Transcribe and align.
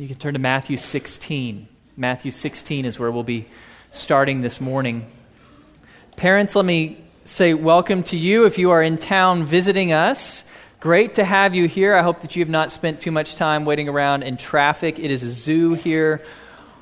You 0.00 0.08
can 0.08 0.16
turn 0.16 0.32
to 0.32 0.40
Matthew 0.40 0.78
16. 0.78 1.68
Matthew 1.94 2.30
16 2.30 2.86
is 2.86 2.98
where 2.98 3.10
we'll 3.10 3.22
be 3.22 3.46
starting 3.90 4.40
this 4.40 4.58
morning. 4.58 5.06
Parents, 6.16 6.56
let 6.56 6.64
me 6.64 6.96
say 7.26 7.52
welcome 7.52 8.02
to 8.04 8.16
you 8.16 8.46
if 8.46 8.56
you 8.56 8.70
are 8.70 8.82
in 8.82 8.96
town 8.96 9.44
visiting 9.44 9.92
us. 9.92 10.42
Great 10.80 11.16
to 11.16 11.24
have 11.24 11.54
you 11.54 11.68
here. 11.68 11.94
I 11.94 12.00
hope 12.00 12.22
that 12.22 12.34
you 12.34 12.40
have 12.40 12.48
not 12.48 12.72
spent 12.72 13.02
too 13.02 13.10
much 13.10 13.34
time 13.34 13.66
waiting 13.66 13.90
around 13.90 14.22
in 14.22 14.38
traffic. 14.38 14.98
It 14.98 15.10
is 15.10 15.22
a 15.22 15.28
zoo 15.28 15.74
here 15.74 16.24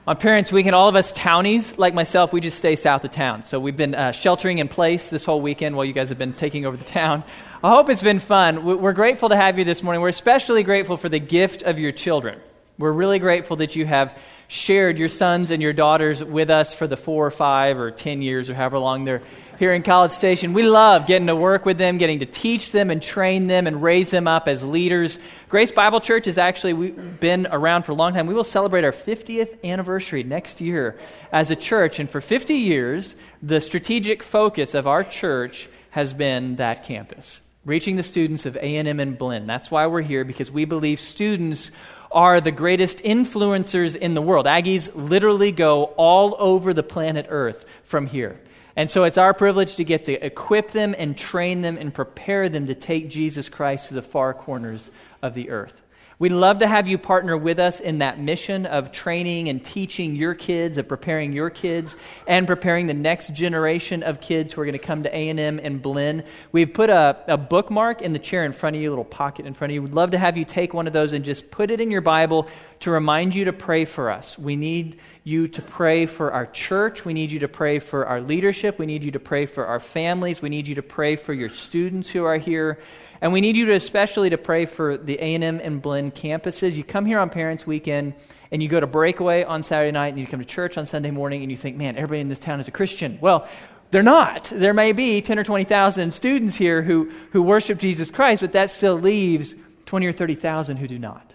on 0.07 0.17
Parents 0.17 0.53
Weekend, 0.53 0.77
all 0.77 0.89
of 0.89 0.95
us 0.95 1.11
townies, 1.11 1.77
like 1.77 1.95
myself, 1.95 2.33
we 2.33 2.41
just 2.41 2.57
stay 2.57 2.77
south 2.77 3.05
of 3.05 3.11
town. 3.11 3.43
So 3.43 3.59
we've 3.59 3.77
been 3.77 3.97
uh, 3.97 4.13
sheltering 4.13 4.57
in 4.57 4.69
place 4.69 5.11
this 5.11 5.25
whole 5.25 5.43
weekend 5.43 5.75
while 5.75 5.85
you 5.85 5.93
guys 5.93 6.09
have 6.11 6.19
been 6.19 6.35
taking 6.35 6.65
over 6.65 6.77
the 6.77 6.85
town. 6.85 7.25
I 7.65 7.71
hope 7.71 7.91
it's 7.91 8.03
been 8.03 8.21
fun. 8.21 8.65
We're 8.65 8.93
grateful 8.93 9.29
to 9.31 9.37
have 9.37 9.59
you 9.59 9.65
this 9.65 9.83
morning. 9.83 10.01
We're 10.03 10.09
especially 10.09 10.63
grateful 10.63 10.97
for 10.97 11.09
the 11.09 11.19
gift 11.19 11.63
of 11.63 11.81
your 11.81 11.91
children. 11.91 12.41
We're 12.79 12.93
really 12.93 13.19
grateful 13.19 13.57
that 13.57 13.75
you 13.75 13.87
have 13.87 14.17
shared 14.47 15.01
your 15.01 15.09
sons 15.09 15.51
and 15.51 15.61
your 15.61 15.73
daughters 15.73 16.23
with 16.23 16.49
us 16.49 16.73
for 16.73 16.87
the 16.87 16.97
four 16.97 17.27
or 17.27 17.33
five 17.33 17.77
or 17.77 17.91
ten 17.91 18.23
years 18.23 18.49
or 18.49 18.55
however 18.55 18.79
long 18.79 19.05
they're 19.05 19.21
here 19.59 19.75
in 19.75 19.83
College 19.83 20.13
Station. 20.13 20.53
We 20.53 20.63
love 20.63 21.09
getting 21.09 21.27
to 21.27 21.35
work 21.35 21.67
with 21.67 21.77
them, 21.77 21.99
getting 21.99 22.21
to 22.21 22.27
teach 22.27 22.71
them 22.71 22.91
and 22.91 23.03
train 23.03 23.49
them 23.49 23.67
and 23.67 23.83
raise 23.83 24.13
them 24.13 24.29
up 24.29 24.47
as 24.47 24.65
leaders. 24.65 25.19
Grace 25.49 25.73
Bible 25.73 26.01
Church 26.01 26.27
has 26.27 26.39
actually 26.39 26.93
been 26.93 27.49
around 27.51 27.83
for 27.83 27.91
a 27.91 27.97
long 27.97 28.15
time. 28.15 28.29
We 28.29 28.35
will 28.35 28.45
celebrate 28.45 28.85
our 28.85 28.93
50th 28.93 29.61
anniversary 29.65 30.23
next 30.23 30.61
year 30.61 30.97
as 31.33 31.51
a 31.51 31.57
church. 31.57 31.99
And 31.99 32.09
for 32.09 32.21
50 32.21 32.55
years, 32.55 33.17
the 33.43 33.61
strategic 33.61 34.23
focus 34.23 34.75
of 34.75 34.87
our 34.87 35.03
church 35.03 35.69
has 35.91 36.15
been 36.15 36.55
that 36.57 36.85
campus, 36.85 37.41
reaching 37.65 37.97
the 37.97 38.05
students 38.05 38.47
of 38.47 38.55
A&M 38.55 39.01
and 39.01 39.19
Blinn. 39.19 39.49
That's 39.49 39.69
why 39.69 39.89
we're 39.89 40.03
here, 40.03 40.25
because 40.25 40.49
we 40.49 40.65
believe 40.65 41.01
students 41.01 41.73
are 42.11 42.41
the 42.41 42.51
greatest 42.51 42.99
influencers 42.99 43.97
in 43.97 44.15
the 44.15 44.23
world. 44.23 44.47
Aggies 44.47 44.91
literally 44.95 45.53
go 45.53 45.85
all 45.97 46.37
over 46.39 46.73
the 46.73 46.83
planet 46.83 47.27
Earth 47.29 47.65
from 47.83 48.07
here. 48.07 48.41
And 48.79 48.89
so 48.89 49.03
it's 49.03 49.19
our 49.19 49.35
privilege 49.35 49.75
to 49.77 49.85
get 49.85 50.05
to 50.05 50.13
equip 50.25 50.71
them 50.71 50.95
and 50.97 51.19
train 51.19 51.63
them 51.63 51.77
and 51.77 51.93
prepare 51.93 52.49
them 52.49 52.69
to 52.69 52.77
take 52.77 53.11
Jesus 53.11 53.49
Christ 53.49 53.89
to 53.89 53.95
the 53.95 54.03
far 54.03 54.33
corners 54.33 54.93
of 55.21 55.35
the 55.35 55.51
earth. 55.51 55.83
We'd 56.21 56.33
love 56.33 56.59
to 56.59 56.67
have 56.67 56.89
you 56.89 56.99
partner 56.99 57.37
with 57.37 57.61
us 57.61 57.79
in 57.79 57.99
that 57.99 58.19
mission 58.19 58.67
of 58.67 58.91
training 58.91 59.49
and 59.49 59.65
teaching 59.65 60.17
your 60.17 60.35
kids, 60.35 60.77
of 60.77 60.89
preparing 60.89 61.33
your 61.33 61.49
kids, 61.49 61.95
and 62.27 62.45
preparing 62.45 62.89
the 62.89 62.95
next 62.95 63.33
generation 63.35 64.03
of 64.03 64.21
kids 64.21 64.53
who 64.53 64.61
are 64.61 64.65
going 64.65 64.73
to 64.73 64.81
come 64.81 65.05
to 65.05 65.17
A&M 65.17 65.61
and 65.63 65.81
Blinn. 65.81 66.25
We've 66.51 66.75
put 66.75 66.91
a, 66.91 67.17
a 67.29 67.37
bookmark 67.37 68.03
in 68.03 68.15
the 68.15 68.19
chair 68.19 68.45
in 68.45 68.53
front 68.53 68.75
of 68.75 68.83
you, 68.83 68.89
a 68.89 68.91
little 68.91 69.05
pocket 69.05 69.47
in 69.47 69.55
front 69.55 69.71
of 69.71 69.75
you. 69.77 69.83
We'd 69.83 69.95
love 69.95 70.11
to 70.11 70.19
have 70.19 70.37
you 70.37 70.45
take 70.45 70.75
one 70.75 70.89
of 70.89 70.93
those 70.93 71.13
and 71.13 71.25
just 71.25 71.53
put 71.53 71.71
it 71.71 71.81
in 71.81 71.89
your 71.89 72.01
Bible 72.01 72.49
to 72.81 72.91
remind 72.91 73.37
you 73.37 73.45
to 73.45 73.53
pray 73.53 73.85
for 73.85 74.11
us. 74.11 74.37
We 74.37 74.57
need 74.57 74.99
you 75.23 75.47
to 75.47 75.63
pray 75.63 76.07
for 76.07 76.33
our 76.33 76.47
church. 76.47 77.05
We 77.05 77.15
need 77.15 77.31
you 77.31 77.41
to 77.41 77.49
pray 77.49 77.79
for 77.79 78.07
our 78.07 78.21
leadership. 78.21 78.77
We 78.77 78.87
need 78.87 79.05
you 79.05 79.13
to 79.13 79.21
pray 79.21 79.47
for 79.47 79.67
our 79.67 79.79
families. 79.79 80.43
We 80.43 80.49
need 80.49 80.67
you 80.67 80.77
to 80.77 80.83
pray 80.83 81.15
for 81.15 81.33
your 81.33 81.49
students 81.49 82.11
who 82.11 82.25
are 82.25 82.39
here. 82.39 82.81
And 83.21 83.33
we 83.33 83.41
need 83.41 83.57
you 83.57 83.67
to 83.67 83.75
especially 83.75 84.31
to 84.31 84.39
pray 84.39 84.67
for 84.67 84.97
the 84.97 85.17
A&M 85.17 85.43
and 85.43 85.83
Blinn 85.83 86.13
campuses. 86.13 86.77
You 86.77 86.85
come 86.85 87.05
here 87.05 87.19
on 87.19 87.31
Parents 87.31 87.67
Weekend 87.67 88.15
and 88.51 88.63
you 88.63 88.69
go 88.69 88.81
to 88.81 88.87
Breakaway 88.87 89.45
on 89.45 89.63
Saturday 89.63 89.93
night 89.93 90.09
and 90.09 90.19
you 90.19 90.27
come 90.27 90.41
to 90.41 90.47
church 90.47 90.79
on 90.79 90.87
Sunday 90.87 91.11
morning 91.11 91.43
and 91.43 91.51
you 91.51 91.57
think, 91.57 91.77
man, 91.77 91.97
everybody 91.97 92.21
in 92.21 92.29
this 92.29 92.39
town 92.39 92.61
is 92.61 92.69
a 92.69 92.71
Christian. 92.71 93.19
Well, 93.21 93.49
they're 93.91 94.03
not. 94.03 94.45
There 94.45 94.75
may 94.75 94.93
be 94.93 95.21
10 95.23 95.39
or 95.39 95.45
20,000 95.45 96.13
students 96.13 96.57
here 96.57 96.83
who, 96.83 97.11
who 97.33 97.43
worship 97.43 97.79
Jesus 97.79 98.11
Christ, 98.11 98.43
but 98.43 98.53
that 98.53 98.71
still 98.71 98.99
leaves 98.99 99.55
20 99.87 100.07
or 100.07 100.13
30,000 100.13 100.77
who 100.77 100.87
do 100.87 100.99
not. 100.99 101.35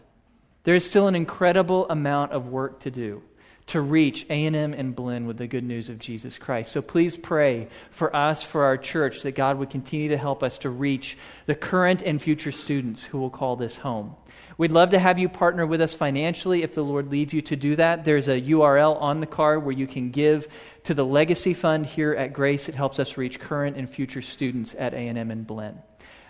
There 0.64 0.76
is 0.76 0.86
still 0.86 1.08
an 1.08 1.16
incredible 1.16 1.90
amount 1.90 2.32
of 2.32 2.48
work 2.48 2.82
to 2.82 2.92
do 2.92 3.24
to 3.68 3.82
reach 3.82 4.26
A&M 4.30 4.56
and 4.56 4.96
Blinn 4.96 5.26
with 5.26 5.38
the 5.38 5.48
good 5.48 5.64
news 5.64 5.90
of 5.90 6.00
Jesus 6.00 6.38
Christ. 6.38 6.72
So 6.72 6.82
please 6.82 7.16
pray 7.16 7.70
for 7.92 8.16
us, 8.16 8.44
for 8.44 8.64
our 8.66 8.78
church, 8.78 9.22
that 9.22 9.36
God 9.36 9.58
would 9.58 9.70
continue 9.70 10.10
to 10.10 10.18
help 10.18 10.44
us 10.44 10.58
to 10.60 10.70
reach 10.70 11.18
the 11.46 11.56
current 11.56 12.02
and 12.02 12.22
future 12.22 12.52
students 12.52 13.06
who 13.06 13.18
will 13.18 13.30
call 13.30 13.56
this 13.56 13.78
home. 13.78 14.16
We'd 14.58 14.72
love 14.72 14.92
to 14.92 15.00
have 15.00 15.18
you 15.18 15.30
partner 15.30 15.66
with 15.66 15.82
us 15.82 15.94
financially 15.94 16.62
if 16.62 16.76
the 16.76 16.84
Lord 16.84 17.10
leads 17.10 17.34
you 17.34 17.42
to 17.44 17.56
do 17.56 17.76
that. 17.78 18.06
There's 18.06 18.28
a 18.28 18.40
URL 18.40 19.02
on 19.02 19.20
the 19.20 19.26
card 19.26 19.64
where 19.64 19.74
you 19.74 19.88
can 19.88 20.12
give 20.12 20.48
to 20.84 20.94
the 20.94 21.06
Legacy 21.06 21.54
Fund 21.54 21.86
here 21.86 22.14
at 22.14 22.34
Grace. 22.34 22.70
It 22.70 22.76
helps 22.76 23.00
us 23.00 23.18
reach 23.18 23.40
current 23.40 23.78
and 23.78 23.90
future 23.90 24.22
students 24.22 24.76
at 24.78 24.94
A&M 24.94 25.32
and 25.32 25.48
Blinn. 25.48 25.80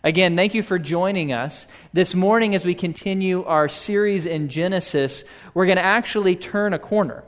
Again, 0.05 0.35
thank 0.35 0.53
you 0.53 0.63
for 0.63 0.77
joining 0.77 1.31
us. 1.31 1.65
This 1.93 2.13
morning, 2.13 2.55
as 2.55 2.65
we 2.65 2.75
continue 2.75 3.43
our 3.45 3.69
series 3.69 4.25
in 4.25 4.49
Genesis, 4.49 5.23
we're 5.53 5.65
going 5.65 5.77
to 5.77 5.85
actually 5.85 6.35
turn 6.35 6.73
a 6.73 6.79
corner. 6.79 7.23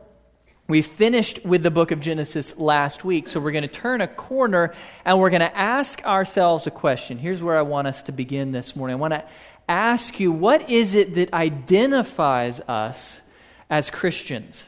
We 0.68 0.82
finished 0.82 1.46
with 1.46 1.62
the 1.62 1.70
book 1.70 1.92
of 1.92 2.00
Genesis 2.00 2.58
last 2.58 3.06
week, 3.06 3.28
so 3.30 3.40
we're 3.40 3.52
going 3.52 3.62
to 3.62 3.68
turn 3.68 4.02
a 4.02 4.08
corner 4.08 4.74
and 5.04 5.20
we're 5.20 5.30
going 5.30 5.42
to 5.42 5.56
ask 5.56 6.04
ourselves 6.04 6.66
a 6.66 6.72
question. 6.72 7.20
Here's 7.20 7.44
where 7.44 7.56
I 7.56 7.62
want 7.62 7.88
us 7.88 8.02
to 8.04 8.12
begin 8.12 8.52
this 8.52 8.76
morning. 8.76 8.96
I 8.96 9.00
want 9.00 9.14
to 9.14 9.24
ask 9.70 10.20
you 10.20 10.32
what 10.32 10.68
is 10.68 10.96
it 10.96 11.16
that 11.16 11.34
identifies 11.34 12.62
us 12.62 13.22
as 13.70 13.92
Christians? 13.92 14.64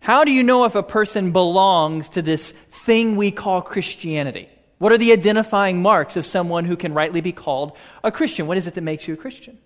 How 0.00 0.24
do 0.24 0.32
you 0.32 0.42
know 0.42 0.64
if 0.64 0.76
a 0.76 0.82
person 0.82 1.32
belongs 1.32 2.08
to 2.10 2.22
this 2.22 2.52
thing 2.70 3.16
we 3.16 3.32
call 3.32 3.60
Christianity? 3.60 4.48
What 4.78 4.92
are 4.92 4.98
the 4.98 5.12
identifying 5.12 5.82
marks 5.82 6.16
of 6.16 6.24
someone 6.24 6.64
who 6.64 6.76
can 6.76 6.94
rightly 6.94 7.20
be 7.20 7.32
called 7.32 7.76
a 8.02 8.10
Christian? 8.10 8.46
What 8.46 8.56
is 8.56 8.66
it 8.66 8.74
that 8.74 8.80
makes 8.80 9.06
you 9.06 9.12
a 9.12 9.18
Christian? 9.18 9.58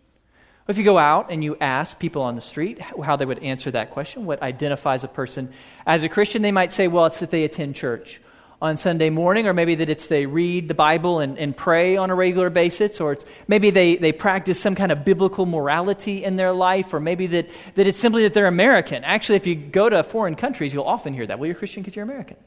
If 0.69 0.79
you 0.79 0.85
go 0.85 0.99
out 0.99 1.31
and 1.31 1.45
you 1.45 1.57
ask 1.61 1.97
people 1.97 2.23
on 2.23 2.35
the 2.35 2.41
street 2.41 2.81
how 2.81 3.15
they 3.15 3.25
would 3.25 3.39
answer 3.39 3.71
that 3.71 3.93
question, 3.93 4.27
what 4.27 4.43
identifies 4.43 5.05
a 5.05 5.09
person 5.09 5.53
as 5.87 6.03
a 6.03 6.09
Christian, 6.09 6.43
they 6.43 6.51
might 6.51 6.73
say, 6.73 6.89
well, 6.89 7.07
it's 7.07 7.21
that 7.21 7.31
they 7.31 7.45
attend 7.45 7.77
church 7.77 8.21
on 8.61 8.77
Sunday 8.77 9.11
morning, 9.11 9.47
or 9.47 9.53
maybe 9.53 9.75
that 9.77 9.91
it's 9.91 10.07
they 10.07 10.25
read 10.25 10.67
the 10.67 10.75
Bible 10.75 11.21
and, 11.21 11.39
and 11.39 11.55
pray 11.55 11.97
on 11.97 12.11
a 12.11 12.15
regular 12.15 12.49
basis, 12.51 13.01
or 13.01 13.13
it's 13.13 13.25
maybe 13.47 13.71
they, 13.71 13.97
they 13.97 14.13
practice 14.13 14.59
some 14.59 14.75
kind 14.75 14.91
of 14.91 15.05
biblical 15.05 15.45
morality 15.45 16.25
in 16.25 16.37
their 16.37 16.53
life, 16.53 16.93
or 16.95 16.99
maybe 16.99 17.27
that, 17.27 17.49
that 17.75 17.87
it's 17.87 17.99
simply 17.99 18.23
that 18.23 18.33
they're 18.33 18.47
American. 18.47 19.05
Actually, 19.05 19.37
if 19.37 19.47
you 19.47 19.55
go 19.55 19.89
to 19.89 20.03
foreign 20.03 20.35
countries, 20.35 20.73
you'll 20.73 20.85
often 20.85 21.13
hear 21.13 21.27
that. 21.27 21.39
Well, 21.39 21.47
you're 21.47 21.55
Christian 21.55 21.83
because 21.83 21.95
you're 21.95 22.05
American. 22.05 22.39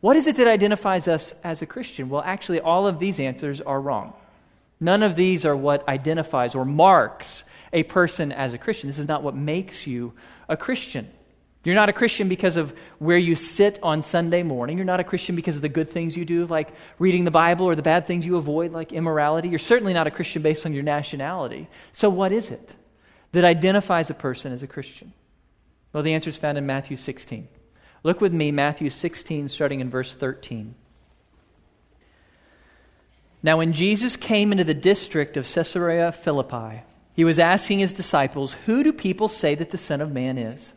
What 0.00 0.16
is 0.16 0.26
it 0.26 0.36
that 0.36 0.48
identifies 0.48 1.08
us 1.08 1.34
as 1.44 1.62
a 1.62 1.66
Christian? 1.66 2.08
Well, 2.08 2.22
actually, 2.24 2.60
all 2.60 2.86
of 2.86 2.98
these 2.98 3.20
answers 3.20 3.60
are 3.60 3.80
wrong. 3.80 4.14
None 4.84 5.02
of 5.02 5.16
these 5.16 5.46
are 5.46 5.56
what 5.56 5.88
identifies 5.88 6.54
or 6.54 6.66
marks 6.66 7.42
a 7.72 7.84
person 7.84 8.32
as 8.32 8.52
a 8.52 8.58
Christian. 8.58 8.90
This 8.90 8.98
is 8.98 9.08
not 9.08 9.22
what 9.22 9.34
makes 9.34 9.86
you 9.86 10.12
a 10.46 10.58
Christian. 10.58 11.10
You're 11.64 11.74
not 11.74 11.88
a 11.88 11.94
Christian 11.94 12.28
because 12.28 12.58
of 12.58 12.74
where 12.98 13.16
you 13.16 13.34
sit 13.34 13.78
on 13.82 14.02
Sunday 14.02 14.42
morning. 14.42 14.76
You're 14.76 14.84
not 14.84 15.00
a 15.00 15.04
Christian 15.04 15.36
because 15.36 15.56
of 15.56 15.62
the 15.62 15.70
good 15.70 15.88
things 15.88 16.18
you 16.18 16.26
do, 16.26 16.44
like 16.44 16.74
reading 16.98 17.24
the 17.24 17.30
Bible, 17.30 17.64
or 17.64 17.74
the 17.74 17.80
bad 17.80 18.06
things 18.06 18.26
you 18.26 18.36
avoid, 18.36 18.72
like 18.72 18.92
immorality. 18.92 19.48
You're 19.48 19.58
certainly 19.58 19.94
not 19.94 20.06
a 20.06 20.10
Christian 20.10 20.42
based 20.42 20.66
on 20.66 20.74
your 20.74 20.82
nationality. 20.82 21.66
So, 21.92 22.10
what 22.10 22.30
is 22.30 22.50
it 22.50 22.76
that 23.32 23.42
identifies 23.42 24.10
a 24.10 24.14
person 24.14 24.52
as 24.52 24.62
a 24.62 24.66
Christian? 24.66 25.14
Well, 25.94 26.02
the 26.02 26.12
answer 26.12 26.28
is 26.28 26.36
found 26.36 26.58
in 26.58 26.66
Matthew 26.66 26.98
16. 26.98 27.48
Look 28.02 28.20
with 28.20 28.34
me, 28.34 28.52
Matthew 28.52 28.90
16, 28.90 29.48
starting 29.48 29.80
in 29.80 29.88
verse 29.88 30.14
13. 30.14 30.74
Now, 33.44 33.58
when 33.58 33.74
Jesus 33.74 34.16
came 34.16 34.52
into 34.52 34.64
the 34.64 34.72
district 34.72 35.36
of 35.36 35.46
Caesarea 35.46 36.12
Philippi, 36.12 36.82
he 37.12 37.24
was 37.24 37.38
asking 37.38 37.80
his 37.80 37.92
disciples, 37.92 38.54
Who 38.64 38.82
do 38.82 38.90
people 38.90 39.28
say 39.28 39.54
that 39.54 39.70
the 39.70 39.76
Son 39.76 40.00
of 40.00 40.10
Man 40.10 40.38
is? 40.38 40.72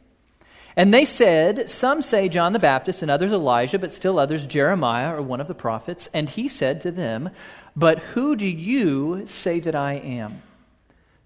And 0.75 0.93
they 0.93 1.05
said, 1.05 1.69
Some 1.69 2.01
say 2.01 2.27
John 2.27 2.51
the 2.51 2.59
Baptist, 2.59 3.01
and 3.01 3.09
others 3.09 3.31
Elijah, 3.31 3.79
but 3.79 3.93
still 3.93 4.19
others 4.19 4.45
Jeremiah 4.45 5.15
or 5.15 5.21
one 5.21 5.39
of 5.39 5.47
the 5.47 5.55
prophets. 5.55 6.09
And 6.13 6.27
he 6.27 6.49
said 6.49 6.81
to 6.81 6.91
them, 6.91 7.29
But 7.73 7.99
who 7.99 8.35
do 8.35 8.45
you 8.45 9.25
say 9.27 9.61
that 9.61 9.73
I 9.73 9.93
am? 9.93 10.41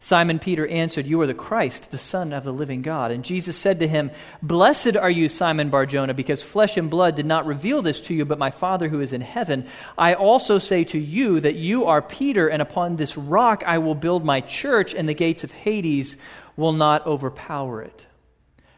Simon 0.04 0.40
Peter 0.40 0.66
answered, 0.66 1.06
You 1.06 1.22
are 1.22 1.28
the 1.28 1.36
Christ, 1.36 1.92
the 1.92 1.98
Son 2.00 2.34
of 2.34 2.44
the 2.44 2.52
living 2.52 2.82
God. 2.82 3.12
And 3.12 3.24
Jesus 3.24 3.56
said 3.56 3.80
to 3.80 3.88
him, 3.88 4.10
Blessed 4.42 4.98
are 4.98 5.12
you, 5.12 5.30
Simon 5.30 5.70
Barjona, 5.70 6.16
because 6.16 6.42
flesh 6.42 6.76
and 6.76 6.90
blood 6.90 7.16
did 7.16 7.28
not 7.28 7.46
reveal 7.46 7.84
this 7.84 8.02
to 8.02 8.14
you, 8.16 8.26
but 8.26 8.40
my 8.40 8.50
Father 8.50 8.90
who 8.90 9.00
is 9.00 9.14
in 9.14 9.22
heaven. 9.22 9.68
I 10.00 10.16
also 10.16 10.58
say 10.58 10.86
to 10.86 10.98
you 10.98 11.40
that 11.42 11.54
you 11.54 11.86
are 11.86 12.02
Peter, 12.02 12.48
and 12.48 12.64
upon 12.64 12.96
this 12.96 13.16
rock 13.16 13.64
I 13.64 13.78
will 13.78 13.94
build 13.94 14.26
my 14.26 14.42
church, 14.42 14.96
and 14.96 15.08
the 15.08 15.14
gates 15.14 15.44
of 15.44 15.52
Hades 15.52 16.18
will 16.58 16.74
not 16.74 17.06
overpower 17.06 17.84
it. 17.84 18.08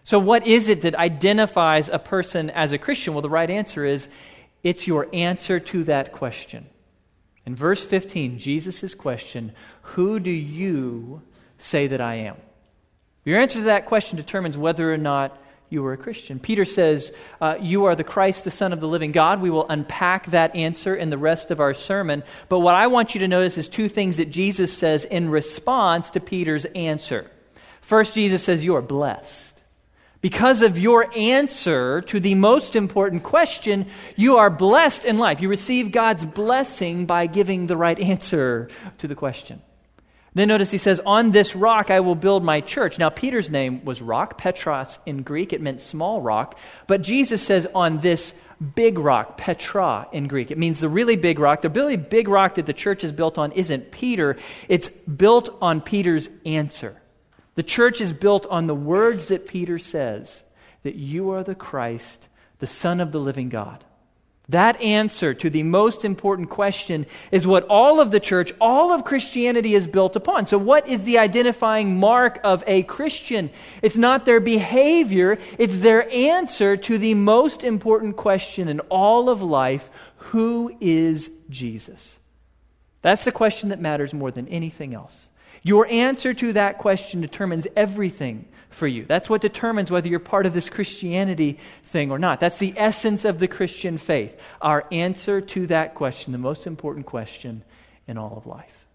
So, 0.04 0.20
what 0.20 0.46
is 0.46 0.68
it 0.68 0.82
that 0.82 0.96
identifies 0.96 1.88
a 1.88 2.00
person 2.00 2.50
as 2.50 2.74
a 2.74 2.78
Christian? 2.78 3.14
Well, 3.14 3.22
the 3.22 3.30
right 3.30 3.50
answer 3.50 3.86
is 3.86 4.10
it's 4.62 4.88
your 4.88 5.08
answer 5.14 5.62
to 5.62 5.86
that 5.86 6.12
question. 6.12 6.68
In 7.46 7.56
verse 7.56 7.84
15, 7.84 8.40
Jesus' 8.40 8.96
question, 8.96 9.52
Who 9.82 10.20
do 10.20 10.32
you 10.32 11.22
say 11.58 11.88
that 11.88 12.02
I 12.02 12.16
am? 12.16 12.38
Your 13.26 13.40
answer 13.40 13.60
to 13.60 13.66
that 13.66 13.86
question 13.86 14.18
determines 14.18 14.58
whether 14.58 14.94
or 14.94 14.98
not 14.98 15.38
you 15.70 15.86
are 15.86 15.94
a 15.94 15.98
Christian. 15.98 16.40
Peter 16.40 16.66
says, 16.66 17.12
uh, 17.42 17.56
You 17.60 17.86
are 17.86 17.96
the 17.96 18.04
Christ, 18.04 18.44
the 18.44 18.52
Son 18.52 18.74
of 18.74 18.80
the 18.80 18.88
living 18.88 19.12
God. 19.12 19.42
We 19.42 19.50
will 19.50 19.68
unpack 19.68 20.28
that 20.28 20.56
answer 20.56 20.96
in 20.96 21.10
the 21.10 21.18
rest 21.18 21.52
of 21.52 21.60
our 21.60 21.74
sermon. 21.74 22.24
But 22.48 22.60
what 22.60 22.76
I 22.76 22.88
want 22.88 23.16
you 23.16 23.20
to 23.22 23.28
notice 23.28 23.58
is 23.58 23.68
two 23.68 23.90
things 23.90 24.18
that 24.18 24.30
Jesus 24.30 24.72
says 24.72 25.04
in 25.04 25.30
response 25.30 26.12
to 26.12 26.20
Peter's 26.20 26.66
answer. 26.66 27.30
First, 27.82 28.14
Jesus 28.14 28.44
says, 28.44 28.64
You 28.64 28.76
are 28.76 28.82
blessed. 28.82 29.53
Because 30.24 30.62
of 30.62 30.80
your 30.80 31.12
answer 31.18 32.00
to 32.04 32.18
the 32.18 32.34
most 32.36 32.78
important 32.78 33.24
question, 33.24 33.88
you 34.16 34.38
are 34.38 34.50
blessed 34.50 35.04
in 35.04 35.18
life. 35.18 35.42
You 35.42 35.50
receive 35.50 35.92
God's 35.92 36.26
blessing 36.26 37.06
by 37.06 37.28
giving 37.28 37.68
the 37.68 37.76
right 37.76 38.00
answer 38.00 38.70
to 39.00 39.10
the 39.10 39.16
question. 39.16 39.62
Then 40.34 40.48
notice 40.48 40.72
he 40.72 40.78
says, 40.78 41.02
On 41.06 41.32
this 41.32 41.58
rock 41.58 41.92
I 41.92 42.00
will 42.00 42.16
build 42.16 42.42
my 42.42 42.62
church. 42.62 42.98
Now, 42.98 43.10
Peter's 43.10 43.50
name 43.50 43.84
was 43.84 44.02
rock, 44.02 44.38
Petros 44.38 44.98
in 45.06 45.24
Greek. 45.24 45.52
It 45.52 45.62
meant 45.62 45.82
small 45.82 46.22
rock. 46.22 46.58
But 46.88 47.02
Jesus 47.02 47.42
says, 47.42 47.68
On 47.76 48.00
this 48.00 48.34
big 48.76 49.00
rock, 49.00 49.38
Petra 49.38 50.08
in 50.14 50.30
Greek. 50.30 50.52
It 50.52 50.58
means 50.58 50.80
the 50.80 50.88
really 50.88 51.18
big 51.18 51.38
rock. 51.38 51.64
The 51.64 51.70
really 51.70 51.98
big 51.98 52.30
rock 52.30 52.56
that 52.56 52.66
the 52.66 52.72
church 52.72 53.04
is 53.04 53.12
built 53.12 53.38
on 53.38 53.52
isn't 53.52 53.92
Peter, 53.92 54.38
it's 54.70 54.88
built 54.88 55.50
on 55.62 55.82
Peter's 55.82 56.30
answer. 56.46 57.02
The 57.56 57.64
church 57.64 58.02
is 58.02 58.14
built 58.14 58.46
on 58.48 58.68
the 58.68 58.76
words 58.76 59.28
that 59.28 59.48
Peter 59.48 59.78
says 59.78 60.44
that 60.84 60.96
you 60.96 61.32
are 61.32 61.44
the 61.44 61.56
Christ, 61.56 62.28
the 62.60 62.68
Son 62.68 63.00
of 63.00 63.12
the 63.12 63.20
living 63.20 63.50
God. 63.50 63.84
That 64.50 64.82
answer 64.82 65.34
to 65.36 65.50
the 65.50 65.64
most 65.64 66.04
important 66.04 66.50
question 66.50 67.06
is 67.32 67.48
what 67.48 67.66
all 67.68 68.02
of 68.02 68.12
the 68.12 68.20
church, 68.20 68.52
all 68.60 68.92
of 68.92 69.06
Christianity 69.06 69.74
is 69.74 69.88
built 69.88 70.18
upon. 70.18 70.48
So, 70.48 70.58
what 70.58 70.86
is 70.86 71.04
the 71.04 71.20
identifying 71.20 71.98
mark 71.98 72.42
of 72.44 72.62
a 72.68 72.84
Christian? 72.84 73.52
It's 73.82 73.96
not 73.96 74.26
their 74.26 74.42
behavior, 74.42 75.40
it's 75.58 75.78
their 75.78 76.12
answer 76.12 76.76
to 76.76 76.98
the 76.98 77.14
most 77.14 77.64
important 77.64 78.18
question 78.18 78.68
in 78.68 78.82
all 78.82 79.30
of 79.30 79.42
life 79.42 79.90
who 80.18 80.76
is 80.82 81.30
Jesus? 81.50 82.18
That's 83.02 83.26
the 83.26 83.32
question 83.32 83.70
that 83.70 83.80
matters 83.80 84.14
more 84.14 84.32
than 84.32 84.48
anything 84.48 84.94
else. 84.94 85.28
Your 85.64 85.88
answer 85.88 86.34
to 86.34 86.54
that 86.54 86.78
question 86.78 87.22
determines 87.22 87.66
everything 87.76 88.46
for 88.70 88.86
you. 88.86 89.06
That's 89.06 89.30
what 89.30 89.42
determines 89.42 89.92
whether 89.92 90.10
you're 90.10 90.20
part 90.20 90.46
of 90.46 90.54
this 90.54 90.70
Christianity 90.70 91.58
thing 91.86 92.12
or 92.12 92.20
not. 92.20 92.40
That's 92.40 92.58
the 92.58 92.74
essence 92.76 93.24
of 93.24 93.40
the 93.40 93.48
Christian 93.48 93.98
faith. 93.98 94.38
Our 94.62 94.86
answer 94.92 95.40
to 95.42 95.68
that 95.68 95.96
question, 95.96 96.34
the 96.34 96.38
most 96.38 96.68
important 96.68 97.06
question 97.06 97.64
in 98.08 98.18
all 98.18 98.36
of 98.36 98.46
life. 98.46 98.86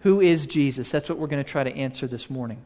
Who 0.00 0.20
is 0.20 0.46
Jesus? 0.46 0.90
That's 0.90 1.08
what 1.08 1.18
we're 1.18 1.28
going 1.28 1.42
to 1.42 1.50
try 1.50 1.64
to 1.64 1.74
answer 1.74 2.06
this 2.06 2.28
morning. 2.28 2.62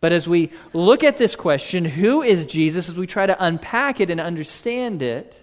But 0.00 0.12
as 0.12 0.28
we 0.28 0.50
look 0.72 1.04
at 1.04 1.18
this 1.18 1.34
question, 1.34 1.84
who 1.84 2.22
is 2.22 2.46
Jesus, 2.46 2.88
as 2.88 2.96
we 2.96 3.06
try 3.06 3.26
to 3.26 3.44
unpack 3.44 4.00
it 4.00 4.08
and 4.08 4.20
understand 4.20 5.02
it, 5.02 5.42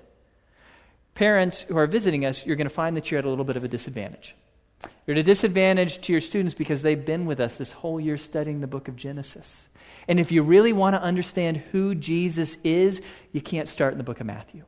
parents 1.15 1.63
who 1.63 1.77
are 1.77 1.87
visiting 1.87 2.25
us, 2.25 2.45
you're 2.45 2.55
going 2.55 2.67
to 2.67 2.73
find 2.73 2.95
that 2.95 3.11
you're 3.11 3.19
at 3.19 3.25
a 3.25 3.29
little 3.29 3.45
bit 3.45 3.57
of 3.57 3.63
a 3.63 3.67
disadvantage. 3.67 4.35
You're 5.07 5.15
at 5.15 5.21
a 5.21 5.23
disadvantage 5.23 6.01
to 6.01 6.11
your 6.11 6.19
students 6.19 6.53
because 6.53 6.81
they've 6.81 7.03
been 7.03 7.25
with 7.25 7.39
us 7.39 7.55
this 7.55 7.71
whole 7.71 7.97
year 7.97 8.17
studying 8.17 8.59
the 8.59 8.67
book 8.67 8.89
of 8.89 8.97
Genesis. 8.97 9.65
And 10.05 10.19
if 10.19 10.33
you 10.33 10.43
really 10.43 10.73
want 10.73 10.95
to 10.95 11.01
understand 11.01 11.57
who 11.71 11.95
Jesus 11.95 12.57
is, 12.65 13.01
you 13.31 13.39
can't 13.39 13.69
start 13.69 13.93
in 13.93 13.99
the 13.99 14.03
book 14.03 14.19
of 14.19 14.27
Matthew. 14.27 14.63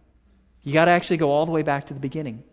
You 0.63 0.71
got 0.71 0.85
to 0.85 0.91
actually 0.91 1.17
go 1.17 1.29
all 1.29 1.45
the 1.45 1.51
way 1.51 1.61
back 1.61 1.85
to 1.85 1.93
the 1.93 1.99
beginning, 1.99 2.43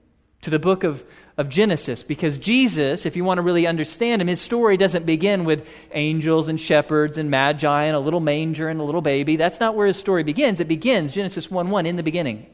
to 0.42 0.50
the 0.50 0.58
book 0.58 0.82
of, 0.82 1.04
of 1.36 1.48
Genesis, 1.48 2.02
because 2.02 2.38
Jesus, 2.38 3.06
if 3.06 3.14
you 3.14 3.24
want 3.24 3.38
to 3.38 3.42
really 3.42 3.68
understand 3.68 4.20
him, 4.20 4.26
his 4.26 4.40
story 4.40 4.76
doesn't 4.76 5.06
begin 5.06 5.44
with 5.44 5.64
angels 5.92 6.48
and 6.48 6.60
shepherds 6.60 7.18
and 7.18 7.30
magi 7.30 7.84
and 7.84 7.94
a 7.94 8.00
little 8.00 8.20
manger 8.20 8.68
and 8.68 8.80
a 8.80 8.84
little 8.84 9.00
baby. 9.00 9.36
That's 9.36 9.60
not 9.60 9.76
where 9.76 9.86
his 9.86 9.96
story 9.96 10.24
begins. 10.24 10.58
It 10.58 10.66
begins, 10.66 11.12
Genesis 11.12 11.48
1 11.52 11.70
1, 11.70 11.86
in 11.86 11.94
the 11.94 12.02
beginning. 12.02 12.46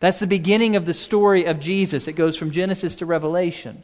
That's 0.00 0.18
the 0.18 0.26
beginning 0.26 0.76
of 0.76 0.86
the 0.86 0.94
story 0.94 1.44
of 1.44 1.60
Jesus. 1.60 2.08
It 2.08 2.14
goes 2.14 2.38
from 2.38 2.52
Genesis 2.52 2.96
to 2.96 3.06
Revelation. 3.06 3.82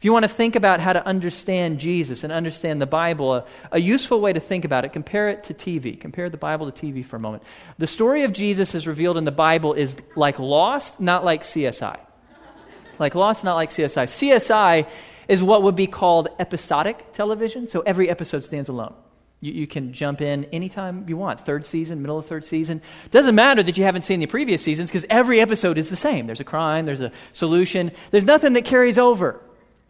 If 0.00 0.06
you 0.06 0.14
want 0.14 0.22
to 0.22 0.30
think 0.30 0.56
about 0.56 0.80
how 0.80 0.94
to 0.94 1.06
understand 1.06 1.78
Jesus 1.78 2.24
and 2.24 2.32
understand 2.32 2.80
the 2.80 2.86
Bible, 2.86 3.34
a, 3.34 3.44
a, 3.70 3.78
useful 3.78 4.22
way 4.22 4.32
to 4.32 4.40
think 4.40 4.64
about 4.64 4.86
it, 4.86 4.94
compare 4.94 5.28
it 5.28 5.44
to 5.44 5.52
TV. 5.52 6.00
Compare 6.00 6.30
the 6.30 6.38
Bible 6.38 6.72
to 6.72 6.86
TV 6.86 7.04
for 7.04 7.16
a 7.16 7.20
moment. 7.20 7.42
The 7.76 7.86
story 7.86 8.22
of 8.22 8.32
Jesus 8.32 8.74
as 8.74 8.86
revealed 8.86 9.18
in 9.18 9.24
the 9.24 9.30
Bible 9.30 9.74
is 9.74 9.98
like 10.16 10.38
Lost, 10.38 11.00
not 11.00 11.22
like 11.22 11.42
CSI. 11.42 11.98
Like 12.98 13.14
Lost, 13.14 13.44
not 13.44 13.56
like 13.56 13.68
CSI. 13.68 14.04
CSI 14.04 14.88
is 15.28 15.42
what 15.42 15.64
would 15.64 15.76
be 15.76 15.86
called 15.86 16.28
episodic 16.38 17.12
television, 17.12 17.68
so 17.68 17.80
every 17.80 18.08
episode 18.08 18.42
stands 18.42 18.70
alone. 18.70 18.94
You, 19.42 19.52
you, 19.52 19.66
can 19.66 19.92
jump 19.92 20.22
in 20.22 20.44
anytime 20.46 21.04
you 21.10 21.18
want, 21.18 21.40
third 21.40 21.66
season, 21.66 22.00
middle 22.00 22.16
of 22.16 22.24
third 22.24 22.46
season. 22.46 22.80
Doesn't 23.10 23.34
matter 23.34 23.62
that 23.62 23.76
you 23.76 23.84
haven't 23.84 24.06
seen 24.06 24.20
the 24.20 24.26
previous 24.26 24.62
seasons 24.62 24.88
because 24.88 25.04
every 25.10 25.42
episode 25.42 25.76
is 25.76 25.90
the 25.90 25.96
same. 25.96 26.26
There's 26.26 26.40
a 26.40 26.44
crime, 26.44 26.86
there's 26.86 27.02
a 27.02 27.12
solution, 27.32 27.92
there's 28.12 28.24
nothing 28.24 28.54
that 28.54 28.64
carries 28.64 28.96
over. 28.96 29.42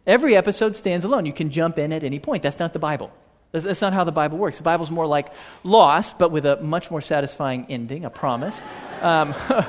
Every 0.05 0.35
episode 0.35 0.75
stands 0.75 1.05
alone. 1.05 1.25
You 1.25 1.33
can 1.33 1.49
jump 1.49 1.77
in 1.77 1.93
at 1.93 2.03
any 2.03 2.19
point. 2.19 2.43
That's 2.43 2.59
not 2.59 2.73
the 2.73 2.79
Bible. 2.79 3.11
That's 3.51 3.81
not 3.81 3.93
how 3.93 4.03
the 4.03 4.11
Bible 4.11 4.37
works. 4.37 4.57
The 4.57 4.63
Bible's 4.63 4.89
more 4.89 5.05
like 5.05 5.27
Lost, 5.63 6.17
but 6.17 6.31
with 6.31 6.45
a 6.45 6.61
much 6.61 6.89
more 6.89 7.01
satisfying 7.01 7.65
ending, 7.69 8.05
a 8.05 8.09
promise. 8.09 8.61
Um, 9.01 9.35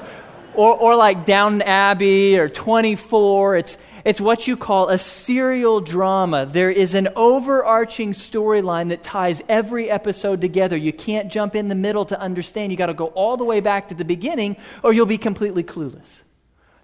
or, 0.54 0.74
or 0.76 0.96
like 0.96 1.26
Downton 1.26 1.62
Abbey 1.62 2.38
or 2.38 2.48
24. 2.48 3.56
It's, 3.56 3.76
it's 4.04 4.20
what 4.20 4.46
you 4.46 4.56
call 4.56 4.88
a 4.88 4.98
serial 4.98 5.80
drama. 5.80 6.46
There 6.46 6.70
is 6.70 6.94
an 6.94 7.08
overarching 7.16 8.12
storyline 8.12 8.90
that 8.90 9.02
ties 9.02 9.42
every 9.48 9.90
episode 9.90 10.40
together. 10.40 10.76
You 10.76 10.92
can't 10.92 11.30
jump 11.30 11.54
in 11.56 11.68
the 11.68 11.74
middle 11.74 12.04
to 12.06 12.20
understand. 12.20 12.70
You 12.70 12.78
got 12.78 12.86
to 12.86 12.94
go 12.94 13.06
all 13.08 13.36
the 13.36 13.44
way 13.44 13.60
back 13.60 13.88
to 13.88 13.94
the 13.94 14.04
beginning, 14.04 14.56
or 14.82 14.92
you'll 14.92 15.06
be 15.06 15.18
completely 15.18 15.64
clueless. 15.64 16.22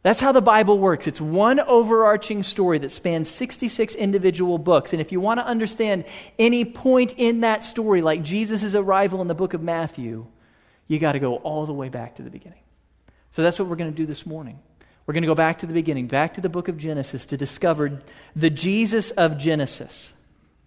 That's 0.02 0.20
how 0.20 0.32
the 0.32 0.40
Bible 0.40 0.78
works. 0.78 1.06
It's 1.06 1.20
one 1.20 1.58
overarching 1.58 2.42
story 2.42 2.78
that 2.78 2.90
spans 2.90 3.28
66 3.28 3.94
individual 3.96 4.58
books. 4.58 4.92
And 4.92 5.00
if 5.00 5.10
you 5.10 5.20
want 5.20 5.40
to 5.40 5.46
understand 5.46 6.04
any 6.38 6.64
point 6.64 7.14
in 7.16 7.40
that 7.40 7.64
story, 7.64 8.00
like 8.00 8.22
Jesus' 8.22 8.74
arrival 8.74 9.20
in 9.20 9.28
the 9.28 9.34
book 9.34 9.54
of 9.54 9.62
Matthew, 9.62 10.26
you 10.86 10.98
got 10.98 11.12
to 11.12 11.18
go 11.18 11.36
all 11.36 11.66
the 11.66 11.72
way 11.72 11.88
back 11.88 12.14
to 12.16 12.22
the 12.22 12.30
beginning. 12.30 12.60
So 13.32 13.42
that's 13.42 13.58
what 13.58 13.68
we're 13.68 13.76
going 13.76 13.90
to 13.90 13.96
do 13.96 14.06
this 14.06 14.24
morning. 14.24 14.58
We're 15.06 15.14
going 15.14 15.22
to 15.22 15.28
go 15.28 15.34
back 15.34 15.58
to 15.58 15.66
the 15.66 15.72
beginning, 15.72 16.06
back 16.06 16.34
to 16.34 16.40
the 16.40 16.48
book 16.48 16.68
of 16.68 16.76
Genesis 16.76 17.26
to 17.26 17.36
discover 17.36 18.00
the 18.36 18.50
Jesus 18.50 19.10
of 19.12 19.38
Genesis. 19.38 20.12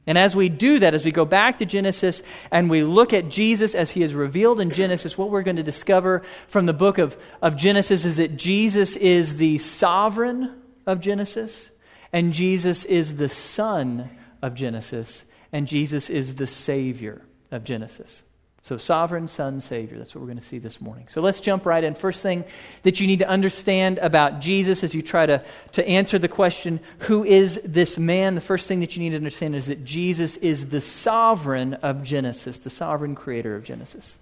And 0.08 0.18
as 0.18 0.36
we 0.36 0.50
do 0.50 0.80
that, 0.80 0.96
as 0.96 1.06
we 1.06 1.12
go 1.12 1.26
back 1.26 1.60
to 1.60 1.66
Genesis 1.66 2.24
and 2.50 2.70
we 2.70 2.84
look 2.84 3.14
at 3.14 3.30
Jesus 3.30 3.76
as 3.76 3.92
he 3.92 4.02
is 4.02 4.16
revealed 4.16 4.60
in 4.60 4.72
Genesis, 4.72 5.18
what 5.18 5.30
we're 5.30 5.44
going 5.44 5.58
to 5.58 5.64
discover 5.64 6.24
from 6.48 6.66
the 6.66 6.74
book 6.74 6.98
of, 6.98 7.16
of 7.42 7.56
Genesis 7.56 8.04
is 8.04 8.18
that 8.18 8.36
Jesus 8.36 8.96
is 8.96 9.36
the 9.36 9.60
sovereign 9.60 10.60
of 10.88 11.02
Genesis, 11.02 11.70
and 12.12 12.34
Jesus 12.34 12.84
is 12.86 13.18
the 13.18 13.30
son 13.30 14.10
of 14.42 14.56
Genesis, 14.56 15.24
and 15.52 15.68
Jesus 15.68 16.10
is 16.10 16.36
the 16.36 16.48
savior 16.48 17.22
of 17.52 17.64
Genesis. 17.64 18.24
So, 18.64 18.78
sovereign 18.78 19.28
Son, 19.28 19.60
Savior. 19.60 19.98
That's 19.98 20.14
what 20.14 20.22
we're 20.22 20.28
going 20.28 20.38
to 20.38 20.46
see 20.46 20.60
this 20.60 20.80
morning. 20.80 21.08
So, 21.08 21.20
let's 21.22 21.40
jump 21.40 21.66
right 21.66 21.84
in. 21.84 21.96
First 21.96 22.22
thing 22.22 22.46
that 22.84 23.00
you 23.00 23.08
need 23.08 23.20
to 23.20 23.28
understand 23.28 23.98
about 23.98 24.40
Jesus 24.40 24.84
as 24.84 24.94
you 24.94 25.02
try 25.02 25.26
to, 25.26 25.44
to 25.72 25.88
answer 25.88 26.20
the 26.20 26.28
question, 26.28 26.80
who 27.00 27.24
is 27.24 27.60
this 27.66 27.98
man? 27.98 28.36
The 28.36 28.42
first 28.42 28.68
thing 28.68 28.82
that 28.82 28.96
you 28.96 29.02
need 29.02 29.10
to 29.10 29.16
understand 29.16 29.56
is 29.56 29.66
that 29.66 29.84
Jesus 29.84 30.38
is 30.38 30.68
the 30.68 30.82
sovereign 30.82 31.74
of 31.76 32.04
Genesis, 32.04 32.60
the 32.60 32.70
sovereign 32.70 33.16
creator 33.16 33.56
of 33.56 33.64
Genesis. 33.64 34.16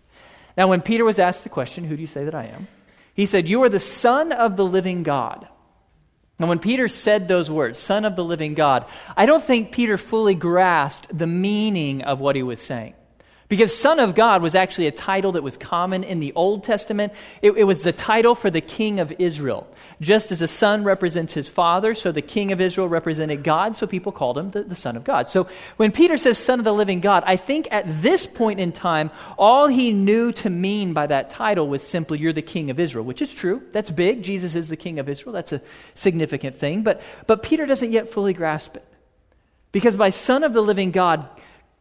Now, 0.56 0.70
when 0.70 0.82
Peter 0.82 1.04
was 1.04 1.20
asked 1.20 1.44
the 1.44 1.50
question, 1.50 1.84
Who 1.84 1.98
do 1.98 2.02
you 2.02 2.08
say 2.08 2.24
that 2.24 2.36
I 2.36 2.46
am? 2.46 2.70
He 3.14 3.26
said, 3.26 3.50
You 3.50 3.64
are 3.64 3.70
the 3.70 3.80
Son 3.82 4.32
of 4.32 4.56
the 4.56 4.66
living 4.66 5.04
God. 5.04 5.50
And 6.40 6.48
when 6.48 6.60
Peter 6.60 6.88
said 6.88 7.28
those 7.28 7.52
words, 7.52 7.78
Son 7.78 8.06
of 8.06 8.16
the 8.16 8.24
living 8.24 8.54
God, 8.54 8.86
I 9.18 9.26
don't 9.26 9.44
think 9.44 9.74
Peter 9.74 9.98
fully 9.98 10.36
grasped 10.36 11.16
the 11.16 11.28
meaning 11.28 12.04
of 12.04 12.22
what 12.22 12.38
he 12.38 12.44
was 12.44 12.62
saying. 12.62 12.94
Because 13.50 13.76
Son 13.76 14.00
of 14.00 14.14
God 14.14 14.44
was 14.44 14.54
actually 14.54 14.86
a 14.86 14.92
title 14.92 15.32
that 15.32 15.42
was 15.42 15.58
common 15.58 16.04
in 16.04 16.20
the 16.20 16.32
Old 16.34 16.64
Testament. 16.64 17.14
It, 17.42 17.54
it, 17.54 17.64
was 17.64 17.82
the 17.82 17.92
title 17.92 18.36
for 18.36 18.52
the 18.52 18.62
king 18.62 19.00
of 19.00 19.12
Israel. 19.18 19.68
Just 20.00 20.32
as 20.32 20.44
a 20.44 20.48
son 20.48 20.84
represents 20.84 21.34
his 21.34 21.50
father, 21.50 21.96
so 21.96 22.12
the 22.12 22.22
king 22.22 22.52
of 22.52 22.62
Israel 22.62 22.88
represented 22.88 23.44
God, 23.44 23.76
so 23.76 23.88
people 23.88 24.12
called 24.12 24.38
him 24.38 24.52
the, 24.52 24.62
the 24.62 24.76
Son 24.76 24.96
of 24.96 25.04
God. 25.04 25.30
So 25.30 25.48
when 25.78 25.92
Peter 25.92 26.16
says 26.16 26.38
Son 26.38 26.60
of 26.60 26.64
the 26.64 26.72
living 26.72 27.00
God, 27.00 27.24
I 27.26 27.38
think 27.38 27.68
at 27.72 27.86
this 27.88 28.28
point 28.28 28.60
in 28.60 28.72
time, 28.72 29.10
all 29.36 29.66
he 29.66 29.94
knew 29.94 30.32
to 30.34 30.50
mean 30.52 30.94
by 30.94 31.08
that 31.08 31.32
title 31.32 31.68
was 31.68 31.82
simply, 31.82 32.20
You're 32.20 32.34
the 32.34 32.44
king 32.44 32.70
of 32.70 32.80
Israel, 32.80 33.04
which 33.04 33.22
is 33.24 33.34
true. 33.34 33.64
That's 33.72 33.90
big. 33.90 34.22
Jesus 34.22 34.54
is 34.54 34.70
the 34.70 34.78
king 34.78 35.00
of 35.00 35.10
Israel. 35.10 35.34
That's 35.34 35.54
a 35.54 35.62
significant 35.96 36.56
thing. 36.56 36.84
But, 36.84 37.02
but 37.26 37.42
Peter 37.42 37.66
doesn't 37.66 37.92
yet 37.92 38.10
fully 38.10 38.34
grasp 38.34 38.78
it. 38.78 38.86
Because 39.72 39.96
by 39.96 40.12
Son 40.12 40.44
of 40.44 40.54
the 40.54 40.62
living 40.62 40.92
God, 40.92 41.28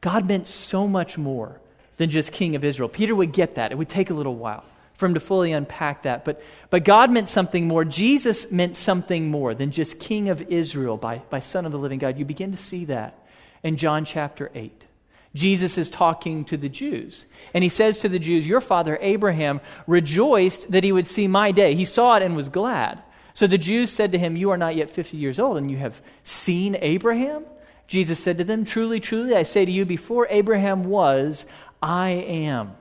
God 0.01 0.27
meant 0.27 0.47
so 0.47 0.87
much 0.87 1.19
more 1.19 1.61
than 1.97 2.11
just 2.11 2.33
king 2.33 2.55
of 2.57 2.65
Israel. 2.65 2.89
Peter 2.89 3.15
would 3.15 3.33
get 3.33 3.57
that. 3.57 3.73
It 3.73 3.79
would 3.79 3.89
take 3.89 4.11
a 4.11 4.15
little 4.15 4.37
while 4.37 4.65
for 4.95 5.07
him 5.07 5.15
to 5.15 5.21
fully 5.21 5.53
unpack 5.53 6.03
that. 6.03 6.25
But, 6.25 6.43
but 6.71 6.85
God 6.85 7.11
meant 7.11 7.29
something 7.29 7.67
more. 7.67 7.85
Jesus 7.85 8.51
meant 8.51 8.77
something 8.77 9.31
more 9.31 9.55
than 9.55 9.71
just 9.71 9.99
king 9.99 10.29
of 10.29 10.43
Israel 10.43 10.97
by, 10.97 11.19
by 11.31 11.39
son 11.39 11.67
of 11.67 11.73
the 11.73 11.79
living 11.79 11.99
God. 11.99 12.19
You 12.19 12.25
begin 12.25 12.51
to 12.51 12.57
see 12.57 12.85
that 12.87 13.27
in 13.63 13.77
John 13.77 14.05
chapter 14.05 14.51
8. 14.55 14.87
Jesus 15.35 15.79
is 15.79 15.91
talking 15.91 16.45
to 16.47 16.57
the 16.57 16.69
Jews. 16.69 17.27
And 17.55 17.63
he 17.63 17.69
says 17.69 17.99
to 17.99 18.09
the 18.09 18.19
Jews, 18.19 18.49
Your 18.49 18.61
father 18.61 18.99
Abraham 19.01 19.61
rejoiced 19.87 20.71
that 20.73 20.85
he 20.85 20.93
would 20.93 21.07
see 21.07 21.29
my 21.29 21.53
day. 21.53 21.75
He 21.75 21.85
saw 21.85 22.17
it 22.17 22.23
and 22.23 22.35
was 22.35 22.49
glad. 22.49 23.01
So 23.35 23.47
the 23.47 23.59
Jews 23.59 23.91
said 23.91 24.13
to 24.13 24.19
him, 24.19 24.37
You 24.37 24.51
are 24.51 24.57
not 24.57 24.75
yet 24.75 24.91
50 24.91 25.17
years 25.17 25.39
old, 25.39 25.59
and 25.59 25.71
you 25.71 25.77
have 25.77 26.01
seen 26.25 26.77
Abraham? 26.81 27.45
Jesus 27.89 28.21
said 28.21 28.39
to 28.39 28.45
them, 28.45 28.65
Truly, 28.65 29.01
truly, 29.01 29.35
I 29.35 29.43
say 29.43 29.65
to 29.65 29.73
you, 29.73 29.85
before 29.85 30.29
Abraham 30.31 30.85
was, 30.85 31.47
I 31.83 32.11
am. 32.11 32.77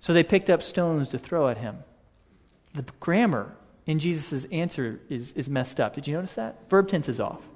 So 0.00 0.12
they 0.12 0.24
picked 0.24 0.48
up 0.48 0.62
stones 0.62 1.10
to 1.10 1.18
throw 1.18 1.48
at 1.48 1.58
him. 1.58 1.78
The 2.72 2.84
grammar 3.00 3.54
in 3.86 3.98
Jesus' 3.98 4.46
answer 4.46 5.00
is, 5.08 5.32
is 5.32 5.48
messed 5.48 5.80
up. 5.80 5.94
Did 5.94 6.06
you 6.06 6.14
notice 6.14 6.34
that? 6.34 6.70
Verb 6.70 6.88
tense 6.88 7.08
is 7.08 7.20
off. 7.20 7.46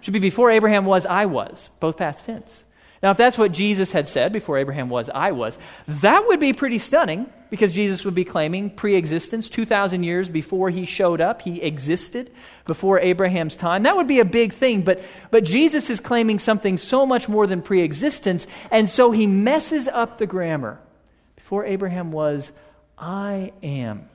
Should 0.00 0.14
be 0.14 0.18
before 0.18 0.50
Abraham 0.50 0.86
was, 0.86 1.06
I 1.06 1.26
was, 1.26 1.70
both 1.80 1.96
past 1.98 2.26
tense. 2.26 2.64
Now, 3.04 3.10
if 3.10 3.18
that's 3.18 3.36
what 3.36 3.52
Jesus 3.52 3.92
had 3.92 4.08
said 4.08 4.32
before 4.32 4.56
Abraham 4.56 4.88
was, 4.88 5.10
I 5.10 5.32
was, 5.32 5.58
that 5.86 6.26
would 6.26 6.40
be 6.40 6.54
pretty 6.54 6.78
stunning 6.78 7.30
because 7.50 7.74
Jesus 7.74 8.02
would 8.06 8.14
be 8.14 8.24
claiming 8.24 8.70
pre 8.70 8.96
existence 8.96 9.50
2,000 9.50 10.04
years 10.04 10.30
before 10.30 10.70
he 10.70 10.86
showed 10.86 11.20
up. 11.20 11.42
He 11.42 11.60
existed 11.60 12.32
before 12.66 12.98
Abraham's 12.98 13.56
time. 13.56 13.82
That 13.82 13.94
would 13.94 14.06
be 14.06 14.20
a 14.20 14.24
big 14.24 14.54
thing, 14.54 14.80
but, 14.80 15.04
but 15.30 15.44
Jesus 15.44 15.90
is 15.90 16.00
claiming 16.00 16.38
something 16.38 16.78
so 16.78 17.04
much 17.04 17.28
more 17.28 17.46
than 17.46 17.60
pre 17.60 17.82
existence, 17.82 18.46
and 18.70 18.88
so 18.88 19.10
he 19.10 19.26
messes 19.26 19.86
up 19.86 20.16
the 20.16 20.26
grammar. 20.26 20.80
Before 21.36 21.66
Abraham 21.66 22.10
was, 22.10 22.52
I 22.96 23.52
am. 23.62 24.08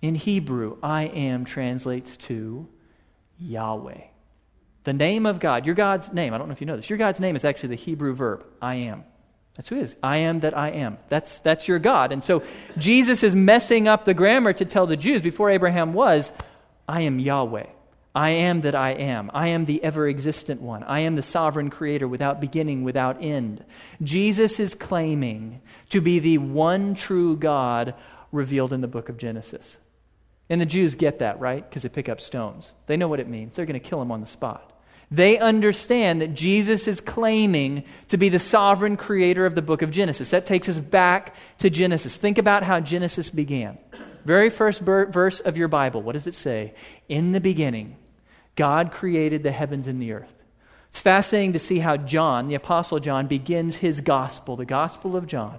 In 0.00 0.14
Hebrew, 0.14 0.78
I 0.82 1.02
am 1.08 1.44
translates 1.44 2.16
to 2.16 2.66
Yahweh. 3.38 4.09
The 4.84 4.92
name 4.92 5.26
of 5.26 5.40
God, 5.40 5.66
your 5.66 5.74
God's 5.74 6.12
name, 6.12 6.32
I 6.32 6.38
don't 6.38 6.48
know 6.48 6.52
if 6.52 6.60
you 6.60 6.66
know 6.66 6.76
this, 6.76 6.88
your 6.88 6.98
God's 6.98 7.20
name 7.20 7.36
is 7.36 7.44
actually 7.44 7.70
the 7.70 7.74
Hebrew 7.76 8.14
verb, 8.14 8.44
I 8.62 8.76
am. 8.76 9.04
That's 9.54 9.68
who 9.68 9.76
he 9.76 9.82
is. 9.82 9.96
I 10.02 10.18
am 10.18 10.40
that 10.40 10.56
I 10.56 10.70
am. 10.70 10.96
That's, 11.08 11.40
that's 11.40 11.68
your 11.68 11.78
God. 11.78 12.12
And 12.12 12.24
so 12.24 12.42
Jesus 12.78 13.22
is 13.22 13.34
messing 13.34 13.88
up 13.88 14.04
the 14.04 14.14
grammar 14.14 14.52
to 14.54 14.64
tell 14.64 14.86
the 14.86 14.96
Jews 14.96 15.20
before 15.20 15.50
Abraham 15.50 15.92
was, 15.92 16.32
I 16.88 17.02
am 17.02 17.18
Yahweh. 17.18 17.66
I 18.14 18.30
am 18.30 18.62
that 18.62 18.74
I 18.74 18.90
am. 18.90 19.30
I 19.34 19.48
am 19.48 19.66
the 19.66 19.82
ever 19.84 20.08
existent 20.08 20.60
one. 20.60 20.82
I 20.82 21.00
am 21.00 21.14
the 21.14 21.22
sovereign 21.22 21.70
creator 21.70 22.08
without 22.08 22.40
beginning, 22.40 22.82
without 22.82 23.22
end. 23.22 23.64
Jesus 24.02 24.58
is 24.58 24.74
claiming 24.74 25.60
to 25.90 26.00
be 26.00 26.18
the 26.18 26.38
one 26.38 26.94
true 26.94 27.36
God 27.36 27.94
revealed 28.32 28.72
in 28.72 28.80
the 28.80 28.88
book 28.88 29.08
of 29.08 29.16
Genesis. 29.16 29.76
And 30.50 30.60
the 30.60 30.66
Jews 30.66 30.96
get 30.96 31.20
that, 31.20 31.40
right? 31.40 31.66
Because 31.66 31.84
they 31.84 31.88
pick 31.88 32.08
up 32.08 32.20
stones. 32.20 32.74
They 32.86 32.96
know 32.96 33.08
what 33.08 33.20
it 33.20 33.28
means. 33.28 33.54
They're 33.54 33.66
going 33.66 33.80
to 33.80 33.88
kill 33.88 34.02
him 34.02 34.10
on 34.10 34.20
the 34.20 34.26
spot. 34.26 34.66
They 35.12 35.38
understand 35.38 36.20
that 36.22 36.34
Jesus 36.34 36.86
is 36.86 37.00
claiming 37.00 37.84
to 38.08 38.16
be 38.16 38.28
the 38.28 38.38
sovereign 38.38 38.96
creator 38.96 39.46
of 39.46 39.54
the 39.54 39.62
book 39.62 39.82
of 39.82 39.90
Genesis. 39.90 40.30
That 40.30 40.46
takes 40.46 40.68
us 40.68 40.78
back 40.78 41.34
to 41.58 41.70
Genesis. 41.70 42.16
Think 42.16 42.38
about 42.38 42.64
how 42.64 42.80
Genesis 42.80 43.30
began. 43.30 43.78
Very 44.24 44.50
first 44.50 44.84
ber- 44.84 45.06
verse 45.06 45.40
of 45.40 45.56
your 45.56 45.68
Bible, 45.68 46.02
what 46.02 46.12
does 46.12 46.26
it 46.26 46.34
say? 46.34 46.74
In 47.08 47.32
the 47.32 47.40
beginning, 47.40 47.96
God 48.54 48.92
created 48.92 49.42
the 49.42 49.52
heavens 49.52 49.86
and 49.86 50.02
the 50.02 50.12
earth. 50.12 50.32
It's 50.90 50.98
fascinating 50.98 51.54
to 51.54 51.58
see 51.60 51.78
how 51.78 51.96
John, 51.96 52.48
the 52.48 52.56
Apostle 52.56 52.98
John, 52.98 53.28
begins 53.28 53.76
his 53.76 54.00
gospel, 54.00 54.56
the 54.56 54.64
Gospel 54.64 55.16
of 55.16 55.26
John. 55.26 55.58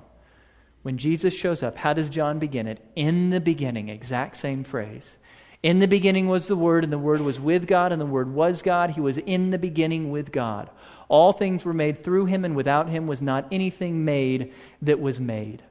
When 0.83 0.97
Jesus 0.97 1.33
shows 1.33 1.61
up, 1.61 1.77
how 1.77 1.93
does 1.93 2.09
John 2.09 2.39
begin 2.39 2.67
it? 2.67 2.79
In 2.95 3.29
the 3.29 3.41
beginning, 3.41 3.89
exact 3.89 4.37
same 4.37 4.63
phrase. 4.63 5.17
In 5.61 5.77
the 5.77 5.87
beginning 5.87 6.27
was 6.27 6.47
the 6.47 6.55
Word, 6.55 6.83
and 6.83 6.91
the 6.91 6.97
Word 6.97 7.21
was 7.21 7.39
with 7.39 7.67
God, 7.67 7.91
and 7.91 8.01
the 8.01 8.05
Word 8.05 8.33
was 8.33 8.63
God. 8.63 8.91
He 8.91 9.01
was 9.01 9.17
in 9.19 9.51
the 9.51 9.59
beginning 9.59 10.09
with 10.09 10.31
God. 10.31 10.69
All 11.07 11.33
things 11.33 11.63
were 11.63 11.73
made 11.73 12.03
through 12.03 12.25
him, 12.25 12.43
and 12.43 12.55
without 12.55 12.89
him 12.89 13.05
was 13.05 13.21
not 13.21 13.47
anything 13.51 14.03
made 14.03 14.53
that 14.81 14.99
was 14.99 15.19
made. 15.19 15.61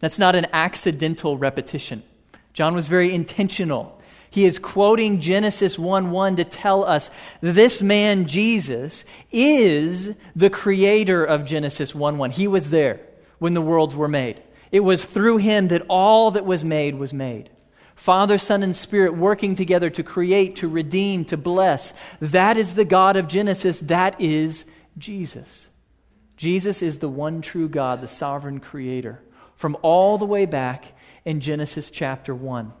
That's 0.00 0.18
not 0.18 0.34
an 0.34 0.48
accidental 0.52 1.38
repetition. 1.38 2.02
John 2.52 2.74
was 2.74 2.88
very 2.88 3.14
intentional. 3.14 4.00
He 4.28 4.44
is 4.44 4.58
quoting 4.58 5.20
Genesis 5.20 5.78
1 5.78 6.10
1 6.10 6.36
to 6.36 6.44
tell 6.44 6.84
us 6.84 7.10
this 7.40 7.82
man, 7.82 8.26
Jesus, 8.26 9.04
is 9.30 10.14
the 10.34 10.50
creator 10.50 11.24
of 11.24 11.44
Genesis 11.44 11.94
1 11.94 12.18
1. 12.18 12.30
He 12.32 12.48
was 12.48 12.70
there 12.70 13.00
when 13.40 13.54
the 13.54 13.60
worlds 13.60 13.96
were 13.96 14.06
made. 14.06 14.40
It 14.70 14.80
was 14.80 15.04
through 15.04 15.38
him 15.38 15.68
that 15.68 15.82
all 15.88 16.30
that 16.30 16.46
was 16.46 16.62
made 16.62 16.94
was 16.94 17.12
made. 17.12 17.50
Father, 17.96 18.38
Son, 18.38 18.62
and 18.62 18.74
Spirit 18.74 19.16
working 19.16 19.56
together 19.56 19.90
to 19.90 20.02
create, 20.02 20.56
to 20.56 20.68
redeem, 20.68 21.24
to 21.26 21.36
bless. 21.36 21.92
That 22.20 22.56
is 22.56 22.74
the 22.74 22.84
God 22.84 23.16
of 23.16 23.28
Genesis. 23.28 23.80
That 23.80 24.20
is 24.20 24.64
Jesus. 24.96 25.68
Jesus 26.36 26.80
is 26.80 27.00
the 27.00 27.08
one 27.08 27.42
true 27.42 27.68
God, 27.68 28.00
the 28.00 28.06
sovereign 28.06 28.60
creator, 28.60 29.20
from 29.56 29.76
all 29.82 30.16
the 30.16 30.24
way 30.24 30.46
back 30.46 30.92
in 31.24 31.40
Genesis 31.40 31.90
chapter 31.90 32.34
1. 32.34 32.72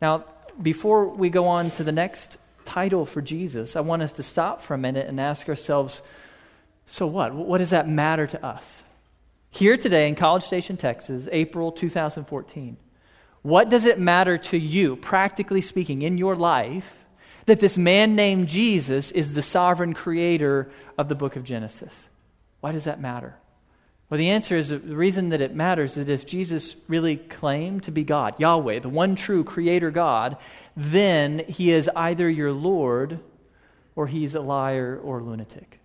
Now, 0.00 0.24
before 0.62 1.08
we 1.08 1.28
go 1.28 1.46
on 1.46 1.70
to 1.72 1.84
the 1.84 1.92
next 1.92 2.38
title 2.64 3.04
for 3.04 3.20
Jesus, 3.20 3.76
I 3.76 3.80
want 3.80 4.02
us 4.02 4.12
to 4.12 4.22
stop 4.22 4.62
for 4.62 4.74
a 4.74 4.78
minute 4.78 5.08
and 5.08 5.20
ask 5.20 5.48
ourselves 5.48 6.00
so 6.86 7.06
what? 7.06 7.34
What 7.34 7.58
does 7.58 7.70
that 7.70 7.88
matter 7.88 8.26
to 8.26 8.44
us? 8.44 8.82
Here 9.50 9.76
today 9.76 10.08
in 10.08 10.14
College 10.14 10.44
Station, 10.44 10.76
Texas, 10.76 11.28
April 11.30 11.72
2014, 11.72 12.76
what 13.42 13.68
does 13.68 13.84
it 13.84 13.98
matter 13.98 14.38
to 14.38 14.56
you, 14.56 14.96
practically 14.96 15.60
speaking, 15.60 16.02
in 16.02 16.18
your 16.18 16.36
life, 16.36 17.04
that 17.46 17.58
this 17.58 17.76
man 17.76 18.14
named 18.14 18.48
Jesus 18.48 19.10
is 19.10 19.32
the 19.32 19.42
sovereign 19.42 19.92
creator 19.92 20.70
of 20.96 21.08
the 21.08 21.16
book 21.16 21.34
of 21.34 21.42
Genesis? 21.42 22.08
Why 22.60 22.70
does 22.70 22.84
that 22.84 23.00
matter? 23.00 23.34
Well, 24.08 24.18
the 24.18 24.30
answer 24.30 24.56
is 24.56 24.68
the 24.68 24.78
reason 24.78 25.30
that 25.30 25.40
it 25.40 25.54
matters 25.54 25.96
is 25.96 26.06
that 26.06 26.12
if 26.12 26.26
Jesus 26.26 26.76
really 26.86 27.16
claimed 27.16 27.84
to 27.84 27.90
be 27.90 28.04
God, 28.04 28.38
Yahweh, 28.38 28.80
the 28.80 28.88
one 28.88 29.16
true 29.16 29.42
creator 29.42 29.90
God, 29.90 30.36
then 30.76 31.44
he 31.48 31.72
is 31.72 31.90
either 31.96 32.28
your 32.28 32.52
Lord 32.52 33.18
or 33.96 34.06
he's 34.06 34.34
a 34.34 34.40
liar 34.40 35.00
or 35.02 35.18
a 35.18 35.22
lunatic. 35.24 35.80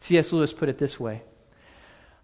C.S. 0.00 0.32
Lewis 0.32 0.52
put 0.52 0.68
it 0.68 0.78
this 0.78 0.98
way 0.98 1.22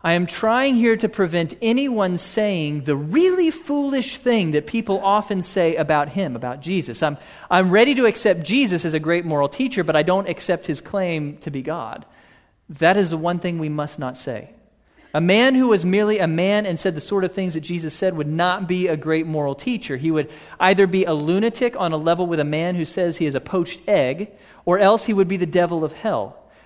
I 0.03 0.12
am 0.12 0.26
trying 0.26 0.75
here 0.75 0.97
to 0.97 1.09
prevent 1.09 1.55
anyone 1.62 2.19
saying 2.19 2.83
the 2.83 2.95
really 2.97 3.50
foolish 3.50 4.19
thing 4.19 4.53
that 4.53 4.67
people 4.67 5.00
often 5.00 5.43
say 5.43 5.76
about 5.76 6.11
him, 6.11 6.37
about 6.37 6.61
Jesus. 6.61 7.03
I'm, 7.03 7.17
I'm 7.50 7.71
ready 7.71 7.95
to 7.97 8.07
accept 8.07 8.45
Jesus 8.45 8.85
as 8.85 8.95
a 8.95 9.00
great 9.00 9.25
moral 9.25 9.49
teacher, 9.49 9.83
but 9.83 9.97
I 9.97 10.03
don't 10.03 10.29
accept 10.29 10.67
his 10.67 10.81
claim 10.81 11.38
to 11.38 11.50
be 11.50 11.62
God. 11.62 12.05
That 12.69 12.97
is 12.97 13.11
the 13.11 13.17
one 13.17 13.38
thing 13.38 13.59
we 13.59 13.69
must 13.69 13.99
not 13.99 14.17
say. 14.17 14.50
A 15.15 15.21
man 15.21 15.55
who 15.55 15.69
was 15.69 15.85
merely 15.85 16.19
a 16.19 16.26
man 16.26 16.67
and 16.67 16.79
said 16.79 16.95
the 16.95 17.00
sort 17.00 17.25
of 17.25 17.33
things 17.33 17.55
that 17.55 17.62
Jesus 17.62 17.95
said 17.95 18.15
would 18.17 18.29
not 18.29 18.69
be 18.69 18.88
a 18.88 18.99
great 18.99 19.26
moral 19.26 19.55
teacher. 19.55 19.97
He 19.97 20.11
would 20.11 20.31
either 20.61 20.87
be 20.87 21.05
a 21.05 21.15
lunatic 21.15 21.75
on 21.81 21.93
a 21.93 21.97
level 21.97 22.26
with 22.26 22.38
a 22.38 22.45
man 22.45 22.75
who 22.75 22.85
says 22.85 23.17
he 23.17 23.25
is 23.25 23.35
a 23.35 23.41
poached 23.41 23.81
egg, 23.88 24.31
or 24.67 24.79
else 24.79 25.07
he 25.07 25.15
would 25.15 25.26
be 25.26 25.38
the 25.38 25.47
devil 25.47 25.85
of 25.85 25.95
hell. 25.95 26.46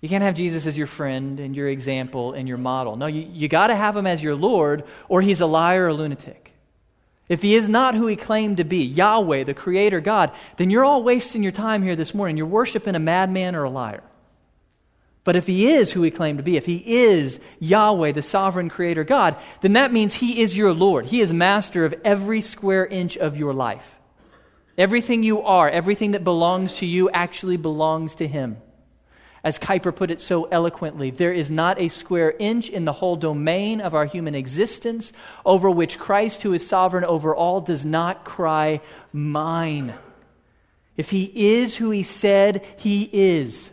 You 0.00 0.08
can't 0.08 0.24
have 0.24 0.34
Jesus 0.34 0.66
as 0.66 0.78
your 0.78 0.86
friend 0.86 1.40
and 1.40 1.54
your 1.54 1.68
example 1.68 2.32
and 2.32 2.48
your 2.48 2.56
model. 2.56 2.96
No, 2.96 3.06
you, 3.06 3.28
you 3.32 3.48
got 3.48 3.66
to 3.66 3.76
have 3.76 3.96
him 3.96 4.06
as 4.06 4.22
your 4.22 4.34
Lord, 4.34 4.84
or 5.08 5.20
he's 5.20 5.40
a 5.40 5.46
liar 5.46 5.84
or 5.84 5.88
a 5.88 5.94
lunatic. 5.94 6.54
If 7.28 7.42
he 7.42 7.54
is 7.54 7.68
not 7.68 7.94
who 7.94 8.06
he 8.06 8.16
claimed 8.16 8.56
to 8.56 8.64
be, 8.64 8.84
Yahweh, 8.84 9.44
the 9.44 9.54
Creator 9.54 10.00
God, 10.00 10.32
then 10.56 10.70
you're 10.70 10.84
all 10.84 11.04
wasting 11.04 11.42
your 11.42 11.52
time 11.52 11.82
here 11.82 11.94
this 11.94 12.14
morning. 12.14 12.36
You're 12.36 12.46
worshiping 12.46 12.96
a 12.96 12.98
madman 12.98 13.54
or 13.54 13.64
a 13.64 13.70
liar. 13.70 14.02
But 15.22 15.36
if 15.36 15.46
he 15.46 15.68
is 15.68 15.92
who 15.92 16.02
he 16.02 16.10
claimed 16.10 16.38
to 16.38 16.42
be, 16.42 16.56
if 16.56 16.66
he 16.66 16.82
is 17.04 17.38
Yahweh, 17.60 18.12
the 18.12 18.22
sovereign 18.22 18.70
Creator 18.70 19.04
God, 19.04 19.36
then 19.60 19.74
that 19.74 19.92
means 19.92 20.14
he 20.14 20.40
is 20.40 20.56
your 20.56 20.72
Lord. 20.72 21.06
He 21.06 21.20
is 21.20 21.32
master 21.32 21.84
of 21.84 21.94
every 22.04 22.40
square 22.40 22.86
inch 22.86 23.18
of 23.18 23.36
your 23.36 23.52
life. 23.52 24.00
Everything 24.78 25.22
you 25.22 25.42
are, 25.42 25.68
everything 25.68 26.12
that 26.12 26.24
belongs 26.24 26.76
to 26.76 26.86
you, 26.86 27.10
actually 27.10 27.58
belongs 27.58 28.14
to 28.16 28.26
him. 28.26 28.56
As 29.42 29.58
Kuyper 29.58 29.94
put 29.94 30.10
it 30.10 30.20
so 30.20 30.44
eloquently, 30.44 31.10
there 31.10 31.32
is 31.32 31.50
not 31.50 31.80
a 31.80 31.88
square 31.88 32.34
inch 32.38 32.68
in 32.68 32.84
the 32.84 32.92
whole 32.92 33.16
domain 33.16 33.80
of 33.80 33.94
our 33.94 34.04
human 34.04 34.34
existence 34.34 35.12
over 35.46 35.70
which 35.70 35.98
Christ, 35.98 36.42
who 36.42 36.52
is 36.52 36.66
sovereign 36.66 37.04
over 37.04 37.34
all, 37.34 37.60
does 37.60 37.84
not 37.84 38.24
cry, 38.24 38.80
Mine. 39.12 39.94
If 40.96 41.10
he 41.10 41.32
is 41.34 41.76
who 41.76 41.90
he 41.90 42.02
said 42.02 42.66
he 42.76 43.08
is, 43.10 43.70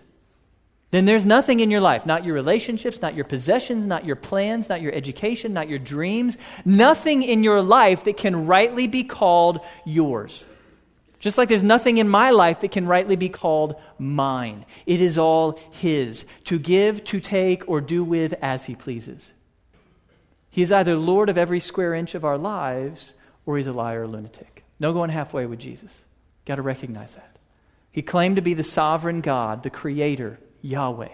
then 0.92 1.04
there's 1.04 1.26
nothing 1.26 1.60
in 1.60 1.70
your 1.70 1.82
life, 1.82 2.06
not 2.06 2.24
your 2.24 2.34
relationships, 2.34 3.02
not 3.02 3.14
your 3.14 3.26
possessions, 3.26 3.86
not 3.86 4.06
your 4.06 4.16
plans, 4.16 4.70
not 4.70 4.82
your 4.82 4.94
education, 4.94 5.52
not 5.52 5.68
your 5.68 5.80
dreams, 5.80 6.38
nothing 6.64 7.24
in 7.24 7.44
your 7.44 7.62
life 7.62 8.06
that 8.06 8.16
can 8.16 8.48
rightly 8.48 8.88
be 8.88 9.04
called 9.04 9.60
yours. 9.86 10.46
Just 11.20 11.38
like 11.38 11.50
there's 11.50 11.64
nothing 11.64 11.98
in 11.98 12.08
my 12.08 12.30
life 12.30 12.62
that 12.62 12.72
can 12.72 12.86
rightly 12.86 13.16
be 13.16 13.30
called 13.30 13.76
mine. 13.98 14.66
It 14.86 15.02
is 15.02 15.18
all 15.18 15.60
His, 15.72 16.26
to 16.46 16.60
give, 16.60 17.04
to 17.06 17.20
take, 17.20 17.68
or 17.68 17.82
do 17.82 18.04
with 18.04 18.36
as 18.42 18.66
He 18.66 18.76
pleases. 18.76 19.34
He 20.50 20.62
is 20.62 20.72
either 20.72 20.96
Lord 20.96 21.30
of 21.30 21.38
every 21.38 21.60
square 21.60 21.94
inch 21.94 22.14
of 22.14 22.24
our 22.24 22.38
lives, 22.38 23.14
or 23.46 23.58
He's 23.58 23.68
a 23.68 23.74
liar 23.74 24.04
or 24.04 24.08
lunatic. 24.08 24.64
No 24.80 24.94
going 24.94 25.10
halfway 25.10 25.48
with 25.48 25.60
Jesus. 25.60 26.06
Got 26.46 26.56
to 26.56 26.62
recognize 26.62 27.16
that. 27.16 27.38
He 27.92 28.04
claimed 28.04 28.36
to 28.36 28.44
be 28.44 28.54
the 28.54 28.64
sovereign 28.64 29.22
God, 29.22 29.64
the 29.64 29.72
Creator, 29.72 30.40
Yahweh. 30.62 31.10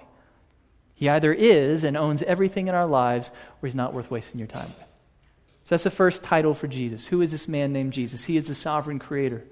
He 0.95 1.07
either 1.07 1.33
is 1.33 1.85
and 1.85 1.95
owns 1.95 2.23
everything 2.23 2.67
in 2.67 2.75
our 2.75 2.85
lives, 2.85 3.31
or 3.61 3.67
He's 3.67 3.75
not 3.75 3.93
worth 3.93 4.11
wasting 4.11 4.39
your 4.39 4.47
time 4.47 4.67
with. 4.67 4.87
So 5.63 5.75
that's 5.75 5.85
the 5.85 5.89
first 5.89 6.23
title 6.23 6.53
for 6.53 6.67
Jesus. 6.67 7.07
Who 7.07 7.21
is 7.21 7.31
this 7.31 7.47
man 7.47 7.71
named 7.71 7.93
Jesus? 7.93 8.25
He 8.25 8.35
is 8.35 8.49
the 8.49 8.55
sovereign 8.55 8.99
Creator 8.99 9.45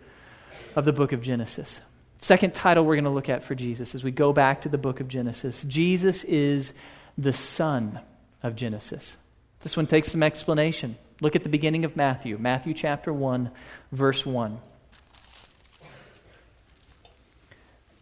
of 0.76 0.86
the 0.86 0.94
book 0.94 1.12
of 1.12 1.22
Genesis. 1.22 1.82
Second 2.22 2.54
title 2.54 2.86
we're 2.86 2.96
going 2.96 3.06
to 3.06 3.10
look 3.10 3.30
at 3.30 3.44
for 3.44 3.56
Jesus 3.56 3.96
as 3.96 4.04
we 4.04 4.12
go 4.12 4.32
back 4.32 4.62
to 4.62 4.70
the 4.70 4.78
book 4.78 5.00
of 5.00 5.08
Genesis 5.08 5.64
Jesus 5.64 6.24
is 6.24 6.74
the 7.18 7.34
Son 7.34 8.00
of 8.44 8.56
Genesis. 8.56 9.18
This 9.62 9.78
one 9.78 9.88
takes 9.88 10.12
some 10.12 10.24
explanation. 10.24 10.98
Look 11.20 11.36
at 11.36 11.44
the 11.44 11.50
beginning 11.50 11.86
of 11.86 11.96
Matthew, 11.96 12.38
Matthew 12.38 12.74
chapter 12.74 13.14
1, 13.14 13.52
verse 13.92 14.26
1. 14.26 14.60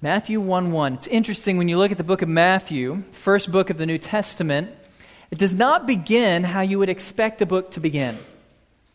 Matthew 0.02 0.40
1 0.40 0.72
1. 0.72 0.94
It's 0.94 1.08
interesting 1.08 1.58
when 1.58 1.68
you 1.68 1.78
look 1.78 1.92
at 1.92 1.98
the 1.98 2.06
book 2.06 2.22
of 2.22 2.30
Matthew, 2.30 3.04
first 3.12 3.52
book 3.52 3.70
of 3.70 3.78
the 3.78 3.86
New 3.86 3.98
Testament, 3.98 4.72
it 5.32 5.38
does 5.38 5.54
not 5.54 5.86
begin 5.86 6.46
how 6.46 6.62
you 6.62 6.80
would 6.80 6.90
expect 6.90 7.42
a 7.42 7.46
book 7.46 7.72
to 7.72 7.82
begin 7.82 8.18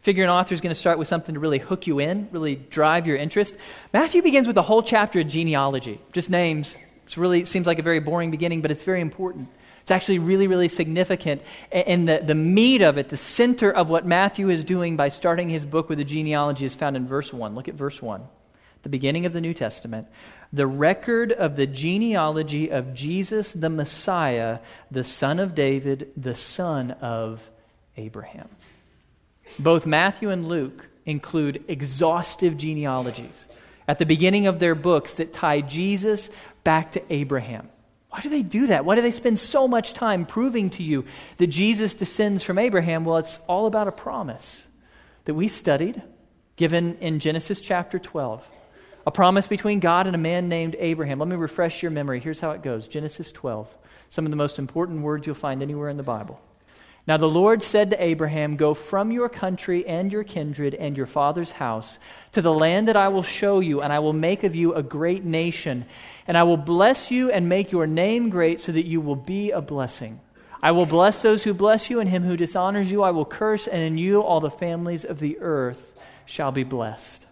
figure 0.05 0.23
an 0.23 0.31
author 0.31 0.53
is 0.53 0.61
going 0.61 0.73
to 0.73 0.79
start 0.79 0.99
with 0.99 1.09
something 1.09 1.35
to 1.35 1.41
really 1.41 1.59
hook 1.59 1.87
you 1.87 1.99
in, 1.99 2.29
really 2.31 2.57
drive 2.57 3.07
your 3.07 3.17
interest. 3.17 3.57
Matthew 3.93 4.21
begins 4.21 4.47
with 4.47 4.57
a 4.59 4.63
whole 4.63 4.83
chapter 4.83 5.21
of 5.21 5.29
genealogy, 5.29 5.99
just 6.13 6.29
names. 6.29 6.77
It 7.07 7.17
really 7.17 7.47
seems 7.47 7.67
like 7.67 7.79
a 7.79 7.83
very 7.83 8.01
boring 8.01 8.31
beginning, 8.31 8.61
but 8.61 8.71
it's 8.71 8.83
very 8.83 9.01
important. 9.01 9.49
It's 9.81 9.91
actually 9.91 10.19
really, 10.19 10.47
really 10.47 10.69
significant. 10.69 11.41
And 11.73 12.07
the, 12.07 12.23
the 12.23 12.35
meat 12.35 12.83
of 12.83 12.99
it, 12.99 13.09
the 13.09 13.17
center 13.17 13.71
of 13.71 13.89
what 13.89 14.05
Matthew 14.05 14.51
is 14.51 14.63
doing 14.63 14.97
by 14.97 15.09
starting 15.09 15.49
his 15.49 15.65
book 15.65 15.89
with 15.89 15.99
a 16.01 16.05
genealogy 16.05 16.67
is 16.67 16.75
found 16.75 16.97
in 16.97 17.07
verse 17.07 17.33
1. 17.33 17.55
Look 17.55 17.69
at 17.69 17.75
verse 17.75 18.03
1, 18.03 18.23
the 18.83 18.91
beginning 18.91 19.25
of 19.25 19.33
the 19.33 19.41
New 19.41 19.55
Testament. 19.55 20.07
The 20.53 20.67
record 20.67 21.33
of 21.33 21.57
the 21.57 21.67
genealogy 21.67 22.71
of 22.71 22.93
Jesus 22.93 23.55
the 23.55 23.71
Messiah, 23.71 24.59
the 24.91 25.03
son 25.03 25.39
of 25.39 25.55
David, 25.55 26.13
the 26.15 26.35
son 26.35 26.91
of 26.91 27.51
Abraham. 27.97 28.51
Both 29.59 29.87
Matthew 29.87 30.31
and 30.31 30.49
Luke 30.49 30.89
include 31.07 31.65
exhaustive 31.69 32.57
genealogies 32.57 33.49
at 33.87 33.99
the 33.99 34.07
beginning 34.07 34.47
of 34.47 34.59
their 34.59 34.75
books 34.75 35.15
that 35.15 35.33
tie 35.33 35.61
Jesus 35.61 36.31
back 36.65 36.93
to 36.93 37.03
Abraham. 37.13 37.69
Why 38.09 38.21
do 38.21 38.29
they 38.29 38.43
do 38.43 38.69
that? 38.69 38.85
Why 38.85 38.95
do 38.95 39.03
they 39.03 39.11
spend 39.11 39.39
so 39.39 39.67
much 39.67 39.93
time 39.93 40.25
proving 40.25 40.71
to 40.71 40.83
you 40.83 41.05
that 41.39 41.49
Jesus 41.49 41.95
descends 41.95 42.43
from 42.43 42.59
Abraham? 42.59 43.05
Well, 43.05 43.19
it's 43.19 43.39
all 43.49 43.67
about 43.67 43.89
a 43.89 43.93
promise 43.93 44.67
that 45.25 45.35
we 45.35 45.49
studied, 45.49 46.01
given 46.57 46.97
in 46.99 47.19
Genesis 47.19 47.61
chapter 47.61 47.99
12. 47.99 48.49
A 49.07 49.11
promise 49.11 49.47
between 49.47 49.81
God 49.81 50.07
and 50.07 50.15
a 50.15 50.19
man 50.19 50.49
named 50.49 50.77
Abraham. 50.79 51.19
Let 51.19 51.29
me 51.29 51.37
refresh 51.37 51.83
your 51.83 51.91
memory. 51.91 52.21
Here's 52.21 52.41
how 52.41 52.53
it 52.53 52.63
goes 52.63 52.89
Genesis 52.89 53.33
12. 53.33 53.77
Some 54.09 54.25
of 54.25 54.31
the 54.31 54.37
most 54.37 54.59
important 54.59 55.03
words 55.03 55.27
you'll 55.27 55.35
find 55.35 55.61
anywhere 55.63 55.89
in 55.89 55.97
the 55.97 56.03
Bible. 56.03 56.41
Now 57.07 57.19
the 57.19 57.29
Lord 57.29 57.63
said 57.63 57.91
to 57.91 58.03
Abraham, 58.03 58.57
Go 58.57 58.73
from 58.73 59.11
your 59.11 59.29
country 59.29 59.87
and 59.87 60.11
your 60.11 60.25
kindred 60.25 60.75
and 60.75 60.97
your 60.97 61.07
father's 61.07 61.53
house 61.53 61.99
to 62.33 62.41
the 62.41 62.53
land 62.53 62.89
that 62.89 62.97
I 62.97 63.09
will 63.09 63.23
show 63.23 63.61
you, 63.61 63.83
and 63.83 63.93
I 63.93 63.99
will 63.99 64.15
make 64.15 64.43
of 64.43 64.55
you 64.55 64.75
a 64.75 64.83
great 64.83 65.23
nation. 65.23 65.85
And 66.27 66.37
I 66.37 66.45
will 66.45 66.57
bless 66.57 67.11
you 67.11 67.31
and 67.31 67.49
make 67.49 67.73
your 67.73 67.87
name 67.87 68.31
great 68.31 68.59
so 68.59 68.73
that 68.73 68.87
you 68.87 69.03
will 69.03 69.17
be 69.17 69.51
a 69.51 69.61
blessing. 69.61 70.21
I 70.63 70.71
will 70.73 70.87
bless 70.87 71.21
those 71.21 71.45
who 71.45 71.53
bless 71.53 71.91
you, 71.91 72.01
and 72.01 72.09
him 72.09 72.23
who 72.23 72.39
dishonors 72.39 72.91
you 72.91 73.03
I 73.03 73.11
will 73.11 73.27
curse, 73.27 73.67
and 73.67 73.83
in 73.83 73.99
you 73.99 74.23
all 74.23 74.41
the 74.41 74.51
families 74.51 75.05
of 75.05 75.19
the 75.19 75.39
earth 75.41 75.93
shall 76.25 76.53
be 76.53 76.65
blessed. 76.65 77.27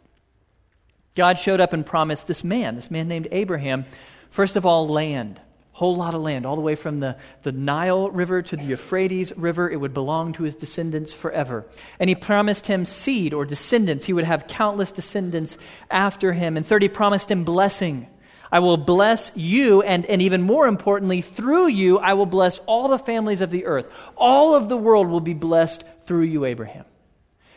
God 1.14 1.38
showed 1.38 1.60
up 1.60 1.72
and 1.72 1.84
promised 1.84 2.26
this 2.26 2.44
man, 2.44 2.74
this 2.74 2.90
man 2.90 3.08
named 3.08 3.28
Abraham, 3.32 3.86
first 4.30 4.56
of 4.56 4.66
all, 4.66 4.86
land 4.86 5.40
whole 5.72 5.96
lot 5.96 6.14
of 6.14 6.20
land, 6.20 6.46
all 6.46 6.54
the 6.54 6.62
way 6.62 6.74
from 6.74 7.00
the, 7.00 7.16
the 7.42 7.52
Nile 7.52 8.10
River 8.10 8.42
to 8.42 8.56
the 8.56 8.64
Euphrates 8.64 9.32
River. 9.36 9.70
It 9.70 9.76
would 9.76 9.94
belong 9.94 10.34
to 10.34 10.42
his 10.42 10.54
descendants 10.54 11.12
forever. 11.12 11.66
And 11.98 12.08
he 12.08 12.14
promised 12.14 12.66
him 12.66 12.84
seed 12.84 13.32
or 13.32 13.44
descendants. 13.44 14.04
He 14.04 14.12
would 14.12 14.24
have 14.24 14.46
countless 14.46 14.92
descendants 14.92 15.56
after 15.90 16.32
him. 16.32 16.56
And 16.56 16.64
third, 16.64 16.82
he 16.82 16.88
promised 16.88 17.30
him 17.30 17.44
blessing. 17.44 18.06
I 18.52 18.58
will 18.58 18.76
bless 18.76 19.32
you, 19.34 19.80
and, 19.80 20.04
and 20.04 20.20
even 20.20 20.42
more 20.42 20.66
importantly, 20.66 21.22
through 21.22 21.68
you, 21.68 21.98
I 21.98 22.12
will 22.12 22.26
bless 22.26 22.58
all 22.66 22.88
the 22.88 22.98
families 22.98 23.40
of 23.40 23.50
the 23.50 23.64
earth. 23.64 23.90
All 24.14 24.54
of 24.54 24.68
the 24.68 24.76
world 24.76 25.08
will 25.08 25.20
be 25.20 25.32
blessed 25.32 25.84
through 26.04 26.24
you, 26.24 26.44
Abraham. 26.44 26.84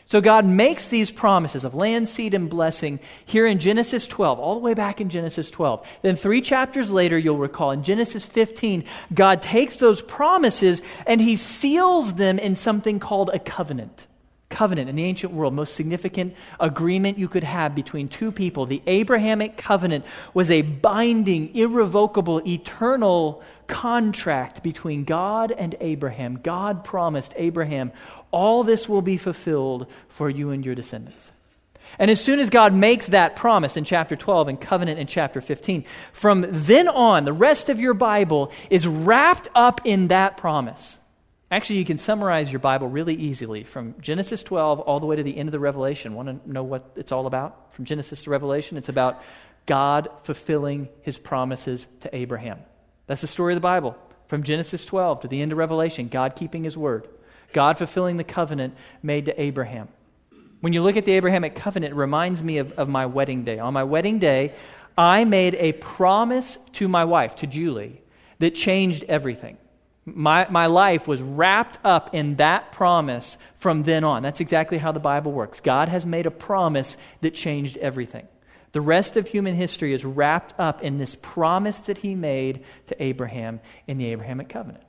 So 0.06 0.20
God 0.20 0.46
makes 0.46 0.86
these 0.86 1.10
promises 1.10 1.64
of 1.64 1.74
land, 1.74 2.08
seed, 2.08 2.32
and 2.32 2.48
blessing 2.48 3.00
here 3.24 3.44
in 3.44 3.58
Genesis 3.58 4.06
12, 4.06 4.38
all 4.38 4.54
the 4.54 4.60
way 4.60 4.72
back 4.72 5.00
in 5.00 5.08
Genesis 5.08 5.50
12. 5.50 5.84
Then 6.02 6.14
three 6.14 6.40
chapters 6.40 6.92
later, 6.92 7.18
you'll 7.18 7.38
recall, 7.38 7.72
in 7.72 7.82
Genesis 7.82 8.24
15, 8.24 8.84
God 9.12 9.42
takes 9.42 9.76
those 9.76 10.00
promises 10.02 10.80
and 11.08 11.20
he 11.20 11.34
seals 11.34 12.14
them 12.14 12.38
in 12.38 12.54
something 12.54 13.00
called 13.00 13.30
a 13.34 13.40
covenant. 13.40 14.06
Covenant 14.56 14.88
in 14.88 14.96
the 14.96 15.04
ancient 15.04 15.34
world, 15.34 15.52
most 15.52 15.74
significant 15.74 16.34
agreement 16.58 17.18
you 17.18 17.28
could 17.28 17.44
have 17.44 17.74
between 17.74 18.08
two 18.08 18.32
people. 18.32 18.64
The 18.64 18.80
Abrahamic 18.86 19.58
covenant 19.58 20.06
was 20.32 20.50
a 20.50 20.62
binding, 20.62 21.54
irrevocable, 21.54 22.40
eternal 22.48 23.42
contract 23.66 24.62
between 24.62 25.04
God 25.04 25.52
and 25.52 25.74
Abraham. 25.78 26.40
God 26.42 26.84
promised 26.84 27.34
Abraham, 27.36 27.92
all 28.30 28.64
this 28.64 28.88
will 28.88 29.02
be 29.02 29.18
fulfilled 29.18 29.88
for 30.08 30.30
you 30.30 30.52
and 30.52 30.64
your 30.64 30.74
descendants. 30.74 31.32
And 31.98 32.10
as 32.10 32.18
soon 32.18 32.40
as 32.40 32.48
God 32.48 32.72
makes 32.72 33.08
that 33.08 33.36
promise 33.36 33.76
in 33.76 33.84
chapter 33.84 34.16
12 34.16 34.48
and 34.48 34.58
covenant 34.58 34.98
in 34.98 35.06
chapter 35.06 35.42
15, 35.42 35.84
from 36.14 36.46
then 36.48 36.88
on, 36.88 37.26
the 37.26 37.32
rest 37.34 37.68
of 37.68 37.78
your 37.78 37.92
Bible 37.92 38.52
is 38.70 38.88
wrapped 38.88 39.48
up 39.54 39.82
in 39.84 40.08
that 40.08 40.38
promise. 40.38 40.96
Actually, 41.50 41.78
you 41.78 41.84
can 41.84 41.98
summarize 41.98 42.50
your 42.50 42.58
Bible 42.58 42.88
really 42.88 43.14
easily 43.14 43.62
from 43.62 43.94
Genesis 44.00 44.42
12 44.42 44.80
all 44.80 44.98
the 44.98 45.06
way 45.06 45.14
to 45.14 45.22
the 45.22 45.36
end 45.36 45.48
of 45.48 45.52
the 45.52 45.60
Revelation. 45.60 46.14
Want 46.14 46.44
to 46.44 46.50
know 46.52 46.64
what 46.64 46.90
it's 46.96 47.12
all 47.12 47.26
about? 47.26 47.72
From 47.72 47.84
Genesis 47.84 48.24
to 48.24 48.30
Revelation, 48.30 48.76
it's 48.76 48.88
about 48.88 49.22
God 49.66 50.08
fulfilling 50.24 50.88
his 51.02 51.18
promises 51.18 51.86
to 52.00 52.14
Abraham. 52.14 52.58
That's 53.06 53.20
the 53.20 53.28
story 53.28 53.52
of 53.52 53.56
the 53.56 53.60
Bible. 53.60 53.96
From 54.26 54.42
Genesis 54.42 54.84
12 54.84 55.20
to 55.20 55.28
the 55.28 55.40
end 55.40 55.52
of 55.52 55.58
Revelation, 55.58 56.08
God 56.08 56.34
keeping 56.34 56.64
his 56.64 56.76
word, 56.76 57.06
God 57.52 57.78
fulfilling 57.78 58.16
the 58.16 58.24
covenant 58.24 58.74
made 59.00 59.26
to 59.26 59.40
Abraham. 59.40 59.88
When 60.60 60.72
you 60.72 60.82
look 60.82 60.96
at 60.96 61.04
the 61.04 61.12
Abrahamic 61.12 61.54
covenant, 61.54 61.92
it 61.92 61.96
reminds 61.96 62.42
me 62.42 62.58
of, 62.58 62.72
of 62.72 62.88
my 62.88 63.06
wedding 63.06 63.44
day. 63.44 63.60
On 63.60 63.72
my 63.72 63.84
wedding 63.84 64.18
day, 64.18 64.52
I 64.98 65.24
made 65.24 65.54
a 65.54 65.74
promise 65.74 66.58
to 66.72 66.88
my 66.88 67.04
wife, 67.04 67.36
to 67.36 67.46
Julie, 67.46 68.02
that 68.40 68.56
changed 68.56 69.04
everything. 69.04 69.58
My, 70.06 70.46
my 70.48 70.66
life 70.66 71.08
was 71.08 71.20
wrapped 71.20 71.78
up 71.84 72.14
in 72.14 72.36
that 72.36 72.70
promise 72.70 73.36
from 73.56 73.82
then 73.82 74.04
on. 74.04 74.22
That's 74.22 74.40
exactly 74.40 74.78
how 74.78 74.92
the 74.92 75.00
Bible 75.00 75.32
works. 75.32 75.58
God 75.58 75.88
has 75.88 76.06
made 76.06 76.26
a 76.26 76.30
promise 76.30 76.96
that 77.22 77.34
changed 77.34 77.76
everything. 77.78 78.28
The 78.70 78.80
rest 78.80 79.16
of 79.16 79.26
human 79.26 79.54
history 79.54 79.94
is 79.94 80.04
wrapped 80.04 80.54
up 80.58 80.82
in 80.82 80.98
this 80.98 81.16
promise 81.16 81.80
that 81.80 81.98
he 81.98 82.14
made 82.14 82.64
to 82.86 83.02
Abraham 83.02 83.60
in 83.86 83.98
the 83.98 84.06
Abrahamic 84.06 84.48
covenant. 84.48 84.84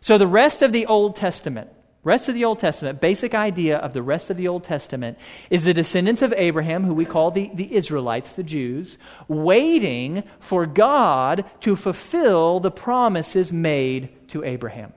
So 0.00 0.18
the 0.18 0.26
rest 0.26 0.62
of 0.62 0.72
the 0.72 0.86
Old 0.86 1.16
Testament, 1.16 1.70
rest 2.02 2.28
of 2.28 2.34
the 2.34 2.44
Old 2.44 2.58
Testament, 2.58 3.00
basic 3.00 3.34
idea 3.34 3.78
of 3.78 3.92
the 3.92 4.02
rest 4.02 4.30
of 4.30 4.36
the 4.36 4.48
Old 4.48 4.64
Testament 4.64 5.16
is 5.48 5.64
the 5.64 5.72
descendants 5.72 6.22
of 6.22 6.34
Abraham, 6.36 6.84
who 6.84 6.92
we 6.92 7.04
call 7.04 7.30
the, 7.30 7.50
the 7.54 7.74
Israelites, 7.74 8.32
the 8.32 8.42
Jews, 8.42 8.98
waiting 9.28 10.22
for 10.40 10.66
God 10.66 11.44
to 11.60 11.76
fulfill 11.76 12.60
the 12.60 12.70
promises 12.70 13.52
made 13.52 14.08
to 14.30 14.44
Abraham. 14.44 14.92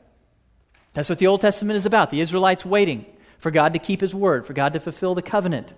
That's 0.94 1.10
what 1.10 1.20
the 1.20 1.28
Old 1.28 1.42
Testament 1.42 1.78
is 1.78 1.86
about. 1.86 2.12
The 2.12 2.22
Israelites 2.22 2.66
waiting 2.66 3.06
for 3.40 3.52
God 3.52 3.74
to 3.74 3.80
keep 3.80 4.00
his 4.00 4.16
word, 4.16 4.46
for 4.46 4.54
God 4.54 4.74
to 4.74 4.80
fulfill 4.80 5.16
the 5.16 5.22
covenant. 5.22 5.74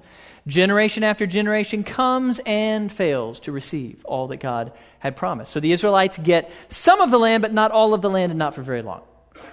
Generation 0.45 1.03
after 1.03 1.25
generation 1.25 1.83
comes 1.83 2.39
and 2.45 2.91
fails 2.91 3.39
to 3.41 3.51
receive 3.51 4.05
all 4.05 4.27
that 4.27 4.37
God 4.37 4.71
had 4.99 5.15
promised. 5.15 5.51
So 5.51 5.59
the 5.59 5.71
Israelites 5.71 6.17
get 6.19 6.51
some 6.69 7.01
of 7.01 7.09
the 7.09 7.17
land, 7.17 7.41
but 7.41 7.53
not 7.53 7.71
all 7.71 7.95
of 7.95 8.01
the 8.01 8.09
land, 8.09 8.31
and 8.31 8.37
not 8.37 8.53
for 8.53 8.61
very 8.61 8.83
long. 8.83 9.01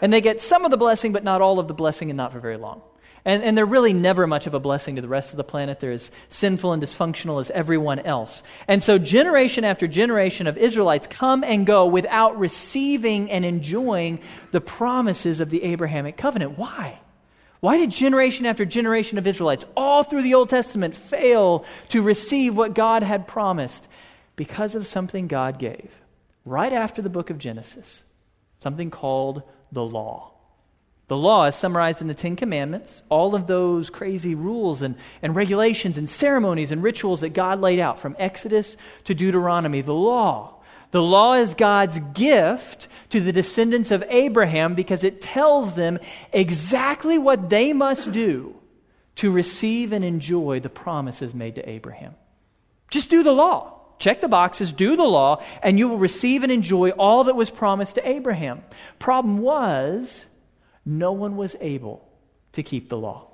And 0.02 0.12
they 0.12 0.20
get 0.20 0.40
some 0.40 0.64
of 0.64 0.70
the 0.70 0.76
blessing, 0.76 1.12
but 1.12 1.24
not 1.24 1.40
all 1.40 1.58
of 1.58 1.68
the 1.68 1.74
blessing, 1.74 2.10
and 2.10 2.16
not 2.16 2.32
for 2.32 2.40
very 2.40 2.58
long. 2.58 2.82
And, 3.24 3.44
and, 3.44 3.56
they're 3.56 3.64
really 3.64 3.92
never 3.92 4.26
much 4.26 4.48
of 4.48 4.54
a 4.54 4.58
blessing 4.58 4.96
to 4.96 5.02
the 5.02 5.06
rest 5.06 5.30
of 5.32 5.36
the 5.36 5.44
planet. 5.44 5.78
They're 5.78 5.92
as 5.92 6.10
sinful 6.28 6.72
and 6.72 6.82
dysfunctional 6.82 7.38
as 7.38 7.50
everyone 7.50 8.00
else. 8.00 8.42
And 8.66 8.82
so, 8.82 8.98
generation 8.98 9.64
after 9.64 9.86
generation 9.86 10.48
of 10.48 10.58
Israelites 10.58 11.06
come 11.06 11.44
and 11.44 11.64
go 11.64 11.86
without 11.86 12.36
receiving 12.36 13.30
and 13.30 13.44
enjoying 13.44 14.18
the 14.50 14.60
promises 14.60 15.38
of 15.38 15.50
the 15.50 15.62
Abrahamic 15.62 16.16
covenant. 16.16 16.58
Why? 16.58 16.98
Why 17.60 17.76
did 17.76 17.92
generation 17.92 18.44
after 18.44 18.64
generation 18.64 19.18
of 19.18 19.26
Israelites, 19.28 19.64
all 19.76 20.02
through 20.02 20.22
the 20.22 20.34
Old 20.34 20.48
Testament, 20.48 20.96
fail 20.96 21.64
to 21.90 22.02
receive 22.02 22.56
what 22.56 22.74
God 22.74 23.04
had 23.04 23.28
promised? 23.28 23.86
Because 24.34 24.74
of 24.74 24.84
something 24.84 25.28
God 25.28 25.60
gave 25.60 25.92
right 26.44 26.72
after 26.72 27.02
the 27.02 27.08
book 27.08 27.30
of 27.30 27.38
Genesis, 27.38 28.02
something 28.58 28.90
called 28.90 29.44
the 29.70 29.84
law. 29.84 30.31
The 31.12 31.18
law 31.18 31.44
is 31.44 31.54
summarized 31.54 32.00
in 32.00 32.08
the 32.08 32.14
Ten 32.14 32.36
Commandments, 32.36 33.02
all 33.10 33.34
of 33.34 33.46
those 33.46 33.90
crazy 33.90 34.34
rules 34.34 34.80
and, 34.80 34.94
and 35.20 35.36
regulations 35.36 35.98
and 35.98 36.08
ceremonies 36.08 36.72
and 36.72 36.82
rituals 36.82 37.20
that 37.20 37.34
God 37.34 37.60
laid 37.60 37.80
out 37.80 37.98
from 37.98 38.16
Exodus 38.18 38.78
to 39.04 39.14
Deuteronomy. 39.14 39.82
The 39.82 39.92
law. 39.92 40.54
The 40.90 41.02
law 41.02 41.34
is 41.34 41.52
God's 41.52 41.98
gift 42.14 42.88
to 43.10 43.20
the 43.20 43.30
descendants 43.30 43.90
of 43.90 44.02
Abraham 44.08 44.74
because 44.74 45.04
it 45.04 45.20
tells 45.20 45.74
them 45.74 45.98
exactly 46.32 47.18
what 47.18 47.50
they 47.50 47.74
must 47.74 48.10
do 48.10 48.56
to 49.16 49.30
receive 49.30 49.92
and 49.92 50.06
enjoy 50.06 50.60
the 50.60 50.70
promises 50.70 51.34
made 51.34 51.56
to 51.56 51.68
Abraham. 51.68 52.14
Just 52.90 53.10
do 53.10 53.22
the 53.22 53.32
law. 53.32 53.80
Check 53.98 54.22
the 54.22 54.28
boxes, 54.28 54.72
do 54.72 54.96
the 54.96 55.04
law, 55.04 55.42
and 55.62 55.78
you 55.78 55.90
will 55.90 55.98
receive 55.98 56.42
and 56.42 56.50
enjoy 56.50 56.88
all 56.92 57.24
that 57.24 57.36
was 57.36 57.50
promised 57.50 57.96
to 57.96 58.08
Abraham. 58.08 58.62
Problem 58.98 59.36
was, 59.40 60.24
no 60.84 61.12
one 61.12 61.36
was 61.36 61.56
able 61.60 62.08
to 62.52 62.62
keep 62.62 62.88
the 62.88 62.98
law. 62.98 63.28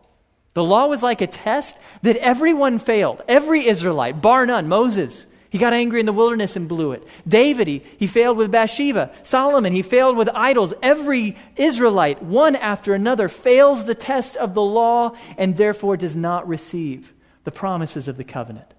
The 0.55 0.65
law 0.65 0.87
was 0.87 1.03
like 1.03 1.21
a 1.21 1.27
test 1.27 1.77
that 2.03 2.17
everyone 2.17 2.79
failed. 2.79 3.23
Every 3.29 3.67
Israelite, 3.67 4.21
bar 4.21 4.45
none. 4.45 4.69
Moses, 4.69 5.27
he 5.51 5.59
got 5.59 5.73
angry 5.73 6.01
in 6.01 6.07
the 6.07 6.13
wilderness 6.13 6.57
and 6.57 6.69
blew 6.69 6.93
it. 6.93 7.07
David, 7.27 7.67
he, 7.67 7.83
he 7.99 8.07
failed 8.07 8.37
with 8.37 8.51
Bathsheba. 8.51 9.13
Solomon, 9.23 9.73
he 9.73 9.83
failed 9.83 10.17
with 10.17 10.29
idols. 10.35 10.75
Every 10.83 11.37
Israelite, 11.57 12.23
one 12.23 12.57
after 12.57 12.95
another, 12.95 13.29
fails 13.29 13.85
the 13.85 13.95
test 13.95 14.37
of 14.37 14.55
the 14.55 14.63
law 14.63 15.17
and 15.37 15.57
therefore 15.57 15.97
does 15.97 16.17
not 16.17 16.49
receive 16.49 17.15
the 17.45 17.51
promises 17.51 18.09
of 18.09 18.17
the 18.17 18.25
covenant. 18.25 18.75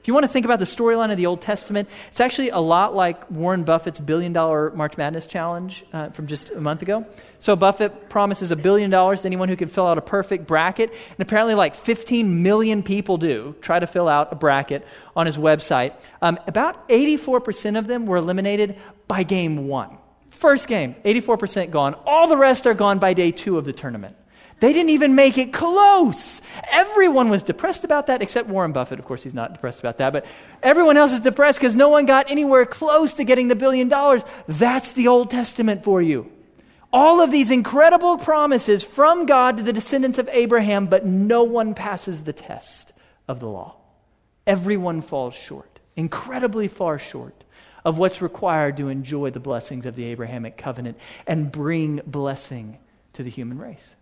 If 0.00 0.08
you 0.08 0.14
want 0.14 0.24
to 0.24 0.28
think 0.28 0.46
about 0.46 0.58
the 0.60 0.64
storyline 0.64 1.10
of 1.10 1.18
the 1.18 1.26
Old 1.26 1.42
Testament, 1.42 1.86
it's 2.08 2.20
actually 2.20 2.48
a 2.48 2.58
lot 2.58 2.94
like 2.94 3.30
Warren 3.30 3.64
Buffett's 3.64 4.00
billion 4.00 4.32
dollar 4.32 4.70
March 4.70 4.96
Madness 4.96 5.26
challenge 5.26 5.84
uh, 5.92 6.08
from 6.08 6.26
just 6.26 6.48
a 6.48 6.60
month 6.60 6.80
ago. 6.80 7.04
So 7.38 7.54
Buffett 7.54 8.08
promises 8.08 8.50
a 8.50 8.56
billion 8.56 8.90
dollars 8.90 9.20
to 9.20 9.26
anyone 9.26 9.50
who 9.50 9.56
can 9.56 9.68
fill 9.68 9.86
out 9.86 9.98
a 9.98 10.02
perfect 10.02 10.46
bracket, 10.46 10.90
and 10.90 11.20
apparently, 11.20 11.54
like 11.54 11.74
15 11.74 12.42
million 12.42 12.82
people 12.82 13.18
do 13.18 13.54
try 13.60 13.78
to 13.78 13.86
fill 13.86 14.08
out 14.08 14.32
a 14.32 14.36
bracket 14.36 14.86
on 15.14 15.26
his 15.26 15.36
website. 15.36 15.92
Um, 16.22 16.38
about 16.46 16.88
84% 16.88 17.78
of 17.78 17.86
them 17.86 18.06
were 18.06 18.16
eliminated 18.16 18.78
by 19.06 19.22
game 19.22 19.68
one. 19.68 19.98
First 20.30 20.66
game, 20.66 20.94
84% 21.04 21.70
gone. 21.70 21.94
All 22.06 22.26
the 22.26 22.38
rest 22.38 22.66
are 22.66 22.72
gone 22.72 23.00
by 23.00 23.12
day 23.12 23.32
two 23.32 23.58
of 23.58 23.66
the 23.66 23.74
tournament. 23.74 24.16
They 24.60 24.74
didn't 24.74 24.90
even 24.90 25.14
make 25.14 25.38
it 25.38 25.52
close. 25.52 26.42
Everyone 26.70 27.30
was 27.30 27.42
depressed 27.42 27.84
about 27.84 28.06
that, 28.08 28.20
except 28.20 28.48
Warren 28.48 28.72
Buffett. 28.72 28.98
Of 28.98 29.06
course, 29.06 29.22
he's 29.22 29.34
not 29.34 29.54
depressed 29.54 29.80
about 29.80 29.98
that, 29.98 30.12
but 30.12 30.26
everyone 30.62 30.98
else 30.98 31.12
is 31.12 31.20
depressed 31.20 31.58
because 31.58 31.74
no 31.74 31.88
one 31.88 32.04
got 32.04 32.30
anywhere 32.30 32.66
close 32.66 33.14
to 33.14 33.24
getting 33.24 33.48
the 33.48 33.56
billion 33.56 33.88
dollars. 33.88 34.22
That's 34.46 34.92
the 34.92 35.08
Old 35.08 35.30
Testament 35.30 35.82
for 35.82 36.02
you. 36.02 36.30
All 36.92 37.20
of 37.20 37.30
these 37.30 37.50
incredible 37.50 38.18
promises 38.18 38.82
from 38.82 39.24
God 39.24 39.56
to 39.56 39.62
the 39.62 39.72
descendants 39.72 40.18
of 40.18 40.28
Abraham, 40.30 40.86
but 40.86 41.06
no 41.06 41.44
one 41.44 41.74
passes 41.74 42.22
the 42.22 42.32
test 42.32 42.92
of 43.28 43.40
the 43.40 43.48
law. 43.48 43.76
Everyone 44.46 45.00
falls 45.00 45.34
short, 45.34 45.80
incredibly 45.96 46.68
far 46.68 46.98
short 46.98 47.44
of 47.84 47.96
what's 47.96 48.20
required 48.20 48.76
to 48.76 48.88
enjoy 48.88 49.30
the 49.30 49.40
blessings 49.40 49.86
of 49.86 49.96
the 49.96 50.04
Abrahamic 50.04 50.56
covenant 50.56 50.98
and 51.26 51.50
bring 51.50 52.00
blessing 52.06 52.78
to 53.14 53.22
the 53.22 53.30
human 53.30 53.58
race. 53.58 53.94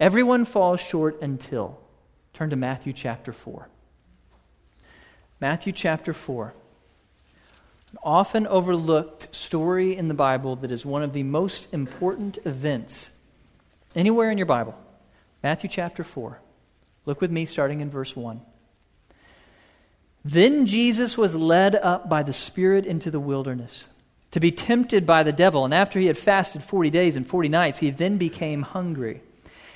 Everyone 0.00 0.46
falls 0.46 0.80
short 0.80 1.20
until. 1.20 1.78
Turn 2.32 2.50
to 2.50 2.56
Matthew 2.56 2.94
chapter 2.94 3.34
4. 3.34 3.68
Matthew 5.40 5.74
chapter 5.74 6.14
4. 6.14 6.54
An 7.92 7.98
often 8.02 8.46
overlooked 8.46 9.34
story 9.34 9.94
in 9.94 10.08
the 10.08 10.14
Bible 10.14 10.56
that 10.56 10.72
is 10.72 10.86
one 10.86 11.02
of 11.02 11.12
the 11.12 11.22
most 11.22 11.68
important 11.72 12.38
events 12.46 13.10
anywhere 13.94 14.30
in 14.30 14.38
your 14.38 14.46
Bible. 14.46 14.74
Matthew 15.42 15.68
chapter 15.68 16.02
4. 16.02 16.40
Look 17.04 17.20
with 17.20 17.30
me 17.30 17.44
starting 17.44 17.80
in 17.80 17.90
verse 17.90 18.16
1. 18.16 18.40
Then 20.24 20.64
Jesus 20.64 21.18
was 21.18 21.36
led 21.36 21.74
up 21.74 22.08
by 22.08 22.22
the 22.22 22.32
Spirit 22.32 22.86
into 22.86 23.10
the 23.10 23.20
wilderness 23.20 23.88
to 24.30 24.40
be 24.40 24.52
tempted 24.52 25.04
by 25.04 25.22
the 25.22 25.32
devil. 25.32 25.64
And 25.64 25.74
after 25.74 25.98
he 25.98 26.06
had 26.06 26.16
fasted 26.16 26.62
40 26.62 26.88
days 26.88 27.16
and 27.16 27.26
40 27.26 27.48
nights, 27.48 27.78
he 27.78 27.90
then 27.90 28.16
became 28.16 28.62
hungry. 28.62 29.22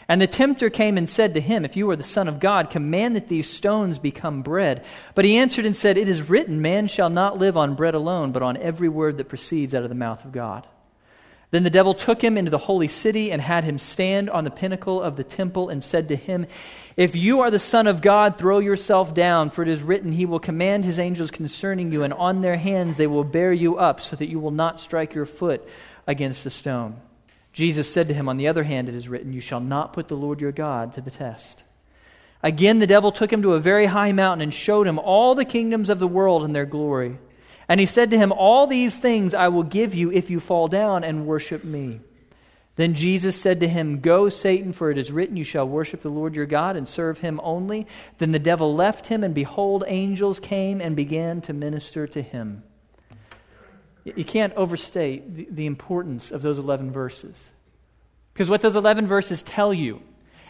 And 0.08 0.20
the 0.20 0.26
tempter 0.26 0.68
came 0.68 0.98
and 0.98 1.08
said 1.08 1.34
to 1.34 1.40
him, 1.40 1.64
If 1.64 1.76
you 1.76 1.88
are 1.90 1.96
the 1.96 2.02
Son 2.02 2.28
of 2.28 2.40
God, 2.40 2.70
command 2.70 3.16
that 3.16 3.28
these 3.28 3.48
stones 3.48 3.98
become 3.98 4.42
bread. 4.42 4.84
But 5.14 5.24
he 5.24 5.38
answered 5.38 5.64
and 5.64 5.74
said, 5.74 5.96
It 5.96 6.08
is 6.08 6.28
written, 6.28 6.60
Man 6.60 6.88
shall 6.88 7.10
not 7.10 7.38
live 7.38 7.56
on 7.56 7.74
bread 7.74 7.94
alone, 7.94 8.32
but 8.32 8.42
on 8.42 8.56
every 8.58 8.88
word 8.88 9.16
that 9.18 9.28
proceeds 9.28 9.74
out 9.74 9.82
of 9.82 9.88
the 9.88 9.94
mouth 9.94 10.24
of 10.24 10.32
God. 10.32 10.66
Then 11.54 11.62
the 11.62 11.70
devil 11.70 11.94
took 11.94 12.20
him 12.20 12.36
into 12.36 12.50
the 12.50 12.58
holy 12.58 12.88
city 12.88 13.30
and 13.30 13.40
had 13.40 13.62
him 13.62 13.78
stand 13.78 14.28
on 14.28 14.42
the 14.42 14.50
pinnacle 14.50 15.00
of 15.00 15.14
the 15.14 15.22
temple 15.22 15.68
and 15.68 15.84
said 15.84 16.08
to 16.08 16.16
him, 16.16 16.46
If 16.96 17.14
you 17.14 17.42
are 17.42 17.50
the 17.50 17.60
Son 17.60 17.86
of 17.86 18.02
God, 18.02 18.36
throw 18.36 18.58
yourself 18.58 19.14
down, 19.14 19.50
for 19.50 19.62
it 19.62 19.68
is 19.68 19.80
written, 19.80 20.10
He 20.10 20.26
will 20.26 20.40
command 20.40 20.84
His 20.84 20.98
angels 20.98 21.30
concerning 21.30 21.92
you, 21.92 22.02
and 22.02 22.12
on 22.12 22.42
their 22.42 22.56
hands 22.56 22.96
they 22.96 23.06
will 23.06 23.22
bear 23.22 23.52
you 23.52 23.76
up, 23.78 24.00
so 24.00 24.16
that 24.16 24.28
you 24.28 24.40
will 24.40 24.50
not 24.50 24.80
strike 24.80 25.14
your 25.14 25.26
foot 25.26 25.64
against 26.08 26.44
a 26.44 26.50
stone. 26.50 27.00
Jesus 27.54 27.90
said 27.90 28.08
to 28.08 28.14
him, 28.14 28.28
On 28.28 28.36
the 28.36 28.48
other 28.48 28.64
hand, 28.64 28.88
it 28.88 28.96
is 28.96 29.08
written, 29.08 29.32
You 29.32 29.40
shall 29.40 29.60
not 29.60 29.92
put 29.92 30.08
the 30.08 30.16
Lord 30.16 30.40
your 30.40 30.52
God 30.52 30.92
to 30.94 31.00
the 31.00 31.10
test. 31.10 31.62
Again, 32.42 32.80
the 32.80 32.86
devil 32.86 33.12
took 33.12 33.32
him 33.32 33.42
to 33.42 33.54
a 33.54 33.60
very 33.60 33.86
high 33.86 34.10
mountain 34.10 34.42
and 34.42 34.52
showed 34.52 34.88
him 34.88 34.98
all 34.98 35.34
the 35.34 35.44
kingdoms 35.44 35.88
of 35.88 36.00
the 36.00 36.08
world 36.08 36.44
and 36.44 36.54
their 36.54 36.66
glory. 36.66 37.16
And 37.68 37.78
he 37.78 37.86
said 37.86 38.10
to 38.10 38.18
him, 38.18 38.32
All 38.32 38.66
these 38.66 38.98
things 38.98 39.34
I 39.34 39.48
will 39.48 39.62
give 39.62 39.94
you 39.94 40.10
if 40.10 40.30
you 40.30 40.40
fall 40.40 40.66
down 40.66 41.04
and 41.04 41.26
worship 41.26 41.62
me. 41.62 42.00
Then 42.74 42.94
Jesus 42.94 43.40
said 43.40 43.60
to 43.60 43.68
him, 43.68 44.00
Go, 44.00 44.28
Satan, 44.28 44.72
for 44.72 44.90
it 44.90 44.98
is 44.98 45.12
written, 45.12 45.36
You 45.36 45.44
shall 45.44 45.66
worship 45.66 46.00
the 46.00 46.10
Lord 46.10 46.34
your 46.34 46.46
God 46.46 46.74
and 46.74 46.88
serve 46.88 47.18
him 47.18 47.40
only. 47.44 47.86
Then 48.18 48.32
the 48.32 48.40
devil 48.40 48.74
left 48.74 49.06
him, 49.06 49.22
and 49.22 49.32
behold, 49.32 49.84
angels 49.86 50.40
came 50.40 50.80
and 50.80 50.96
began 50.96 51.40
to 51.42 51.52
minister 51.52 52.08
to 52.08 52.20
him. 52.20 52.64
You 54.04 54.24
can't 54.24 54.52
overstate 54.54 55.34
the, 55.34 55.48
the 55.50 55.66
importance 55.66 56.30
of 56.30 56.42
those 56.42 56.58
11 56.58 56.92
verses. 56.92 57.50
Because 58.32 58.50
what 58.50 58.60
those 58.60 58.76
11 58.76 59.06
verses 59.06 59.42
tell 59.42 59.72
you 59.72 60.02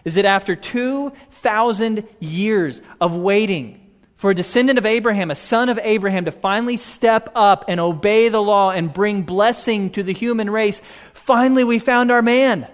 is 0.05 0.15
that 0.15 0.25
after 0.25 0.57
2,000 0.57 2.07
years 2.21 2.83
of 3.01 3.17
waiting 3.17 3.81
for 4.17 4.31
a 4.31 4.35
descendant 4.35 4.79
of 4.79 4.87
Abraham, 4.87 5.31
a 5.31 5.35
son 5.35 5.69
of 5.69 5.79
Abraham, 5.83 6.25
to 6.25 6.33
finally 6.33 6.77
step 6.77 7.31
up 7.35 7.65
and 7.69 7.79
obey 7.79 8.29
the 8.29 8.43
law 8.43 8.71
and 8.71 8.93
bring 8.93 9.23
blessing 9.23 9.91
to 9.91 10.03
the 10.03 10.13
human 10.13 10.51
race, 10.51 10.83
finally 11.13 11.65
we 11.65 11.79
found 11.79 12.11
our 12.11 12.23
man, 12.23 12.67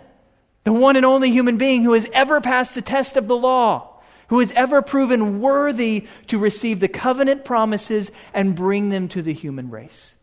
the 0.64 0.72
one 0.72 0.96
and 0.96 1.06
only 1.06 1.30
human 1.30 1.56
being 1.56 1.82
who 1.82 1.92
has 1.92 2.08
ever 2.12 2.40
passed 2.40 2.74
the 2.74 2.82
test 2.82 3.16
of 3.16 3.26
the 3.28 3.36
law, 3.36 4.00
who 4.28 4.38
has 4.38 4.52
ever 4.52 4.80
proven 4.80 5.40
worthy 5.40 6.06
to 6.28 6.38
receive 6.38 6.80
the 6.80 6.88
covenant 6.88 7.44
promises 7.44 8.10
and 8.32 8.54
bring 8.54 8.90
them 8.90 9.08
to 9.08 9.22
the 9.22 9.32
human 9.32 9.70
race. 9.70 10.14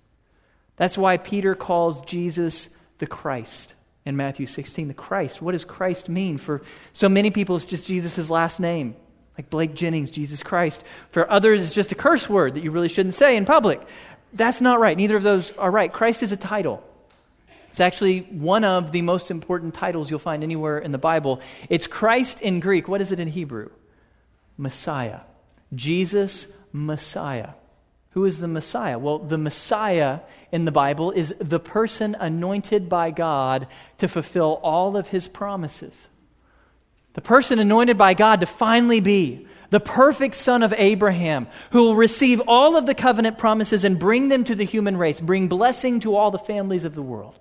That's 0.77 0.97
why 0.97 1.17
Peter 1.17 1.55
calls 1.55 2.01
Jesus 2.01 2.69
the 2.99 3.07
Christ 3.07 3.73
in 4.05 4.15
Matthew 4.15 4.45
16. 4.45 4.87
The 4.87 4.93
Christ. 4.93 5.41
What 5.41 5.51
does 5.51 5.65
Christ 5.65 6.07
mean? 6.07 6.37
For 6.37 6.61
so 6.93 7.09
many 7.09 7.29
people, 7.29 7.55
it's 7.55 7.65
just 7.65 7.85
Jesus' 7.85 8.29
last 8.29 8.59
name, 8.59 8.95
like 9.37 9.49
Blake 9.49 9.73
Jennings, 9.73 10.11
Jesus 10.11 10.41
Christ. 10.41 10.83
For 11.09 11.29
others, 11.29 11.61
it's 11.61 11.75
just 11.75 11.91
a 11.91 11.95
curse 11.95 12.29
word 12.29 12.53
that 12.53 12.63
you 12.63 12.71
really 12.71 12.87
shouldn't 12.87 13.15
say 13.15 13.35
in 13.35 13.45
public. 13.45 13.81
That's 14.33 14.61
not 14.61 14.79
right. 14.79 14.95
Neither 14.95 15.17
of 15.17 15.23
those 15.23 15.51
are 15.57 15.71
right. 15.71 15.91
Christ 15.91 16.23
is 16.23 16.31
a 16.31 16.37
title. 16.37 16.83
It's 17.69 17.81
actually 17.81 18.21
one 18.21 18.63
of 18.63 18.91
the 18.91 19.01
most 19.01 19.29
important 19.29 19.73
titles 19.73 20.09
you'll 20.09 20.19
find 20.19 20.41
anywhere 20.41 20.79
in 20.79 20.91
the 20.91 20.97
Bible. 20.97 21.41
It's 21.69 21.85
Christ 21.85 22.41
in 22.41 22.59
Greek. 22.59 22.87
What 22.87 23.01
is 23.01 23.11
it 23.11 23.19
in 23.19 23.27
Hebrew? 23.27 23.69
Messiah. 24.57 25.19
Jesus, 25.75 26.47
Messiah. 26.71 27.49
Who 28.11 28.25
is 28.25 28.39
the 28.39 28.47
Messiah? 28.47 28.97
Well, 28.97 29.19
the 29.19 29.37
Messiah 29.37 30.21
in 30.51 30.65
the 30.65 30.71
Bible 30.71 31.11
is 31.11 31.33
the 31.39 31.59
person 31.59 32.15
anointed 32.15 32.89
by 32.89 33.11
God 33.11 33.67
to 33.99 34.07
fulfill 34.07 34.59
all 34.63 34.97
of 34.97 35.09
his 35.09 35.27
promises. 35.27 36.07
The 37.13 37.21
person 37.21 37.59
anointed 37.59 37.97
by 37.97 38.13
God 38.13 38.39
to 38.39 38.45
finally 38.45 38.99
be 38.99 39.47
the 39.69 39.79
perfect 39.79 40.35
son 40.35 40.63
of 40.63 40.73
Abraham, 40.77 41.47
who 41.71 41.83
will 41.83 41.95
receive 41.95 42.41
all 42.47 42.77
of 42.77 42.85
the 42.85 42.95
covenant 42.95 43.37
promises 43.37 43.83
and 43.83 43.99
bring 43.99 44.29
them 44.29 44.43
to 44.45 44.55
the 44.55 44.63
human 44.63 44.97
race, 44.97 45.19
bring 45.19 45.47
blessing 45.47 45.99
to 46.01 46.15
all 46.15 46.31
the 46.31 46.39
families 46.39 46.85
of 46.85 46.95
the 46.95 47.01
world. 47.01 47.37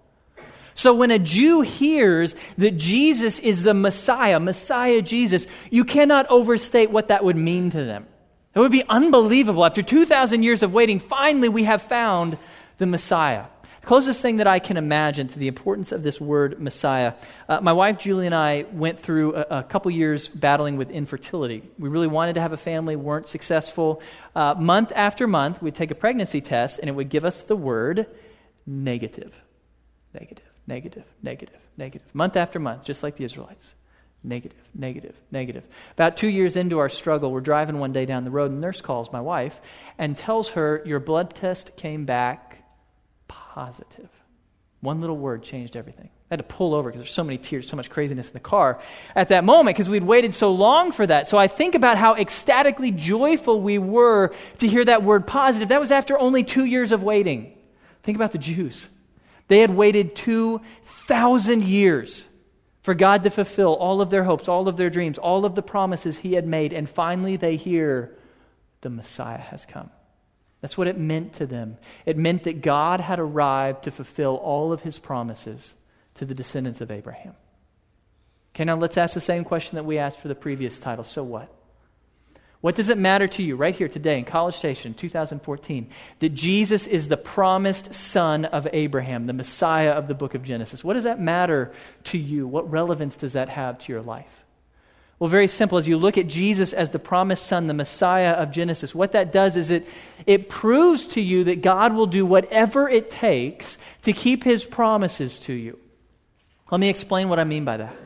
So 0.74 0.92
when 0.92 1.10
a 1.10 1.18
Jew 1.18 1.62
hears 1.62 2.34
that 2.58 2.72
Jesus 2.72 3.38
is 3.38 3.62
the 3.62 3.74
Messiah, 3.74 4.40
Messiah 4.40 5.00
Jesus, 5.00 5.46
you 5.70 5.84
cannot 5.84 6.26
overstate 6.28 6.90
what 6.90 7.08
that 7.08 7.24
would 7.24 7.36
mean 7.36 7.70
to 7.70 7.84
them. 7.84 8.06
It 8.56 8.60
would 8.60 8.72
be 8.72 8.84
unbelievable. 8.88 9.66
After 9.66 9.82
2,000 9.82 10.42
years 10.42 10.62
of 10.62 10.72
waiting, 10.72 10.98
finally 10.98 11.50
we 11.50 11.64
have 11.64 11.82
found 11.82 12.38
the 12.78 12.86
Messiah. 12.86 13.44
The 13.82 13.86
Closest 13.86 14.22
thing 14.22 14.38
that 14.38 14.46
I 14.46 14.60
can 14.60 14.78
imagine 14.78 15.28
to 15.28 15.38
the 15.38 15.46
importance 15.46 15.92
of 15.92 16.02
this 16.02 16.18
word 16.18 16.58
Messiah. 16.58 17.12
Uh, 17.50 17.60
my 17.60 17.74
wife 17.74 17.98
Julie 17.98 18.24
and 18.24 18.34
I 18.34 18.64
went 18.72 18.98
through 18.98 19.34
a, 19.34 19.58
a, 19.58 19.62
couple 19.62 19.90
years 19.90 20.30
battling 20.30 20.78
with 20.78 20.90
infertility. 20.90 21.64
We 21.78 21.90
really 21.90 22.06
wanted 22.06 22.36
to 22.36 22.40
have 22.40 22.54
a 22.54 22.56
family, 22.56 22.96
weren't 22.96 23.28
successful. 23.28 24.00
Uh, 24.34 24.54
month 24.54 24.90
after 24.96 25.26
month, 25.26 25.60
we'd 25.60 25.74
take 25.74 25.90
a 25.90 25.94
pregnancy 25.94 26.40
test, 26.40 26.78
and 26.78 26.88
it 26.88 26.92
would 26.92 27.10
give 27.10 27.26
us 27.26 27.42
the 27.42 27.56
word 27.56 28.06
negative, 28.66 29.38
negative, 30.14 30.50
negative, 30.66 31.04
negative, 31.22 31.60
negative. 31.76 32.08
Month 32.14 32.36
after 32.36 32.58
month, 32.58 32.84
just 32.84 33.02
like 33.02 33.16
the 33.16 33.24
Israelites. 33.24 33.74
Negative, 34.24 34.58
negative, 34.74 35.14
negative. 35.30 35.64
About 35.92 36.16
two 36.16 36.28
years 36.28 36.56
into 36.56 36.78
our 36.78 36.88
struggle, 36.88 37.30
we're 37.30 37.40
driving 37.40 37.78
one 37.78 37.92
day 37.92 38.06
down 38.06 38.24
the 38.24 38.30
road, 38.30 38.50
and 38.50 38.60
nurse 38.60 38.80
calls 38.80 39.12
my 39.12 39.20
wife 39.20 39.60
and 39.98 40.16
tells 40.16 40.50
her, 40.50 40.82
Your 40.84 40.98
blood 40.98 41.34
test 41.34 41.76
came 41.76 42.04
back 42.04 42.64
positive. 43.28 44.08
One 44.80 45.00
little 45.00 45.16
word 45.16 45.42
changed 45.42 45.76
everything. 45.76 46.10
I 46.30 46.34
had 46.34 46.38
to 46.38 46.44
pull 46.44 46.74
over 46.74 46.90
because 46.90 47.00
there's 47.00 47.12
so 47.12 47.22
many 47.22 47.38
tears, 47.38 47.68
so 47.68 47.76
much 47.76 47.88
craziness 47.88 48.26
in 48.26 48.32
the 48.32 48.40
car 48.40 48.80
at 49.14 49.28
that 49.28 49.44
moment 49.44 49.76
because 49.76 49.88
we'd 49.88 50.02
waited 50.02 50.34
so 50.34 50.52
long 50.52 50.90
for 50.90 51.06
that. 51.06 51.28
So 51.28 51.38
I 51.38 51.46
think 51.46 51.76
about 51.76 51.98
how 51.98 52.14
ecstatically 52.16 52.90
joyful 52.90 53.60
we 53.60 53.78
were 53.78 54.34
to 54.58 54.66
hear 54.66 54.84
that 54.84 55.04
word 55.04 55.26
positive. 55.26 55.68
That 55.68 55.80
was 55.80 55.92
after 55.92 56.18
only 56.18 56.42
two 56.42 56.64
years 56.64 56.90
of 56.90 57.04
waiting. 57.04 57.56
Think 58.02 58.16
about 58.16 58.32
the 58.32 58.38
Jews. 58.38 58.88
They 59.48 59.60
had 59.60 59.70
waited 59.70 60.16
2,000 60.16 61.62
years 61.62 62.26
for 62.86 62.94
God 62.94 63.24
to 63.24 63.30
fulfill 63.30 63.74
all 63.74 64.00
of 64.00 64.10
their 64.10 64.22
hopes, 64.22 64.48
all 64.48 64.68
of 64.68 64.76
their 64.76 64.90
dreams, 64.90 65.18
all 65.18 65.44
of 65.44 65.56
the 65.56 65.62
promises 65.62 66.18
He 66.18 66.34
had 66.34 66.46
made. 66.46 66.72
And 66.72 66.88
finally, 66.88 67.36
they 67.36 67.56
hear 67.56 68.16
the 68.82 68.90
Messiah 68.90 69.40
has 69.40 69.66
come. 69.66 69.90
That's 70.60 70.78
what 70.78 70.86
it 70.86 70.96
meant 70.96 71.32
to 71.34 71.46
them. 71.46 71.78
It 72.04 72.16
meant 72.16 72.44
that 72.44 72.62
God 72.62 73.00
had 73.00 73.18
arrived 73.18 73.82
to 73.82 73.90
fulfill 73.90 74.36
all 74.36 74.72
of 74.72 74.82
His 74.82 75.00
promises 75.00 75.74
to 76.14 76.24
the 76.24 76.32
descendants 76.32 76.80
of 76.80 76.92
Abraham. 76.92 77.34
Okay, 78.54 78.62
now 78.62 78.76
let's 78.76 78.96
ask 78.96 79.14
the 79.14 79.20
same 79.20 79.42
question 79.42 79.74
that 79.74 79.84
we 79.84 79.98
asked 79.98 80.20
for 80.20 80.28
the 80.28 80.36
previous 80.36 80.78
title. 80.78 81.02
So 81.02 81.24
what? 81.24 81.52
What 82.66 82.74
does 82.74 82.88
it 82.88 82.98
matter 82.98 83.28
to 83.28 83.44
you 83.44 83.54
right 83.54 83.76
here 83.76 83.86
today 83.86 84.18
in 84.18 84.24
College 84.24 84.56
Station 84.56 84.92
2014 84.92 85.88
that 86.18 86.30
Jesus 86.30 86.88
is 86.88 87.06
the 87.06 87.16
promised 87.16 87.94
son 87.94 88.44
of 88.44 88.66
Abraham, 88.72 89.26
the 89.26 89.32
Messiah 89.32 89.92
of 89.92 90.08
the 90.08 90.14
book 90.14 90.34
of 90.34 90.42
Genesis? 90.42 90.82
What 90.82 90.94
does 90.94 91.04
that 91.04 91.20
matter 91.20 91.70
to 92.06 92.18
you? 92.18 92.48
What 92.48 92.68
relevance 92.68 93.14
does 93.14 93.34
that 93.34 93.50
have 93.50 93.78
to 93.78 93.92
your 93.92 94.02
life? 94.02 94.44
Well, 95.20 95.30
very 95.30 95.46
simple. 95.46 95.78
As 95.78 95.86
you 95.86 95.96
look 95.96 96.18
at 96.18 96.26
Jesus 96.26 96.72
as 96.72 96.90
the 96.90 96.98
promised 96.98 97.46
son, 97.46 97.68
the 97.68 97.72
Messiah 97.72 98.32
of 98.32 98.50
Genesis, 98.50 98.92
what 98.92 99.12
that 99.12 99.30
does 99.30 99.56
is 99.56 99.70
it, 99.70 99.86
it 100.26 100.48
proves 100.48 101.06
to 101.06 101.20
you 101.20 101.44
that 101.44 101.62
God 101.62 101.94
will 101.94 102.08
do 102.08 102.26
whatever 102.26 102.88
it 102.88 103.10
takes 103.10 103.78
to 104.02 104.12
keep 104.12 104.42
his 104.42 104.64
promises 104.64 105.38
to 105.38 105.52
you. 105.52 105.78
Let 106.72 106.80
me 106.80 106.88
explain 106.88 107.28
what 107.28 107.38
I 107.38 107.44
mean 107.44 107.64
by 107.64 107.76
that. 107.76 107.96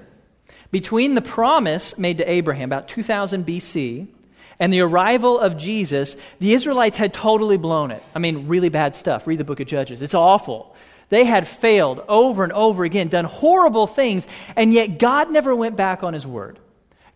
Between 0.71 1.15
the 1.15 1.23
promise 1.23 1.97
made 1.97 2.19
to 2.19 2.31
Abraham 2.31 2.69
about 2.69 2.89
2000 2.89 3.47
BC 3.47 4.09
and 4.61 4.73
the 4.73 4.83
arrival 4.83 5.39
of 5.39 5.57
Jesus, 5.57 6.17
the 6.39 6.53
Israelites 6.53 6.99
had 6.99 7.15
totally 7.15 7.57
blown 7.57 7.91
it. 7.91 8.03
I 8.15 8.19
mean, 8.19 8.47
really 8.47 8.69
bad 8.69 8.95
stuff. 8.95 9.27
Read 9.27 9.39
the 9.39 9.45
book 9.45 9.59
of 9.59 9.67
Judges. 9.67 10.03
It's 10.03 10.15
awful. 10.15 10.77
They 11.09 11.25
had 11.25 11.49
failed 11.49 12.05
over 12.07 12.45
and 12.45 12.53
over 12.53 12.85
again, 12.85 13.09
done 13.09 13.25
horrible 13.25 13.89
things, 13.89 14.29
and 14.55 14.73
yet 14.73 14.99
God 14.99 15.33
never 15.33 15.57
went 15.57 15.75
back 15.75 16.05
on 16.05 16.15
his 16.15 16.27
word. 16.27 16.59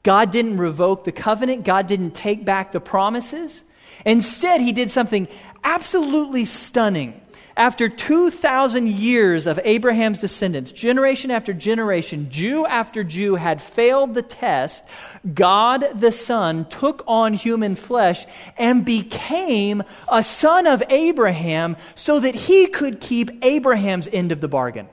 God 0.03 0.33
didn't 0.33 0.57
revoke 0.57 1.05
the 1.05 1.13
covenant, 1.13 1.65
God 1.65 1.87
didn't 1.87 2.13
take 2.13 2.45
back 2.45 2.73
the 2.73 2.81
promises. 2.81 3.63
Instead, 4.05 4.61
he 4.61 4.73
did 4.73 4.91
something 4.91 5.29
absolutely 5.63 6.45
stunning 6.45 7.21
after 7.57 7.89
2,000 7.89 8.89
years 8.89 9.47
of 9.47 9.61
Abraham's 9.63 10.21
descendants, 10.21 10.73
generation 10.73 11.31
after 11.31 11.53
generation, 11.53 12.29
Jew 12.29 12.67
after 12.67 13.05
Jew 13.05 13.37
had 13.37 13.63
failed 13.63 14.15
the 14.15 14.23
test, 14.23 14.85
God 15.33 15.87
the 15.95 16.11
Son 16.11 16.65
took 16.65 17.05
on 17.07 17.33
human 17.33 17.77
flesh 17.77 18.27
and 18.59 18.85
became 18.85 19.85
a 20.09 20.25
son 20.25 20.67
of 20.67 20.83
Abraham 20.89 21.77
so 21.95 22.19
that 22.19 22.35
he 22.35 22.67
could 22.67 23.01
keep 23.01 23.45
Abraham's 23.45 24.09
end 24.09 24.33
of 24.33 24.41
the 24.41 24.49
bargain. 24.49 24.89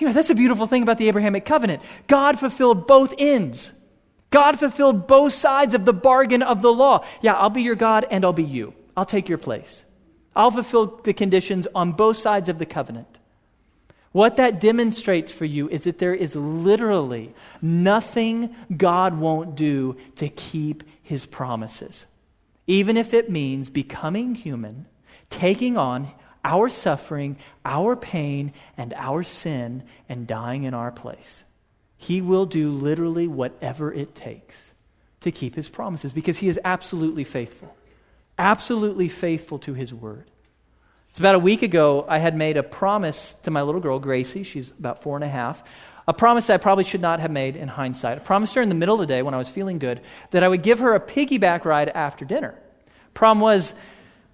That's 0.00 0.30
a 0.30 0.34
beautiful 0.34 0.66
thing 0.66 0.82
about 0.82 0.96
the 0.96 1.08
Abrahamic 1.08 1.44
covenant. 1.44 1.82
God 2.06 2.38
fulfilled 2.38 2.86
both 2.86 3.14
ends. 3.18 3.74
God 4.30 4.58
fulfilled 4.58 5.06
both 5.06 5.34
sides 5.34 5.74
of 5.74 5.84
the 5.84 5.92
bargain 5.92 6.42
of 6.42 6.62
the 6.62 6.72
law. 6.72 7.04
Yeah, 7.20 7.34
I'll 7.34 7.50
be 7.50 7.62
your 7.62 7.74
God 7.74 8.06
and 8.10 8.24
I'll 8.24 8.32
be 8.32 8.42
you. 8.42 8.72
I'll 8.96 9.04
take 9.04 9.28
your 9.28 9.36
place. 9.36 9.84
I'll 10.34 10.50
fulfill 10.50 11.00
the 11.02 11.12
conditions 11.12 11.66
on 11.74 11.92
both 11.92 12.16
sides 12.16 12.48
of 12.48 12.58
the 12.58 12.66
covenant. 12.66 13.08
What 14.12 14.36
that 14.36 14.60
demonstrates 14.60 15.32
for 15.32 15.46
you 15.46 15.68
is 15.70 15.84
that 15.84 15.98
there 15.98 16.14
is 16.14 16.36
literally 16.36 17.34
nothing 17.62 18.54
God 18.74 19.18
won't 19.18 19.54
do 19.54 19.96
to 20.16 20.28
keep 20.28 20.84
his 21.02 21.24
promises, 21.24 22.04
even 22.66 22.98
if 22.98 23.14
it 23.14 23.30
means 23.30 23.70
becoming 23.70 24.34
human, 24.34 24.86
taking 25.30 25.78
on 25.78 26.12
our 26.44 26.68
suffering, 26.68 27.36
our 27.64 27.96
pain, 27.96 28.52
and 28.76 28.92
our 28.94 29.22
sin, 29.22 29.82
and 30.08 30.26
dying 30.26 30.64
in 30.64 30.74
our 30.74 30.90
place. 30.90 31.44
He 31.96 32.20
will 32.20 32.46
do 32.46 32.70
literally 32.72 33.28
whatever 33.28 33.92
it 33.92 34.14
takes 34.14 34.70
to 35.20 35.30
keep 35.30 35.54
his 35.54 35.68
promises 35.68 36.12
because 36.12 36.38
he 36.38 36.48
is 36.48 36.60
absolutely 36.64 37.24
faithful 37.24 37.74
absolutely 38.38 39.08
faithful 39.08 39.58
to 39.60 39.74
his 39.74 39.92
word. 39.92 40.30
It's 41.10 41.18
about 41.18 41.34
a 41.34 41.38
week 41.38 41.62
ago, 41.62 42.06
I 42.08 42.18
had 42.18 42.34
made 42.34 42.56
a 42.56 42.62
promise 42.62 43.34
to 43.42 43.50
my 43.50 43.62
little 43.62 43.80
girl, 43.80 43.98
Gracie. 43.98 44.44
She's 44.44 44.70
about 44.70 45.02
four 45.02 45.16
and 45.16 45.24
a 45.24 45.28
half. 45.28 45.62
A 46.08 46.12
promise 46.12 46.50
I 46.50 46.56
probably 46.56 46.84
should 46.84 47.02
not 47.02 47.20
have 47.20 47.30
made 47.30 47.54
in 47.54 47.68
hindsight. 47.68 48.18
I 48.18 48.20
promised 48.20 48.54
her 48.54 48.62
in 48.62 48.68
the 48.68 48.74
middle 48.74 48.94
of 48.94 49.00
the 49.00 49.06
day 49.06 49.22
when 49.22 49.34
I 49.34 49.38
was 49.38 49.50
feeling 49.50 49.78
good 49.78 50.00
that 50.30 50.42
I 50.42 50.48
would 50.48 50.62
give 50.62 50.78
her 50.80 50.94
a 50.94 51.00
piggyback 51.00 51.64
ride 51.64 51.90
after 51.90 52.24
dinner. 52.24 52.54
Problem 53.14 53.40
was, 53.40 53.74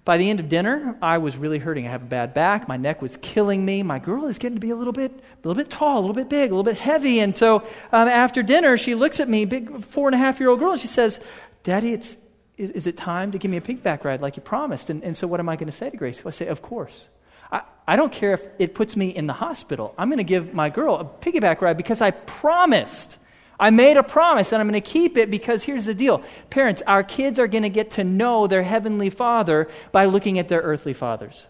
by 0.05 0.17
the 0.17 0.29
end 0.29 0.39
of 0.39 0.49
dinner, 0.49 0.97
I 1.01 1.19
was 1.19 1.37
really 1.37 1.59
hurting. 1.59 1.85
I 1.85 1.91
have 1.91 2.01
a 2.01 2.05
bad 2.05 2.33
back. 2.33 2.67
My 2.67 2.77
neck 2.77 3.01
was 3.01 3.17
killing 3.17 3.63
me. 3.63 3.83
My 3.83 3.99
girl 3.99 4.25
is 4.25 4.37
getting 4.39 4.55
to 4.55 4.61
be 4.61 4.71
a 4.71 4.75
little 4.75 4.93
bit, 4.93 5.11
a 5.11 5.47
little 5.47 5.61
bit 5.61 5.69
tall, 5.69 5.99
a 5.99 6.01
little 6.01 6.15
bit 6.15 6.29
big, 6.29 6.49
a 6.49 6.55
little 6.55 6.63
bit 6.63 6.77
heavy. 6.77 7.19
And 7.19 7.35
so 7.35 7.57
um, 7.91 8.07
after 8.07 8.41
dinner, 8.41 8.77
she 8.77 8.95
looks 8.95 9.19
at 9.19 9.29
me, 9.29 9.45
big 9.45 9.83
four 9.83 10.07
and 10.07 10.15
a 10.15 10.17
half 10.17 10.39
year 10.39 10.49
old 10.49 10.59
girl, 10.59 10.71
and 10.71 10.81
she 10.81 10.87
says, 10.87 11.19
Daddy, 11.63 11.93
it's, 11.93 12.15
is, 12.59 12.69
is, 12.71 12.87
it 12.87 12.97
time 12.97 13.31
to 13.31 13.37
give 13.37 13.49
me 13.49 13.57
a 13.57 13.61
piggyback 13.61 14.03
ride 14.03 14.21
like 14.21 14.35
you 14.35 14.43
promised? 14.43 14.89
And, 14.89 15.03
and 15.03 15.15
so 15.15 15.25
what 15.27 15.39
am 15.39 15.49
I 15.49 15.55
going 15.55 15.67
to 15.67 15.71
say 15.71 15.89
to 15.89 15.97
Grace? 15.97 16.21
I 16.25 16.29
say, 16.29 16.47
Of 16.47 16.61
course. 16.61 17.07
I, 17.51 17.61
I 17.87 17.95
don't 17.95 18.11
care 18.11 18.33
if 18.33 18.47
it 18.59 18.75
puts 18.75 18.95
me 18.95 19.09
in 19.09 19.25
the 19.25 19.33
hospital. 19.33 19.95
I'm 19.97 20.09
going 20.09 20.17
to 20.17 20.23
give 20.23 20.53
my 20.53 20.69
girl 20.69 20.95
a 20.95 21.05
piggyback 21.05 21.61
ride 21.61 21.77
because 21.77 22.01
I 22.01 22.11
promised. 22.11 23.17
I 23.59 23.71
made 23.71 23.97
a 23.97 24.03
promise 24.03 24.51
and 24.51 24.61
I'm 24.61 24.69
going 24.69 24.81
to 24.81 24.89
keep 24.89 25.17
it 25.17 25.31
because 25.31 25.63
here's 25.63 25.85
the 25.85 25.93
deal. 25.93 26.23
Parents, 26.49 26.81
our 26.85 27.03
kids 27.03 27.39
are 27.39 27.47
going 27.47 27.63
to 27.63 27.69
get 27.69 27.91
to 27.91 28.03
know 28.03 28.47
their 28.47 28.63
heavenly 28.63 29.09
father 29.09 29.67
by 29.91 30.05
looking 30.05 30.39
at 30.39 30.47
their 30.47 30.61
earthly 30.61 30.93
fathers. 30.93 31.47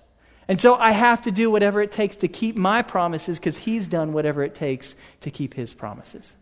And 0.47 0.59
so 0.59 0.73
I 0.73 0.91
have 0.91 1.21
to 1.23 1.31
do 1.31 1.51
whatever 1.51 1.81
it 1.81 1.91
takes 1.91 2.15
to 2.17 2.27
keep 2.27 2.55
my 2.55 2.81
promises 2.81 3.37
because 3.37 3.57
he's 3.57 3.87
done 3.87 4.13
whatever 4.13 4.43
it 4.43 4.55
takes 4.55 4.95
to 5.21 5.29
keep 5.29 5.53
his 5.53 5.73
promises. 5.73 6.33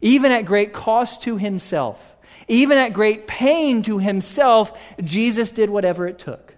Even 0.00 0.30
at 0.30 0.42
great 0.42 0.72
cost 0.72 1.22
to 1.22 1.36
himself. 1.36 2.15
Even 2.48 2.78
at 2.78 2.92
great 2.92 3.26
pain 3.26 3.82
to 3.82 3.98
himself, 3.98 4.78
Jesus 5.02 5.50
did 5.50 5.70
whatever 5.70 6.06
it 6.06 6.18
took 6.18 6.54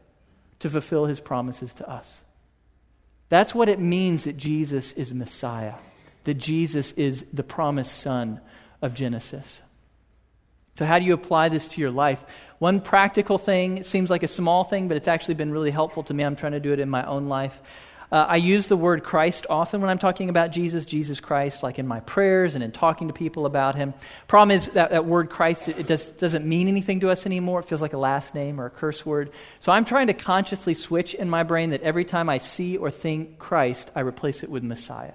to 0.61 0.70
fulfill 0.70 1.07
his 1.07 1.20
promises 1.20 1.72
to 1.74 1.88
us. 1.88 2.20
That's 3.28 3.54
what 3.54 3.68
it 3.68 3.78
means 3.78 4.24
that 4.24 4.37
Jesus 4.37 4.92
is 4.92 5.12
Messiah, 5.12 5.74
that 6.24 6.35
Jesus 6.35 6.92
is 6.92 7.26
the 7.33 7.42
promised 7.42 7.98
son 7.98 8.40
of 8.81 8.94
Genesis. 8.94 9.62
So, 10.78 10.85
how 10.85 10.98
do 10.98 11.04
you 11.04 11.12
apply 11.12 11.48
this 11.48 11.66
to 11.68 11.81
your 11.81 11.90
life? 11.90 12.24
One 12.61 12.81
practical 12.81 13.37
thing, 13.37 13.78
it 13.78 13.87
seems 13.87 14.11
like 14.11 14.22
a 14.22 14.28
small 14.28 14.64
thing, 14.64 14.88
but 14.88 14.96
it's 14.96 15.09
actually 15.09 15.35
been 15.35 15.50
really 15.50 15.72
helpful 15.72 16.04
to 16.04 16.14
me. 16.14 16.24
I'm 16.24 16.37
trying 16.37 16.52
to 16.52 16.61
do 16.61 16.72
it 16.72 16.81
in 16.81 16.88
my 16.88 17.04
own 17.04 17.26
life. 17.26 17.61
Uh, 18.10 18.24
I 18.28 18.36
use 18.36 18.68
the 18.68 18.76
word 18.76 19.04
Christ 19.04 19.46
often 19.50 19.80
when 19.80 19.90
I'm 19.90 19.98
talking 19.98 20.30
about 20.30 20.50
Jesus, 20.50 20.86
Jesus 20.86 21.20
Christ, 21.20 21.62
like 21.62 21.78
in 21.78 21.86
my 21.86 22.00
prayers 22.00 22.54
and 22.54 22.64
in 22.64 22.72
talking 22.72 23.08
to 23.08 23.14
people 23.14 23.44
about 23.44 23.74
him. 23.74 23.92
Problem 24.28 24.56
is 24.56 24.68
that, 24.70 24.90
that 24.90 25.04
word 25.04 25.28
Christ, 25.28 25.68
it, 25.68 25.80
it 25.80 25.86
does, 25.86 26.06
doesn't 26.06 26.46
mean 26.46 26.68
anything 26.68 27.00
to 27.00 27.10
us 27.10 27.26
anymore. 27.26 27.60
It 27.60 27.66
feels 27.66 27.82
like 27.82 27.92
a 27.92 27.98
last 27.98 28.34
name 28.34 28.60
or 28.60 28.66
a 28.66 28.70
curse 28.70 29.04
word. 29.04 29.30
So 29.60 29.72
I'm 29.72 29.84
trying 29.84 30.06
to 30.06 30.14
consciously 30.14 30.74
switch 30.74 31.14
in 31.14 31.28
my 31.28 31.42
brain 31.42 31.70
that 31.70 31.82
every 31.82 32.06
time 32.06 32.30
I 32.30 32.38
see 32.38 32.78
or 32.78 32.90
think 32.90 33.38
Christ, 33.38 33.90
I 33.94 34.00
replace 34.00 34.42
it 34.42 34.50
with 34.50 34.62
Messiah. 34.62 35.12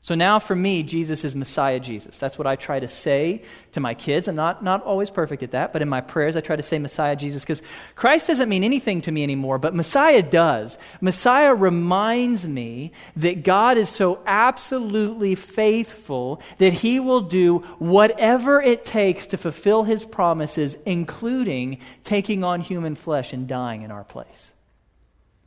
So 0.00 0.14
now 0.14 0.38
for 0.38 0.54
me, 0.54 0.84
Jesus 0.84 1.24
is 1.24 1.34
Messiah 1.34 1.80
Jesus. 1.80 2.18
That's 2.18 2.38
what 2.38 2.46
I 2.46 2.54
try 2.54 2.78
to 2.78 2.86
say 2.86 3.42
to 3.72 3.80
my 3.80 3.94
kids. 3.94 4.28
I'm 4.28 4.36
not, 4.36 4.62
not 4.62 4.82
always 4.84 5.10
perfect 5.10 5.42
at 5.42 5.50
that, 5.50 5.72
but 5.72 5.82
in 5.82 5.88
my 5.88 6.00
prayers, 6.00 6.36
I 6.36 6.40
try 6.40 6.54
to 6.54 6.62
say 6.62 6.78
Messiah 6.78 7.16
Jesus 7.16 7.42
because 7.42 7.62
Christ 7.96 8.28
doesn't 8.28 8.48
mean 8.48 8.62
anything 8.62 9.02
to 9.02 9.12
me 9.12 9.24
anymore, 9.24 9.58
but 9.58 9.74
Messiah 9.74 10.22
does. 10.22 10.78
Messiah 11.00 11.52
reminds 11.52 12.46
me 12.46 12.92
that 13.16 13.42
God 13.42 13.76
is 13.76 13.88
so 13.88 14.22
absolutely 14.24 15.34
faithful 15.34 16.40
that 16.58 16.72
he 16.72 17.00
will 17.00 17.22
do 17.22 17.58
whatever 17.78 18.62
it 18.62 18.84
takes 18.84 19.26
to 19.26 19.36
fulfill 19.36 19.82
his 19.82 20.04
promises, 20.04 20.78
including 20.86 21.80
taking 22.04 22.44
on 22.44 22.60
human 22.60 22.94
flesh 22.94 23.32
and 23.32 23.48
dying 23.48 23.82
in 23.82 23.90
our 23.90 24.04
place. 24.04 24.52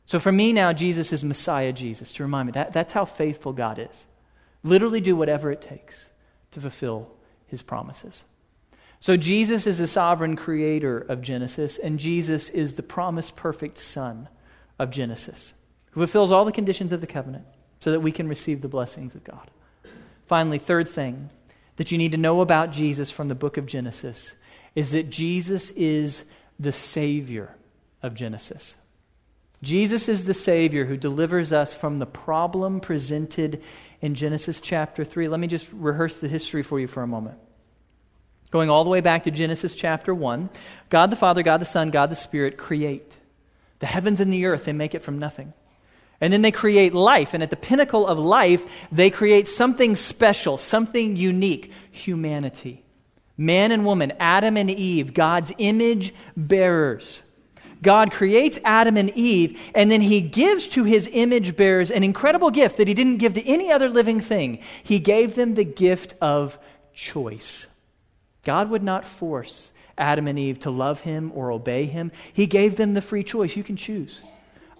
So 0.04 0.20
for 0.20 0.30
me 0.30 0.52
now, 0.52 0.74
Jesus 0.74 1.10
is 1.10 1.24
Messiah 1.24 1.72
Jesus, 1.72 2.12
to 2.12 2.22
remind 2.22 2.46
me 2.46 2.52
that 2.52 2.74
that's 2.74 2.92
how 2.92 3.06
faithful 3.06 3.54
God 3.54 3.78
is. 3.78 4.04
Literally 4.62 5.00
do 5.00 5.16
whatever 5.16 5.50
it 5.50 5.60
takes 5.60 6.08
to 6.52 6.60
fulfill 6.60 7.10
his 7.46 7.62
promises. 7.62 8.24
So 9.00 9.16
Jesus 9.16 9.66
is 9.66 9.78
the 9.78 9.88
sovereign 9.88 10.36
creator 10.36 10.98
of 10.98 11.22
Genesis, 11.22 11.78
and 11.78 11.98
Jesus 11.98 12.50
is 12.50 12.74
the 12.74 12.84
promised 12.84 13.34
perfect 13.34 13.78
son 13.78 14.28
of 14.78 14.90
Genesis, 14.90 15.54
who 15.90 16.00
fulfills 16.00 16.30
all 16.30 16.44
the 16.44 16.52
conditions 16.52 16.92
of 16.92 17.00
the 17.00 17.06
covenant 17.06 17.44
so 17.80 17.90
that 17.90 18.00
we 18.00 18.12
can 18.12 18.28
receive 18.28 18.60
the 18.60 18.68
blessings 18.68 19.16
of 19.16 19.24
God. 19.24 19.50
Finally, 20.26 20.58
third 20.58 20.86
thing 20.86 21.30
that 21.76 21.90
you 21.90 21.98
need 21.98 22.12
to 22.12 22.18
know 22.18 22.40
about 22.40 22.70
Jesus 22.70 23.10
from 23.10 23.28
the 23.28 23.34
book 23.34 23.56
of 23.56 23.66
Genesis 23.66 24.32
is 24.76 24.92
that 24.92 25.10
Jesus 25.10 25.72
is 25.72 26.24
the 26.60 26.72
Savior 26.72 27.56
of 28.02 28.14
Genesis. 28.14 28.76
Jesus 29.62 30.08
is 30.08 30.24
the 30.24 30.34
Savior 30.34 30.84
who 30.84 30.96
delivers 30.96 31.52
us 31.52 31.72
from 31.72 31.98
the 31.98 32.06
problem 32.06 32.80
presented 32.80 33.62
in 34.00 34.14
Genesis 34.14 34.60
chapter 34.60 35.04
3. 35.04 35.28
Let 35.28 35.38
me 35.38 35.46
just 35.46 35.68
rehearse 35.72 36.18
the 36.18 36.28
history 36.28 36.62
for 36.62 36.80
you 36.80 36.88
for 36.88 37.02
a 37.02 37.06
moment. 37.06 37.38
Going 38.50 38.68
all 38.68 38.84
the 38.84 38.90
way 38.90 39.00
back 39.00 39.22
to 39.22 39.30
Genesis 39.30 39.74
chapter 39.74 40.14
1, 40.14 40.50
God 40.90 41.10
the 41.10 41.16
Father, 41.16 41.42
God 41.42 41.60
the 41.60 41.64
Son, 41.64 41.90
God 41.90 42.10
the 42.10 42.16
Spirit 42.16 42.58
create 42.58 43.16
the 43.78 43.86
heavens 43.86 44.20
and 44.20 44.32
the 44.32 44.46
earth. 44.46 44.64
They 44.64 44.72
make 44.72 44.94
it 44.94 45.02
from 45.02 45.18
nothing. 45.18 45.52
And 46.20 46.32
then 46.32 46.42
they 46.42 46.52
create 46.52 46.94
life. 46.94 47.34
And 47.34 47.42
at 47.42 47.50
the 47.50 47.56
pinnacle 47.56 48.06
of 48.06 48.18
life, 48.18 48.64
they 48.92 49.10
create 49.10 49.48
something 49.48 49.96
special, 49.96 50.56
something 50.56 51.16
unique 51.16 51.72
humanity. 51.90 52.84
Man 53.36 53.72
and 53.72 53.84
woman, 53.84 54.12
Adam 54.20 54.56
and 54.56 54.70
Eve, 54.70 55.14
God's 55.14 55.52
image 55.58 56.14
bearers. 56.36 57.22
God 57.82 58.12
creates 58.12 58.58
Adam 58.64 58.96
and 58.96 59.10
Eve, 59.10 59.60
and 59.74 59.90
then 59.90 60.00
he 60.00 60.20
gives 60.20 60.68
to 60.68 60.84
his 60.84 61.08
image 61.12 61.56
bearers 61.56 61.90
an 61.90 62.04
incredible 62.04 62.50
gift 62.50 62.76
that 62.76 62.88
he 62.88 62.94
didn't 62.94 63.18
give 63.18 63.34
to 63.34 63.46
any 63.46 63.70
other 63.72 63.88
living 63.88 64.20
thing. 64.20 64.60
He 64.82 65.00
gave 65.00 65.34
them 65.34 65.54
the 65.54 65.64
gift 65.64 66.14
of 66.20 66.58
choice. 66.94 67.66
God 68.44 68.70
would 68.70 68.82
not 68.82 69.04
force 69.04 69.72
Adam 69.98 70.26
and 70.28 70.38
Eve 70.38 70.60
to 70.60 70.70
love 70.70 71.00
him 71.00 71.32
or 71.34 71.50
obey 71.50 71.86
him. 71.86 72.12
He 72.32 72.46
gave 72.46 72.76
them 72.76 72.94
the 72.94 73.02
free 73.02 73.24
choice. 73.24 73.56
You 73.56 73.64
can 73.64 73.76
choose 73.76 74.22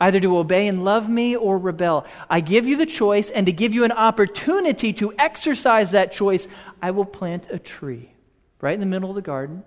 either 0.00 0.18
to 0.18 0.36
obey 0.36 0.66
and 0.66 0.84
love 0.84 1.08
me 1.08 1.36
or 1.36 1.56
rebel. 1.56 2.04
I 2.28 2.40
give 2.40 2.66
you 2.66 2.76
the 2.76 2.86
choice, 2.86 3.30
and 3.30 3.46
to 3.46 3.52
give 3.52 3.72
you 3.72 3.84
an 3.84 3.92
opportunity 3.92 4.92
to 4.94 5.14
exercise 5.16 5.92
that 5.92 6.10
choice, 6.10 6.48
I 6.82 6.90
will 6.90 7.04
plant 7.04 7.46
a 7.50 7.58
tree 7.58 8.10
right 8.60 8.74
in 8.74 8.80
the 8.80 8.86
middle 8.86 9.10
of 9.10 9.14
the 9.14 9.22
garden. 9.22 9.62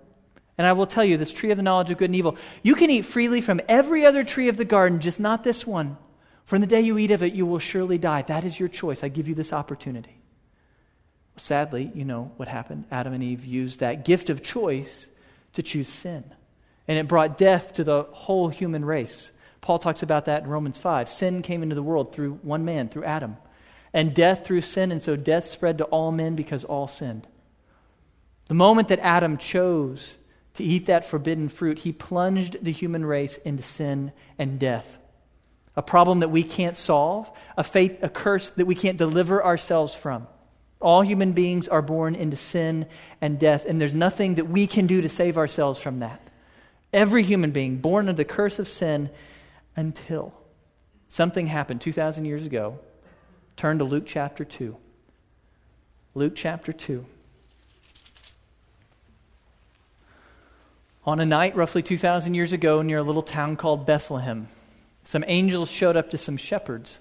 And 0.58 0.66
I 0.66 0.72
will 0.72 0.86
tell 0.86 1.04
you, 1.04 1.16
this 1.16 1.32
tree 1.32 1.50
of 1.50 1.56
the 1.56 1.62
knowledge 1.62 1.90
of 1.90 1.98
good 1.98 2.10
and 2.10 2.16
evil, 2.16 2.36
you 2.62 2.74
can 2.74 2.90
eat 2.90 3.04
freely 3.04 3.40
from 3.40 3.60
every 3.68 4.06
other 4.06 4.24
tree 4.24 4.48
of 4.48 4.56
the 4.56 4.64
garden, 4.64 5.00
just 5.00 5.20
not 5.20 5.44
this 5.44 5.66
one. 5.66 5.98
For 6.44 6.56
in 6.56 6.62
the 6.62 6.66
day 6.66 6.80
you 6.80 6.96
eat 6.96 7.10
of 7.10 7.22
it, 7.22 7.34
you 7.34 7.44
will 7.44 7.58
surely 7.58 7.98
die. 7.98 8.22
That 8.22 8.44
is 8.44 8.58
your 8.58 8.68
choice. 8.68 9.04
I 9.04 9.08
give 9.08 9.28
you 9.28 9.34
this 9.34 9.52
opportunity. 9.52 10.16
Sadly, 11.36 11.90
you 11.94 12.04
know 12.04 12.32
what 12.36 12.48
happened. 12.48 12.84
Adam 12.90 13.12
and 13.12 13.22
Eve 13.22 13.44
used 13.44 13.80
that 13.80 14.04
gift 14.04 14.30
of 14.30 14.42
choice 14.42 15.08
to 15.52 15.62
choose 15.62 15.88
sin. 15.88 16.24
And 16.88 16.98
it 16.98 17.08
brought 17.08 17.36
death 17.36 17.74
to 17.74 17.84
the 17.84 18.04
whole 18.04 18.48
human 18.48 18.84
race. 18.84 19.32
Paul 19.60 19.78
talks 19.78 20.02
about 20.02 20.26
that 20.26 20.44
in 20.44 20.48
Romans 20.48 20.78
5. 20.78 21.08
Sin 21.08 21.42
came 21.42 21.62
into 21.62 21.74
the 21.74 21.82
world 21.82 22.14
through 22.14 22.34
one 22.42 22.64
man, 22.64 22.88
through 22.88 23.04
Adam, 23.04 23.36
and 23.92 24.14
death 24.14 24.46
through 24.46 24.60
sin, 24.60 24.92
and 24.92 25.02
so 25.02 25.16
death 25.16 25.46
spread 25.46 25.78
to 25.78 25.84
all 25.84 26.12
men 26.12 26.36
because 26.36 26.64
all 26.64 26.86
sinned. 26.86 27.26
The 28.46 28.54
moment 28.54 28.88
that 28.88 29.00
Adam 29.00 29.36
chose 29.36 30.16
to 30.56 30.64
eat 30.64 30.86
that 30.86 31.06
forbidden 31.06 31.48
fruit, 31.48 31.78
he 31.78 31.92
plunged 31.92 32.62
the 32.62 32.72
human 32.72 33.04
race 33.04 33.36
into 33.38 33.62
sin 33.62 34.12
and 34.38 34.58
death. 34.58 34.98
A 35.76 35.82
problem 35.82 36.20
that 36.20 36.30
we 36.30 36.42
can't 36.42 36.76
solve, 36.76 37.30
a 37.56 37.64
fate, 37.64 37.98
a 38.02 38.08
curse 38.08 38.50
that 38.50 38.66
we 38.66 38.74
can't 38.74 38.96
deliver 38.96 39.44
ourselves 39.44 39.94
from. 39.94 40.26
All 40.80 41.02
human 41.02 41.32
beings 41.32 41.68
are 41.68 41.82
born 41.82 42.14
into 42.14 42.36
sin 42.36 42.86
and 43.20 43.38
death, 43.38 43.64
and 43.66 43.80
there's 43.80 43.94
nothing 43.94 44.36
that 44.36 44.48
we 44.48 44.66
can 44.66 44.86
do 44.86 45.00
to 45.00 45.08
save 45.08 45.38
ourselves 45.38 45.78
from 45.80 46.00
that. 46.00 46.20
Every 46.92 47.22
human 47.22 47.50
being 47.50 47.78
born 47.78 48.08
under 48.08 48.16
the 48.16 48.24
curse 48.24 48.58
of 48.58 48.68
sin 48.68 49.10
until 49.74 50.32
something 51.08 51.46
happened 51.46 51.80
2,000 51.80 52.24
years 52.24 52.46
ago. 52.46 52.78
Turn 53.56 53.78
to 53.78 53.84
Luke 53.84 54.04
chapter 54.06 54.44
2. 54.44 54.76
Luke 56.14 56.32
chapter 56.34 56.72
2. 56.72 57.04
On 61.06 61.20
a 61.20 61.24
night 61.24 61.54
roughly 61.54 61.82
2,000 61.82 62.34
years 62.34 62.52
ago 62.52 62.82
near 62.82 62.98
a 62.98 63.02
little 63.04 63.22
town 63.22 63.54
called 63.54 63.86
Bethlehem, 63.86 64.48
some 65.04 65.24
angels 65.28 65.70
showed 65.70 65.96
up 65.96 66.10
to 66.10 66.18
some 66.18 66.36
shepherds. 66.36 66.98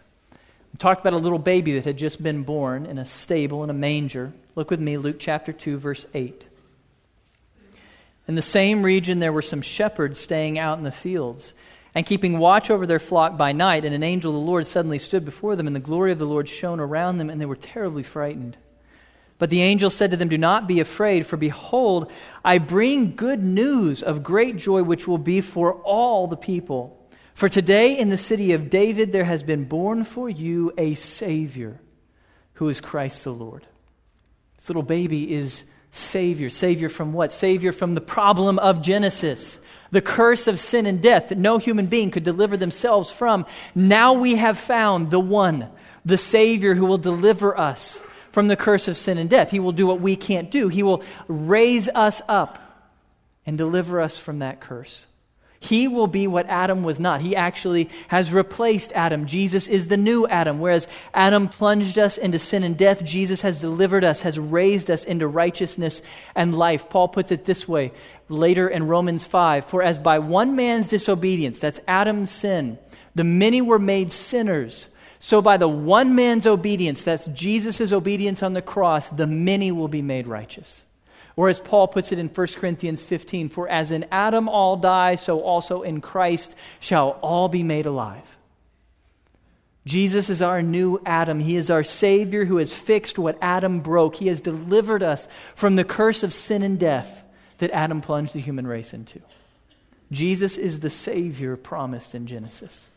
We 0.71 0.77
talked 0.77 1.01
about 1.01 1.13
a 1.13 1.17
little 1.17 1.39
baby 1.39 1.73
that 1.73 1.85
had 1.85 1.97
just 1.97 2.21
been 2.21 2.43
born 2.43 2.85
in 2.85 2.99
a 2.99 3.05
stable 3.05 3.63
in 3.63 3.71
a 3.71 3.73
manger. 3.73 4.31
Look 4.53 4.69
with 4.69 4.79
me, 4.79 4.97
Luke 4.97 5.15
chapter 5.17 5.51
2, 5.51 5.77
verse 5.77 6.05
8. 6.13 6.45
In 8.27 8.35
the 8.35 8.43
same 8.43 8.83
region, 8.83 9.17
there 9.17 9.33
were 9.33 9.41
some 9.41 9.63
shepherds 9.63 10.19
staying 10.19 10.59
out 10.59 10.77
in 10.77 10.83
the 10.83 10.91
fields 10.91 11.55
and 11.95 12.05
keeping 12.05 12.37
watch 12.37 12.69
over 12.69 12.85
their 12.85 12.99
flock 12.99 13.37
by 13.37 13.53
night. 13.53 13.85
And 13.85 13.95
an 13.95 14.03
angel 14.03 14.35
of 14.35 14.39
the 14.39 14.51
Lord 14.51 14.67
suddenly 14.67 14.99
stood 14.99 15.25
before 15.25 15.55
them, 15.55 15.65
and 15.65 15.75
the 15.75 15.79
glory 15.79 16.11
of 16.11 16.19
the 16.19 16.25
Lord 16.25 16.47
shone 16.47 16.79
around 16.79 17.17
them, 17.17 17.31
and 17.31 17.41
they 17.41 17.45
were 17.45 17.55
terribly 17.55 18.03
frightened. 18.03 18.55
But 19.37 19.49
the 19.49 19.61
angel 19.61 19.89
said 19.89 20.11
to 20.11 20.17
them, 20.17 20.29
Do 20.29 20.37
not 20.37 20.67
be 20.67 20.79
afraid, 20.79 21.27
for 21.27 21.37
behold, 21.37 22.11
I 22.43 22.57
bring 22.57 23.15
good 23.15 23.43
news 23.43 24.01
of 24.01 24.23
great 24.23 24.55
joy, 24.55 24.83
which 24.83 25.07
will 25.07 25.17
be 25.17 25.41
for 25.41 25.73
all 25.81 26.27
the 26.27 26.37
people. 26.37 27.09
For 27.33 27.49
today 27.49 27.97
in 27.97 28.09
the 28.09 28.17
city 28.17 28.53
of 28.53 28.69
David 28.69 29.11
there 29.11 29.25
has 29.25 29.43
been 29.43 29.65
born 29.65 30.05
for 30.05 30.29
you 30.29 30.71
a 30.77 30.93
Savior, 30.93 31.81
who 32.53 32.69
is 32.69 32.79
Christ 32.79 33.25
the 33.25 33.33
Lord. 33.33 33.67
This 34.55 34.69
little 34.69 34.83
baby 34.83 35.33
is 35.33 35.65
Savior. 35.91 36.49
Savior 36.49 36.87
from 36.87 37.11
what? 37.11 37.33
Savior 37.33 37.73
from 37.73 37.93
the 37.93 38.01
problem 38.01 38.57
of 38.59 38.81
Genesis 38.81 39.59
the 39.91 40.01
curse 40.01 40.47
of 40.47 40.59
sin 40.59 40.85
and 40.85 41.01
death 41.01 41.29
that 41.29 41.37
no 41.37 41.57
human 41.57 41.85
being 41.85 42.11
could 42.11 42.23
deliver 42.23 42.57
themselves 42.57 43.09
from. 43.11 43.45
Now 43.73 44.13
we 44.13 44.35
have 44.35 44.57
found 44.57 45.09
the 45.09 45.21
one, 45.21 45.69
the 46.03 46.17
Savior 46.17 46.75
who 46.75 46.85
will 46.85 46.97
deliver 46.97 47.57
us 47.57 48.01
from 48.35 48.49
the 48.49 48.57
curse 48.57 48.89
of 48.89 48.97
sin 48.97 49.17
and 49.17 49.29
death. 49.29 49.49
He 49.49 49.61
will 49.61 49.71
do 49.71 49.87
what 49.87 50.01
we 50.01 50.17
can't 50.17 50.51
do, 50.51 50.67
He 50.67 50.83
will 50.83 51.01
raise 51.29 51.87
us 51.87 52.21
up 52.27 52.59
and 53.45 53.57
deliver 53.57 54.01
us 54.01 54.19
from 54.19 54.39
that 54.39 54.59
curse. 54.59 55.07
He 55.61 55.87
will 55.87 56.07
be 56.07 56.27
what 56.27 56.45
Adam 56.47 56.83
was 56.83 56.99
not. 56.99 57.21
He 57.21 57.33
actually 57.33 57.89
has 58.09 58.33
replaced 58.33 58.91
Adam. 58.91 59.25
Jesus 59.25 59.69
is 59.69 59.87
the 59.87 59.95
new 59.95 60.27
Adam. 60.27 60.59
Whereas 60.59 60.89
Adam 61.13 61.47
plunged 61.47 61.97
us 61.97 62.17
into 62.17 62.37
sin 62.37 62.63
and 62.63 62.77
death, 62.77 63.05
Jesus 63.05 63.41
has 63.41 63.61
delivered 63.61 64.03
us, 64.03 64.23
has 64.23 64.37
raised 64.37 64.91
us 64.91 65.05
into 65.05 65.27
righteousness 65.27 66.01
and 66.35 66.53
life. 66.57 66.89
Paul 66.89 67.07
puts 67.07 67.31
it 67.31 67.45
this 67.45 67.69
way 67.69 67.93
later 68.27 68.67
in 68.67 68.85
Romans 68.85 69.23
5 69.23 69.65
For 69.65 69.81
as 69.81 69.97
by 69.97 70.19
one 70.19 70.57
man's 70.57 70.89
disobedience, 70.89 71.59
that's 71.59 71.79
Adam's 71.87 72.31
sin, 72.31 72.79
the 73.15 73.23
many 73.23 73.61
were 73.61 73.79
made 73.79 74.11
sinners. 74.11 74.89
So 75.19 75.41
by 75.41 75.57
the 75.57 75.67
one 75.67 76.15
man's 76.15 76.45
obedience, 76.45 77.03
that's 77.03 77.27
Jesus' 77.27 77.91
obedience 77.91 78.43
on 78.43 78.53
the 78.53 78.61
cross, 78.61 79.09
the 79.09 79.27
many 79.27 79.71
will 79.71 79.87
be 79.87 80.01
made 80.01 80.27
righteous. 80.27 80.83
Or 81.35 81.49
as 81.49 81.59
Paul 81.59 81.87
puts 81.87 82.11
it 82.11 82.19
in 82.19 82.29
1 82.29 82.47
Corinthians 82.55 83.01
15, 83.01 83.49
for 83.49 83.67
as 83.67 83.91
in 83.91 84.05
Adam 84.11 84.47
all 84.47 84.77
die, 84.77 85.15
so 85.15 85.41
also 85.41 85.81
in 85.81 85.99
Christ 85.99 86.55
shall 86.79 87.11
all 87.21 87.49
be 87.49 87.63
made 87.63 87.85
alive. 87.85 88.37
Jesus 89.85 90.29
is 90.29 90.41
our 90.41 90.61
new 90.61 90.99
Adam. 91.05 91.39
He 91.39 91.55
is 91.55 91.69
our 91.69 91.83
Savior 91.83 92.45
who 92.45 92.57
has 92.57 92.73
fixed 92.73 93.19
what 93.19 93.37
Adam 93.41 93.81
broke. 93.81 94.15
He 94.15 94.27
has 94.27 94.41
delivered 94.41 95.03
us 95.03 95.27
from 95.53 95.75
the 95.75 95.83
curse 95.83 96.23
of 96.23 96.33
sin 96.33 96.63
and 96.63 96.79
death 96.79 97.23
that 97.59 97.71
Adam 97.71 98.01
plunged 98.01 98.33
the 98.33 98.39
human 98.39 98.65
race 98.65 98.93
into. 98.93 99.21
Jesus 100.11 100.57
is 100.57 100.79
the 100.79 100.89
Savior 100.89 101.55
promised 101.55 102.15
in 102.15 102.25
Genesis. 102.25 102.87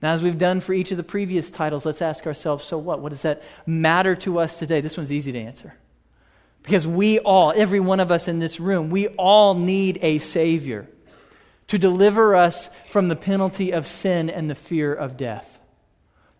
Now, 0.00 0.12
as 0.12 0.22
we've 0.22 0.38
done 0.38 0.60
for 0.60 0.72
each 0.72 0.90
of 0.92 0.96
the 0.96 1.02
previous 1.02 1.50
titles, 1.50 1.84
let's 1.84 2.02
ask 2.02 2.26
ourselves 2.26 2.64
so 2.64 2.78
what? 2.78 3.00
What 3.00 3.10
does 3.10 3.22
that 3.22 3.42
matter 3.66 4.14
to 4.16 4.38
us 4.38 4.58
today? 4.58 4.80
This 4.80 4.96
one's 4.96 5.10
easy 5.10 5.32
to 5.32 5.40
answer. 5.40 5.74
Because 6.62 6.86
we 6.86 7.18
all, 7.18 7.52
every 7.54 7.80
one 7.80 7.98
of 7.98 8.12
us 8.12 8.28
in 8.28 8.38
this 8.38 8.60
room, 8.60 8.90
we 8.90 9.08
all 9.08 9.54
need 9.54 9.98
a 10.02 10.18
Savior 10.18 10.88
to 11.68 11.78
deliver 11.78 12.36
us 12.36 12.70
from 12.90 13.08
the 13.08 13.16
penalty 13.16 13.72
of 13.72 13.86
sin 13.86 14.30
and 14.30 14.48
the 14.48 14.54
fear 14.54 14.92
of 14.94 15.16
death. 15.16 15.58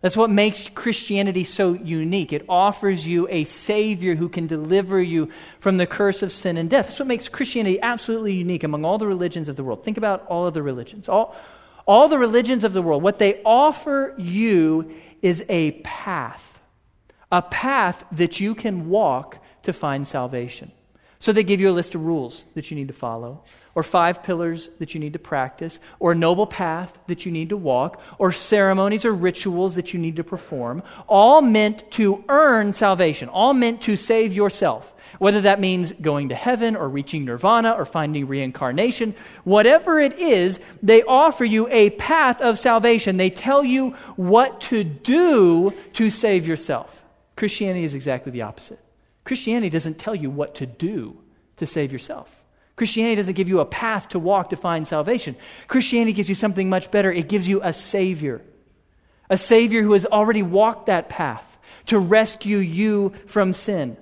That's 0.01 0.15
what 0.15 0.29
makes 0.29 0.69
Christianity 0.69 1.43
so 1.43 1.73
unique. 1.73 2.31
It 2.31 2.45
offers 2.47 3.05
you 3.05 3.27
a 3.29 3.43
Savior 3.43 4.15
who 4.15 4.29
can 4.29 4.47
deliver 4.47 5.01
you 5.01 5.29
from 5.59 5.75
the 5.75 5.85
curse 5.85 6.23
of 6.23 6.31
sin 6.31 6.55
and 6.55 6.69
death. 6.69 6.85
That's 6.87 6.99
what 6.99 7.07
makes 7.07 7.27
Christianity 7.27 7.81
absolutely 7.81 8.33
unique 8.33 8.63
among 8.63 8.85
all 8.85 8.97
the 8.97 9.07
religions 9.07 9.49
of 9.49 9.57
the 9.57 9.63
world. 9.63 9.83
Think 9.83 9.97
about 9.97 10.25
all 10.27 10.47
of 10.47 10.53
the 10.53 10.63
religions. 10.63 11.09
All, 11.09 11.35
all 11.89 12.07
the 12.07 12.19
religions 12.19 12.63
of 12.63 12.71
the 12.71 12.83
world, 12.83 13.01
what 13.01 13.17
they 13.17 13.41
offer 13.43 14.13
you 14.19 14.93
is 15.23 15.43
a 15.49 15.71
path, 15.81 16.61
a 17.31 17.41
path 17.41 18.05
that 18.11 18.39
you 18.39 18.53
can 18.53 18.89
walk 18.89 19.39
to 19.63 19.73
find 19.73 20.07
salvation. 20.07 20.71
So 21.17 21.33
they 21.33 21.43
give 21.43 21.59
you 21.59 21.71
a 21.71 21.71
list 21.71 21.95
of 21.95 22.05
rules 22.05 22.45
that 22.53 22.69
you 22.69 22.77
need 22.77 22.89
to 22.89 22.93
follow, 22.93 23.43
or 23.73 23.81
five 23.81 24.21
pillars 24.21 24.69
that 24.77 24.93
you 24.93 24.99
need 24.99 25.13
to 25.13 25.19
practice, 25.19 25.79
or 25.99 26.11
a 26.11 26.15
noble 26.15 26.45
path 26.45 26.95
that 27.07 27.25
you 27.25 27.31
need 27.31 27.49
to 27.49 27.57
walk, 27.57 27.99
or 28.19 28.31
ceremonies 28.31 29.03
or 29.03 29.11
rituals 29.11 29.73
that 29.73 29.91
you 29.91 29.99
need 29.99 30.17
to 30.17 30.23
perform, 30.23 30.83
all 31.07 31.41
meant 31.41 31.89
to 31.93 32.23
earn 32.29 32.71
salvation, 32.71 33.29
all 33.29 33.55
meant 33.55 33.81
to 33.81 33.97
save 33.97 34.31
yourself. 34.31 34.93
Whether 35.17 35.41
that 35.41 35.59
means 35.59 35.91
going 35.93 36.29
to 36.29 36.35
heaven 36.35 36.75
or 36.75 36.87
reaching 36.87 37.25
nirvana 37.25 37.71
or 37.71 37.85
finding 37.85 38.27
reincarnation, 38.27 39.15
whatever 39.43 39.99
it 39.99 40.17
is, 40.19 40.59
they 40.83 41.01
offer 41.03 41.43
you 41.43 41.67
a 41.69 41.89
path 41.91 42.41
of 42.41 42.59
salvation. 42.59 43.17
They 43.17 43.29
tell 43.29 43.63
you 43.63 43.91
what 44.15 44.61
to 44.61 44.83
do 44.83 45.73
to 45.93 46.09
save 46.09 46.47
yourself. 46.47 47.03
Christianity 47.35 47.83
is 47.83 47.93
exactly 47.93 48.31
the 48.31 48.43
opposite. 48.43 48.79
Christianity 49.23 49.69
doesn't 49.69 49.97
tell 49.97 50.15
you 50.15 50.29
what 50.29 50.55
to 50.55 50.65
do 50.65 51.17
to 51.57 51.65
save 51.65 51.91
yourself. 51.91 52.35
Christianity 52.75 53.15
doesn't 53.15 53.33
give 53.33 53.49
you 53.49 53.59
a 53.59 53.65
path 53.65 54.09
to 54.09 54.19
walk 54.19 54.49
to 54.51 54.55
find 54.55 54.87
salvation. 54.87 55.35
Christianity 55.67 56.13
gives 56.13 56.29
you 56.29 56.35
something 56.35 56.69
much 56.69 56.91
better. 56.91 57.11
It 57.11 57.27
gives 57.27 57.47
you 57.47 57.59
a 57.61 57.73
Savior, 57.73 58.41
a 59.29 59.37
Savior 59.37 59.83
who 59.83 59.93
has 59.93 60.05
already 60.05 60.43
walked 60.43 60.85
that 60.85 61.09
path 61.09 61.57
to 61.87 61.99
rescue 61.99 62.57
you 62.57 63.13
from 63.25 63.53
sin. 63.53 63.97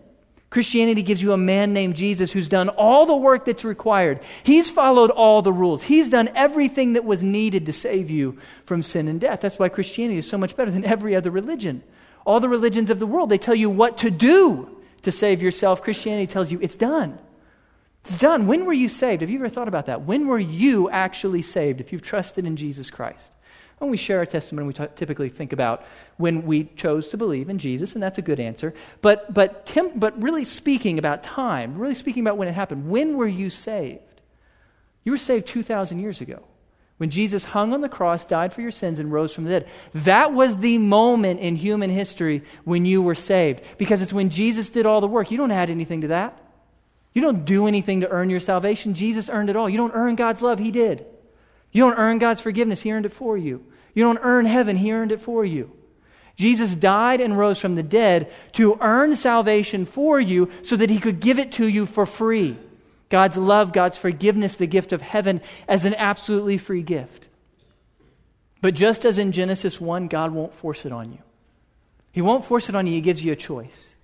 Christianity 0.50 1.02
gives 1.04 1.22
you 1.22 1.34
a 1.34 1.38
man 1.38 1.74
named 1.74 1.96
Jesus 1.96 2.32
who's 2.32 2.48
done 2.48 2.70
all 2.70 3.06
the 3.06 3.16
work 3.16 3.44
that's 3.46 3.66
required. 3.66 4.22
He's 4.44 4.70
followed 4.70 5.12
all 5.12 5.42
the 5.42 5.52
rules. 5.52 5.84
He's 5.84 6.10
done 6.10 6.30
everything 6.36 6.94
that 6.94 7.04
was 7.04 7.22
needed 7.22 7.66
to 7.66 7.74
save 7.74 8.10
you 8.10 8.38
from 8.66 8.82
sin 8.82 9.10
and 9.10 9.20
death. 9.20 9.42
That's 9.42 9.60
why 9.60 9.68
Christianity 9.68 10.20
is 10.20 10.28
so 10.28 10.38
much 10.38 10.56
better 10.56 10.72
than 10.72 10.86
every 10.86 11.16
other 11.16 11.32
religion. 11.32 11.84
All 12.26 12.40
the 12.40 12.50
religions 12.50 12.90
of 12.90 13.00
the 13.00 13.06
world, 13.06 13.30
they 13.30 13.38
tell 13.38 13.56
you 13.56 13.70
what 13.70 13.98
to 14.00 14.12
do 14.12 14.70
to 15.02 15.12
save 15.12 15.42
yourself. 15.42 15.82
Christianity 15.82 16.28
tells 16.28 16.50
you 16.50 16.60
it's 16.62 16.76
done. 16.78 17.20
It's 18.06 18.18
done. 18.18 18.48
When 18.48 18.66
were 18.66 18.74
you 18.74 18.88
saved? 18.88 19.22
Have 19.22 19.30
you 19.30 19.40
ever 19.40 19.50
thought 19.50 19.68
about 19.68 19.88
that? 19.88 20.04
When 20.04 20.28
were 20.28 20.40
you 20.40 20.90
actually 20.90 21.42
saved 21.42 21.82
if 21.82 21.92
you've 21.92 22.02
trusted 22.02 22.46
in 22.46 22.56
Jesus 22.56 22.90
Christ? 22.90 23.30
When 23.80 23.92
we 23.92 23.98
share 23.98 24.18
our 24.20 24.26
testimony, 24.26 24.68
we 24.68 24.74
t- 24.74 24.86
typically 24.96 25.30
think 25.30 25.54
about 25.54 25.86
when 26.18 26.46
we 26.48 26.66
chose 26.76 27.10
to 27.10 27.18
believe 27.18 27.48
in 27.48 27.60
Jesus, 27.60 27.94
and 27.94 28.02
that's 28.02 28.18
a 28.18 28.24
good 28.24 28.40
answer. 28.40 28.74
But, 29.02 29.32
but, 29.34 29.72
but 29.96 30.20
really 30.22 30.46
speaking 30.46 30.98
about 30.98 31.22
time, 31.22 31.78
really 31.78 31.94
speaking 31.94 32.24
about 32.24 32.38
when 32.38 32.48
it 32.48 32.54
happened, 32.54 32.90
when 32.90 33.18
were 33.18 33.28
you 33.28 33.52
saved? 33.52 34.02
You 35.04 35.12
were 35.12 35.18
saved 35.18 35.46
2,000 35.48 36.00
years 36.00 36.22
ago 36.22 36.44
when 36.98 37.12
Jesus 37.12 37.44
hung 37.44 37.74
on 37.74 37.82
the 37.82 37.90
cross, 37.90 38.26
died 38.26 38.52
for 38.52 38.62
your 38.62 38.72
sins, 38.72 38.98
and 38.98 39.12
rose 39.12 39.34
from 39.34 39.44
the 39.44 39.52
dead. 39.52 39.68
That 39.94 40.34
was 40.34 40.58
the 40.58 40.80
moment 40.80 41.40
in 41.40 41.56
human 41.56 41.92
history 41.92 42.44
when 42.66 42.86
you 42.86 43.04
were 43.04 43.16
saved 43.16 43.62
because 43.78 44.02
it's 44.02 44.14
when 44.14 44.32
Jesus 44.32 44.70
did 44.70 44.88
all 44.88 45.02
the 45.02 45.08
work. 45.08 45.30
You 45.30 45.38
don't 45.38 45.52
add 45.52 45.70
anything 45.70 46.02
to 46.02 46.08
that. 46.08 46.42
You 47.14 47.22
don't 47.22 47.46
do 47.46 47.68
anything 47.68 48.02
to 48.02 48.10
earn 48.10 48.30
your 48.30 48.40
salvation. 48.40 48.96
Jesus 48.96 49.30
earned 49.30 49.50
it 49.50 49.56
all. 49.56 49.70
You 49.70 49.78
don't 49.78 49.94
earn 49.94 50.16
God's 50.16 50.42
love, 50.42 50.60
He 50.60 50.72
did. 50.72 51.06
You 51.72 51.84
don't 51.84 51.98
earn 51.98 52.20
God's 52.20 52.42
forgiveness, 52.42 52.82
He 52.82 52.92
earned 52.92 53.06
it 53.06 53.12
for 53.12 53.38
you. 53.38 53.66
You 53.94 54.04
don't 54.04 54.20
earn 54.22 54.46
heaven, 54.46 54.76
He 54.76 54.92
earned 54.92 55.12
it 55.12 55.22
for 55.22 55.44
you. 55.44 55.72
Jesus 56.36 56.76
died 56.76 57.20
and 57.20 57.38
rose 57.38 57.60
from 57.60 57.76
the 57.76 57.84
dead 57.84 58.32
to 58.54 58.78
earn 58.80 59.16
salvation 59.16 59.86
for 59.86 60.20
you 60.20 60.50
so 60.62 60.76
that 60.76 60.90
He 60.90 61.00
could 61.00 61.20
give 61.20 61.40
it 61.40 61.52
to 61.54 61.68
you 61.68 61.86
for 61.86 62.06
free. 62.06 62.58
God's 63.10 63.38
love, 63.38 63.74
God's 63.74 63.98
forgiveness, 63.98 64.56
the 64.56 64.68
gift 64.68 64.94
of 64.94 65.02
heaven 65.02 65.42
as 65.68 65.86
an 65.86 65.96
absolutely 65.96 66.58
free 66.58 66.84
gift. 66.84 67.28
But 68.62 68.74
just 68.74 69.06
as 69.06 69.18
in 69.18 69.32
Genesis 69.32 69.80
1, 69.80 70.08
God 70.08 70.32
won't 70.32 70.54
force 70.54 70.86
it 70.86 70.92
on 70.92 71.12
you. 71.12 71.20
He 72.12 72.22
won't 72.22 72.46
force 72.46 72.70
it 72.70 72.76
on 72.76 72.88
you, 72.88 72.94
He 72.94 73.02
gives 73.02 73.24
you 73.24 73.32
a 73.32 73.36
choice. 73.36 73.96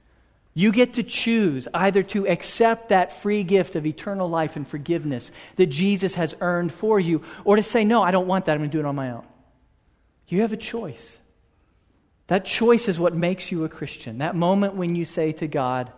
You 0.53 0.71
get 0.71 0.93
to 0.93 1.03
choose 1.03 1.67
either 1.73 2.03
to 2.03 2.27
accept 2.27 2.89
that 2.89 3.21
free 3.21 3.43
gift 3.43 3.75
of 3.75 3.85
eternal 3.85 4.29
life 4.29 4.55
and 4.55 4.67
forgiveness 4.67 5.31
that 5.55 5.67
Jesus 5.67 6.13
has 6.15 6.35
earned 6.41 6.71
for 6.71 6.99
you, 6.99 7.23
or 7.43 7.55
to 7.55 7.63
say, 7.63 7.83
No, 7.83 8.03
I 8.03 8.11
don't 8.11 8.27
want 8.27 8.45
that. 8.45 8.53
I'm 8.53 8.59
going 8.59 8.69
to 8.69 8.77
do 8.77 8.79
it 8.79 8.85
on 8.85 8.95
my 8.95 9.11
own. 9.11 9.25
You 10.27 10.41
have 10.41 10.53
a 10.53 10.57
choice. 10.57 11.17
That 12.27 12.45
choice 12.45 12.87
is 12.87 12.99
what 12.99 13.15
makes 13.15 13.51
you 13.51 13.63
a 13.63 13.69
Christian. 13.69 14.19
That 14.19 14.35
moment 14.35 14.75
when 14.75 14.95
you 14.95 15.05
say 15.05 15.31
to 15.33 15.47
God, 15.47 15.91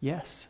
Yes. 0.00 0.48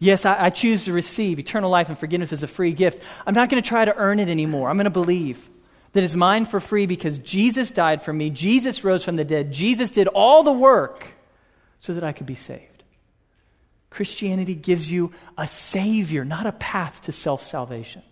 Yes, 0.00 0.24
I, 0.24 0.44
I 0.44 0.50
choose 0.50 0.84
to 0.84 0.92
receive 0.92 1.40
eternal 1.40 1.70
life 1.70 1.88
and 1.88 1.98
forgiveness 1.98 2.32
as 2.32 2.44
a 2.44 2.46
free 2.46 2.72
gift. 2.72 3.02
I'm 3.26 3.34
not 3.34 3.48
going 3.48 3.60
to 3.60 3.68
try 3.68 3.84
to 3.84 3.96
earn 3.96 4.20
it 4.20 4.28
anymore. 4.28 4.70
I'm 4.70 4.76
going 4.76 4.84
to 4.84 4.90
believe 4.90 5.50
that 5.92 6.04
it's 6.04 6.14
mine 6.14 6.44
for 6.44 6.60
free 6.60 6.86
because 6.86 7.18
Jesus 7.18 7.72
died 7.72 8.02
for 8.02 8.12
me, 8.12 8.30
Jesus 8.30 8.84
rose 8.84 9.04
from 9.04 9.16
the 9.16 9.24
dead, 9.24 9.52
Jesus 9.52 9.90
did 9.90 10.06
all 10.06 10.44
the 10.44 10.52
work 10.52 11.17
so 11.80 11.94
that 11.94 12.04
I 12.04 12.12
could 12.12 12.26
be 12.26 12.34
saved. 12.34 12.84
Christianity 13.90 14.54
gives 14.54 14.90
you 14.90 15.12
a 15.36 15.46
Savior, 15.46 16.24
not 16.24 16.46
a 16.46 16.52
path 16.52 17.02
to 17.02 17.12
self 17.12 17.42
salvation. 17.42 18.02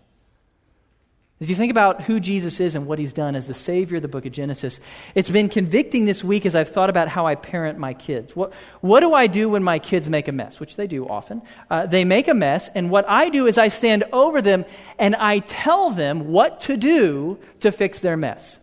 As 1.39 1.51
you 1.51 1.55
think 1.55 1.69
about 1.69 2.01
who 2.01 2.19
Jesus 2.19 2.59
is 2.59 2.73
and 2.73 2.87
what 2.87 2.97
he's 2.97 3.13
done 3.13 3.35
as 3.35 3.45
the 3.45 3.53
Savior 3.53 3.97
of 3.97 4.01
the 4.01 4.07
book 4.07 4.25
of 4.25 4.31
Genesis, 4.31 4.79
it's 5.13 5.29
been 5.29 5.49
convicting 5.49 6.05
this 6.05 6.23
week 6.23 6.47
as 6.47 6.55
I've 6.55 6.69
thought 6.69 6.89
about 6.89 7.09
how 7.09 7.27
I 7.27 7.35
parent 7.35 7.77
my 7.77 7.93
kids. 7.93 8.35
What, 8.35 8.53
what 8.81 9.01
do 9.01 9.13
I 9.13 9.27
do 9.27 9.47
when 9.49 9.63
my 9.63 9.77
kids 9.77 10.09
make 10.09 10.27
a 10.27 10.31
mess? 10.31 10.59
Which 10.59 10.77
they 10.77 10.87
do 10.87 11.07
often. 11.07 11.43
Uh, 11.69 11.85
they 11.85 12.05
make 12.05 12.27
a 12.27 12.33
mess, 12.33 12.71
and 12.73 12.89
what 12.89 13.07
I 13.07 13.29
do 13.29 13.45
is 13.45 13.59
I 13.59 13.67
stand 13.67 14.03
over 14.11 14.41
them 14.41 14.65
and 14.97 15.15
I 15.15 15.39
tell 15.39 15.91
them 15.91 16.29
what 16.29 16.61
to 16.61 16.75
do 16.75 17.37
to 17.59 17.71
fix 17.71 17.99
their 17.99 18.17
mess. 18.17 18.59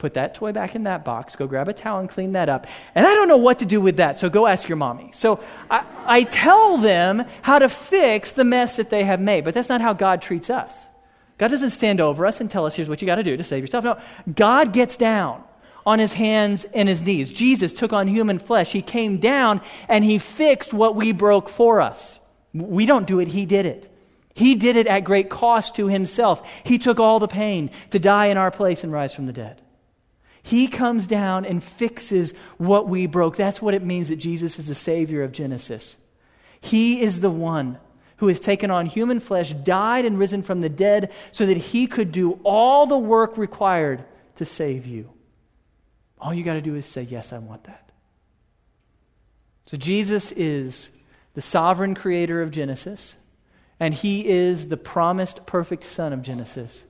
Put 0.00 0.14
that 0.14 0.34
toy 0.34 0.52
back 0.52 0.74
in 0.74 0.84
that 0.84 1.04
box, 1.04 1.36
go 1.36 1.46
grab 1.46 1.68
a 1.68 1.74
towel 1.74 2.00
and 2.00 2.08
clean 2.08 2.32
that 2.32 2.48
up. 2.48 2.66
And 2.94 3.06
I 3.06 3.14
don't 3.14 3.28
know 3.28 3.36
what 3.36 3.58
to 3.58 3.66
do 3.66 3.82
with 3.82 3.98
that, 3.98 4.18
so 4.18 4.30
go 4.30 4.46
ask 4.46 4.66
your 4.66 4.76
mommy. 4.76 5.10
So 5.12 5.40
I, 5.70 5.84
I 6.06 6.22
tell 6.22 6.78
them 6.78 7.26
how 7.42 7.58
to 7.58 7.68
fix 7.68 8.32
the 8.32 8.42
mess 8.42 8.76
that 8.76 8.88
they 8.88 9.04
have 9.04 9.20
made, 9.20 9.44
but 9.44 9.52
that's 9.52 9.68
not 9.68 9.82
how 9.82 9.92
God 9.92 10.22
treats 10.22 10.48
us. 10.48 10.86
God 11.36 11.48
doesn't 11.48 11.70
stand 11.70 12.00
over 12.00 12.24
us 12.24 12.40
and 12.40 12.50
tell 12.50 12.64
us, 12.64 12.74
here's 12.74 12.88
what 12.88 13.02
you 13.02 13.06
got 13.06 13.16
to 13.16 13.22
do 13.22 13.36
to 13.36 13.42
save 13.42 13.62
yourself. 13.62 13.84
No, 13.84 13.98
God 14.34 14.72
gets 14.72 14.96
down 14.96 15.44
on 15.84 15.98
his 15.98 16.14
hands 16.14 16.64
and 16.64 16.88
his 16.88 17.02
knees. 17.02 17.30
Jesus 17.30 17.74
took 17.74 17.92
on 17.92 18.08
human 18.08 18.38
flesh. 18.38 18.72
He 18.72 18.80
came 18.80 19.18
down 19.18 19.60
and 19.86 20.02
he 20.02 20.16
fixed 20.16 20.72
what 20.72 20.96
we 20.96 21.12
broke 21.12 21.50
for 21.50 21.82
us. 21.82 22.20
We 22.54 22.86
don't 22.86 23.06
do 23.06 23.20
it, 23.20 23.28
he 23.28 23.44
did 23.44 23.66
it. 23.66 23.94
He 24.34 24.54
did 24.54 24.76
it 24.76 24.86
at 24.86 25.00
great 25.00 25.28
cost 25.28 25.74
to 25.74 25.88
himself. 25.88 26.42
He 26.64 26.78
took 26.78 26.98
all 26.98 27.18
the 27.18 27.28
pain 27.28 27.70
to 27.90 27.98
die 27.98 28.26
in 28.26 28.38
our 28.38 28.50
place 28.50 28.82
and 28.82 28.90
rise 28.90 29.14
from 29.14 29.26
the 29.26 29.32
dead. 29.34 29.60
He 30.50 30.66
comes 30.66 31.06
down 31.06 31.44
and 31.44 31.62
fixes 31.62 32.34
what 32.58 32.88
we 32.88 33.06
broke. 33.06 33.36
That's 33.36 33.62
what 33.62 33.72
it 33.72 33.84
means 33.84 34.08
that 34.08 34.16
Jesus 34.16 34.58
is 34.58 34.66
the 34.66 34.74
Savior 34.74 35.22
of 35.22 35.30
Genesis. 35.30 35.96
He 36.60 37.00
is 37.02 37.20
the 37.20 37.30
one 37.30 37.78
who 38.16 38.26
has 38.26 38.40
taken 38.40 38.68
on 38.68 38.86
human 38.86 39.20
flesh, 39.20 39.52
died 39.52 40.04
and 40.04 40.18
risen 40.18 40.42
from 40.42 40.60
the 40.60 40.68
dead, 40.68 41.12
so 41.30 41.46
that 41.46 41.56
he 41.56 41.86
could 41.86 42.10
do 42.10 42.32
all 42.42 42.88
the 42.88 42.98
work 42.98 43.38
required 43.38 44.04
to 44.34 44.44
save 44.44 44.86
you. 44.86 45.08
All 46.18 46.34
you 46.34 46.42
got 46.42 46.54
to 46.54 46.60
do 46.60 46.74
is 46.74 46.84
say, 46.84 47.02
Yes, 47.02 47.32
I 47.32 47.38
want 47.38 47.62
that. 47.64 47.92
So 49.66 49.76
Jesus 49.76 50.32
is 50.32 50.90
the 51.34 51.40
sovereign 51.40 51.94
creator 51.94 52.42
of 52.42 52.50
Genesis, 52.50 53.14
and 53.78 53.94
he 53.94 54.26
is 54.26 54.66
the 54.66 54.76
promised 54.76 55.46
perfect 55.46 55.84
son 55.84 56.12
of 56.12 56.22
Genesis. 56.22 56.82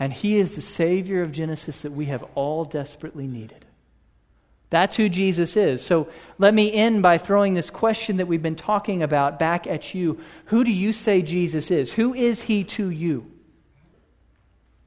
And 0.00 0.14
he 0.14 0.38
is 0.38 0.56
the 0.56 0.62
savior 0.62 1.22
of 1.22 1.30
Genesis 1.30 1.82
that 1.82 1.92
we 1.92 2.06
have 2.06 2.24
all 2.34 2.64
desperately 2.64 3.26
needed. 3.26 3.66
That's 4.70 4.96
who 4.96 5.08
Jesus 5.08 5.56
is. 5.56 5.84
So 5.84 6.08
let 6.38 6.54
me 6.54 6.72
end 6.72 7.02
by 7.02 7.18
throwing 7.18 7.54
this 7.54 7.70
question 7.70 8.16
that 8.16 8.26
we've 8.26 8.42
been 8.42 8.56
talking 8.56 9.02
about 9.02 9.38
back 9.38 9.66
at 9.66 9.94
you. 9.94 10.18
Who 10.46 10.64
do 10.64 10.72
you 10.72 10.92
say 10.94 11.20
Jesus 11.20 11.70
is? 11.70 11.92
Who 11.92 12.14
is 12.14 12.40
he 12.40 12.64
to 12.64 12.88
you? 12.88 13.30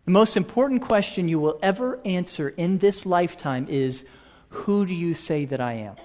The 0.06 0.12
most 0.12 0.36
important 0.36 0.82
question 0.82 1.28
you 1.28 1.40
will 1.40 1.60
ever 1.62 2.00
answer 2.06 2.50
in 2.50 2.80
this 2.80 3.06
lifetime 3.06 3.68
is 3.70 4.04
Who 4.50 4.86
do 4.86 4.94
you 4.94 5.14
say 5.14 5.46
that 5.46 5.62
I 5.62 5.74
am? 5.74 5.96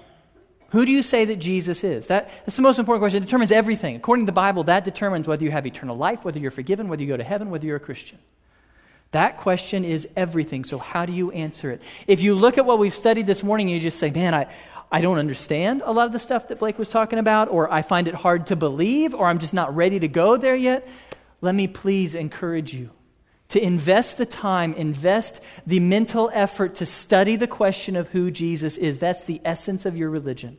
Who 0.69 0.85
do 0.85 0.91
you 0.91 1.01
say 1.01 1.25
that 1.25 1.37
Jesus 1.37 1.83
is? 1.83 2.07
That, 2.07 2.29
that's 2.45 2.57
the 2.57 2.61
most 2.61 2.77
important 2.77 3.01
question. 3.01 3.23
It 3.23 3.25
determines 3.25 3.51
everything. 3.51 3.95
According 3.95 4.25
to 4.25 4.29
the 4.29 4.33
Bible, 4.33 4.65
that 4.65 4.83
determines 4.83 5.27
whether 5.27 5.43
you 5.43 5.51
have 5.51 5.65
eternal 5.65 5.97
life, 5.97 6.23
whether 6.23 6.37
you're 6.37 6.51
forgiven, 6.51 6.89
whether 6.89 7.01
you 7.01 7.07
go 7.07 7.17
to 7.17 7.23
heaven, 7.23 7.49
whether 7.49 7.65
you're 7.65 7.77
a 7.77 7.79
Christian. 7.79 8.19
That 9.11 9.37
question 9.37 9.83
is 9.83 10.07
everything. 10.15 10.63
So, 10.63 10.77
how 10.77 11.05
do 11.05 11.13
you 11.13 11.31
answer 11.31 11.71
it? 11.71 11.81
If 12.05 12.21
you 12.21 12.35
look 12.35 12.57
at 12.57 12.65
what 12.65 12.77
we've 12.77 12.93
studied 12.93 13.25
this 13.25 13.43
morning 13.43 13.67
and 13.67 13.75
you 13.75 13.81
just 13.81 13.99
say, 13.99 14.11
man, 14.11 14.35
I, 14.35 14.47
I 14.91 15.01
don't 15.01 15.17
understand 15.17 15.81
a 15.83 15.91
lot 15.91 16.05
of 16.05 16.11
the 16.11 16.19
stuff 16.19 16.47
that 16.49 16.59
Blake 16.59 16.77
was 16.77 16.89
talking 16.89 17.19
about, 17.19 17.49
or 17.49 17.71
I 17.71 17.81
find 17.81 18.07
it 18.07 18.13
hard 18.13 18.47
to 18.47 18.55
believe, 18.55 19.15
or 19.15 19.27
I'm 19.27 19.39
just 19.39 19.53
not 19.53 19.75
ready 19.75 19.99
to 19.99 20.07
go 20.07 20.37
there 20.37 20.55
yet, 20.55 20.87
let 21.41 21.55
me 21.55 21.67
please 21.67 22.15
encourage 22.15 22.73
you 22.73 22.91
to 23.49 23.63
invest 23.63 24.17
the 24.17 24.25
time, 24.25 24.73
invest 24.73 25.41
the 25.65 25.79
mental 25.79 26.29
effort 26.33 26.75
to 26.75 26.85
study 26.85 27.35
the 27.35 27.47
question 27.47 27.95
of 27.95 28.09
who 28.09 28.29
Jesus 28.29 28.77
is. 28.77 28.99
That's 28.99 29.23
the 29.23 29.41
essence 29.43 29.85
of 29.85 29.97
your 29.97 30.09
religion. 30.09 30.57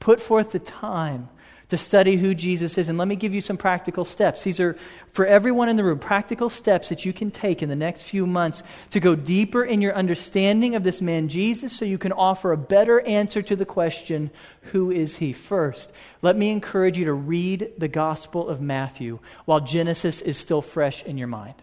Put 0.00 0.20
forth 0.20 0.52
the 0.52 0.58
time 0.58 1.28
to 1.72 1.78
study 1.78 2.16
who 2.16 2.34
Jesus 2.34 2.76
is. 2.76 2.90
And 2.90 2.98
let 2.98 3.08
me 3.08 3.16
give 3.16 3.34
you 3.34 3.40
some 3.40 3.56
practical 3.56 4.04
steps. 4.04 4.44
These 4.44 4.60
are, 4.60 4.76
for 5.10 5.24
everyone 5.24 5.70
in 5.70 5.76
the 5.76 5.84
room, 5.84 5.98
practical 5.98 6.50
steps 6.50 6.90
that 6.90 7.06
you 7.06 7.14
can 7.14 7.30
take 7.30 7.62
in 7.62 7.70
the 7.70 7.74
next 7.74 8.02
few 8.02 8.26
months 8.26 8.62
to 8.90 9.00
go 9.00 9.14
deeper 9.14 9.64
in 9.64 9.80
your 9.80 9.94
understanding 9.94 10.74
of 10.74 10.84
this 10.84 11.00
man 11.00 11.28
Jesus 11.28 11.72
so 11.72 11.86
you 11.86 11.96
can 11.96 12.12
offer 12.12 12.52
a 12.52 12.58
better 12.58 13.00
answer 13.00 13.40
to 13.40 13.56
the 13.56 13.64
question, 13.64 14.30
Who 14.72 14.90
is 14.90 15.16
he? 15.16 15.32
First, 15.32 15.92
let 16.20 16.36
me 16.36 16.50
encourage 16.50 16.98
you 16.98 17.06
to 17.06 17.14
read 17.14 17.72
the 17.78 17.88
Gospel 17.88 18.50
of 18.50 18.60
Matthew 18.60 19.20
while 19.46 19.60
Genesis 19.60 20.20
is 20.20 20.36
still 20.36 20.60
fresh 20.60 21.02
in 21.04 21.16
your 21.16 21.28
mind. 21.28 21.54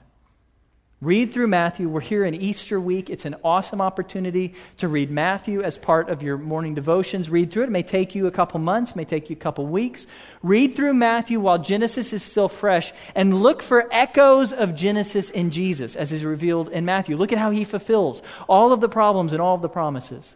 Read 1.02 1.32
through 1.32 1.48
Matthew. 1.48 1.88
We're 1.88 2.02
here 2.02 2.26
in 2.26 2.36
Easter 2.36 2.78
week. 2.78 3.10
It's 3.10 3.24
an 3.24 3.38
awesome 3.42 3.80
opportunity 3.80 4.54
to 4.80 4.90
read 4.90 5.10
Matthew 5.10 5.62
as 5.62 5.78
part 5.78 6.10
of 6.10 6.22
your 6.22 6.38
morning 6.38 6.76
devotions. 6.76 7.30
Read 7.30 7.54
through 7.54 7.64
it. 7.64 7.68
It 7.68 7.72
may 7.72 7.84
take 7.84 8.16
you 8.16 8.28
a 8.28 8.32
couple 8.32 8.60
months, 8.60 8.98
may 8.98 9.06
take 9.06 9.30
you 9.30 9.38
a 9.38 9.40
couple 9.40 9.66
weeks. 9.66 10.08
Read 10.44 10.76
through 10.76 10.96
Matthew 10.96 11.40
while 11.40 11.58
Genesis 11.58 12.12
is 12.12 12.22
still 12.22 12.50
fresh 12.50 12.92
and 13.16 13.42
look 13.42 13.62
for 13.62 13.88
echoes 13.94 14.52
of 14.52 14.76
Genesis 14.76 15.30
in 15.30 15.52
Jesus 15.52 15.96
as 15.96 16.12
is 16.12 16.26
revealed 16.26 16.68
in 16.68 16.84
Matthew. 16.84 17.16
Look 17.16 17.32
at 17.32 17.40
how 17.40 17.52
he 17.52 17.64
fulfills 17.64 18.22
all 18.50 18.74
of 18.74 18.82
the 18.82 18.90
problems 18.90 19.32
and 19.32 19.42
all 19.42 19.56
of 19.56 19.62
the 19.62 19.70
promises 19.70 20.36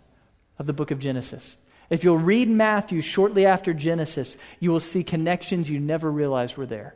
of 0.58 0.66
the 0.66 0.72
book 0.72 0.92
of 0.92 1.00
Genesis. 1.00 1.58
If 1.90 2.06
you'll 2.06 2.18
read 2.18 2.48
Matthew 2.48 3.02
shortly 3.02 3.46
after 3.46 3.74
Genesis, 3.74 4.38
you 4.62 4.72
will 4.72 4.80
see 4.80 5.04
connections 5.04 5.70
you 5.70 5.82
never 5.82 6.10
realized 6.10 6.56
were 6.56 6.66
there 6.66 6.96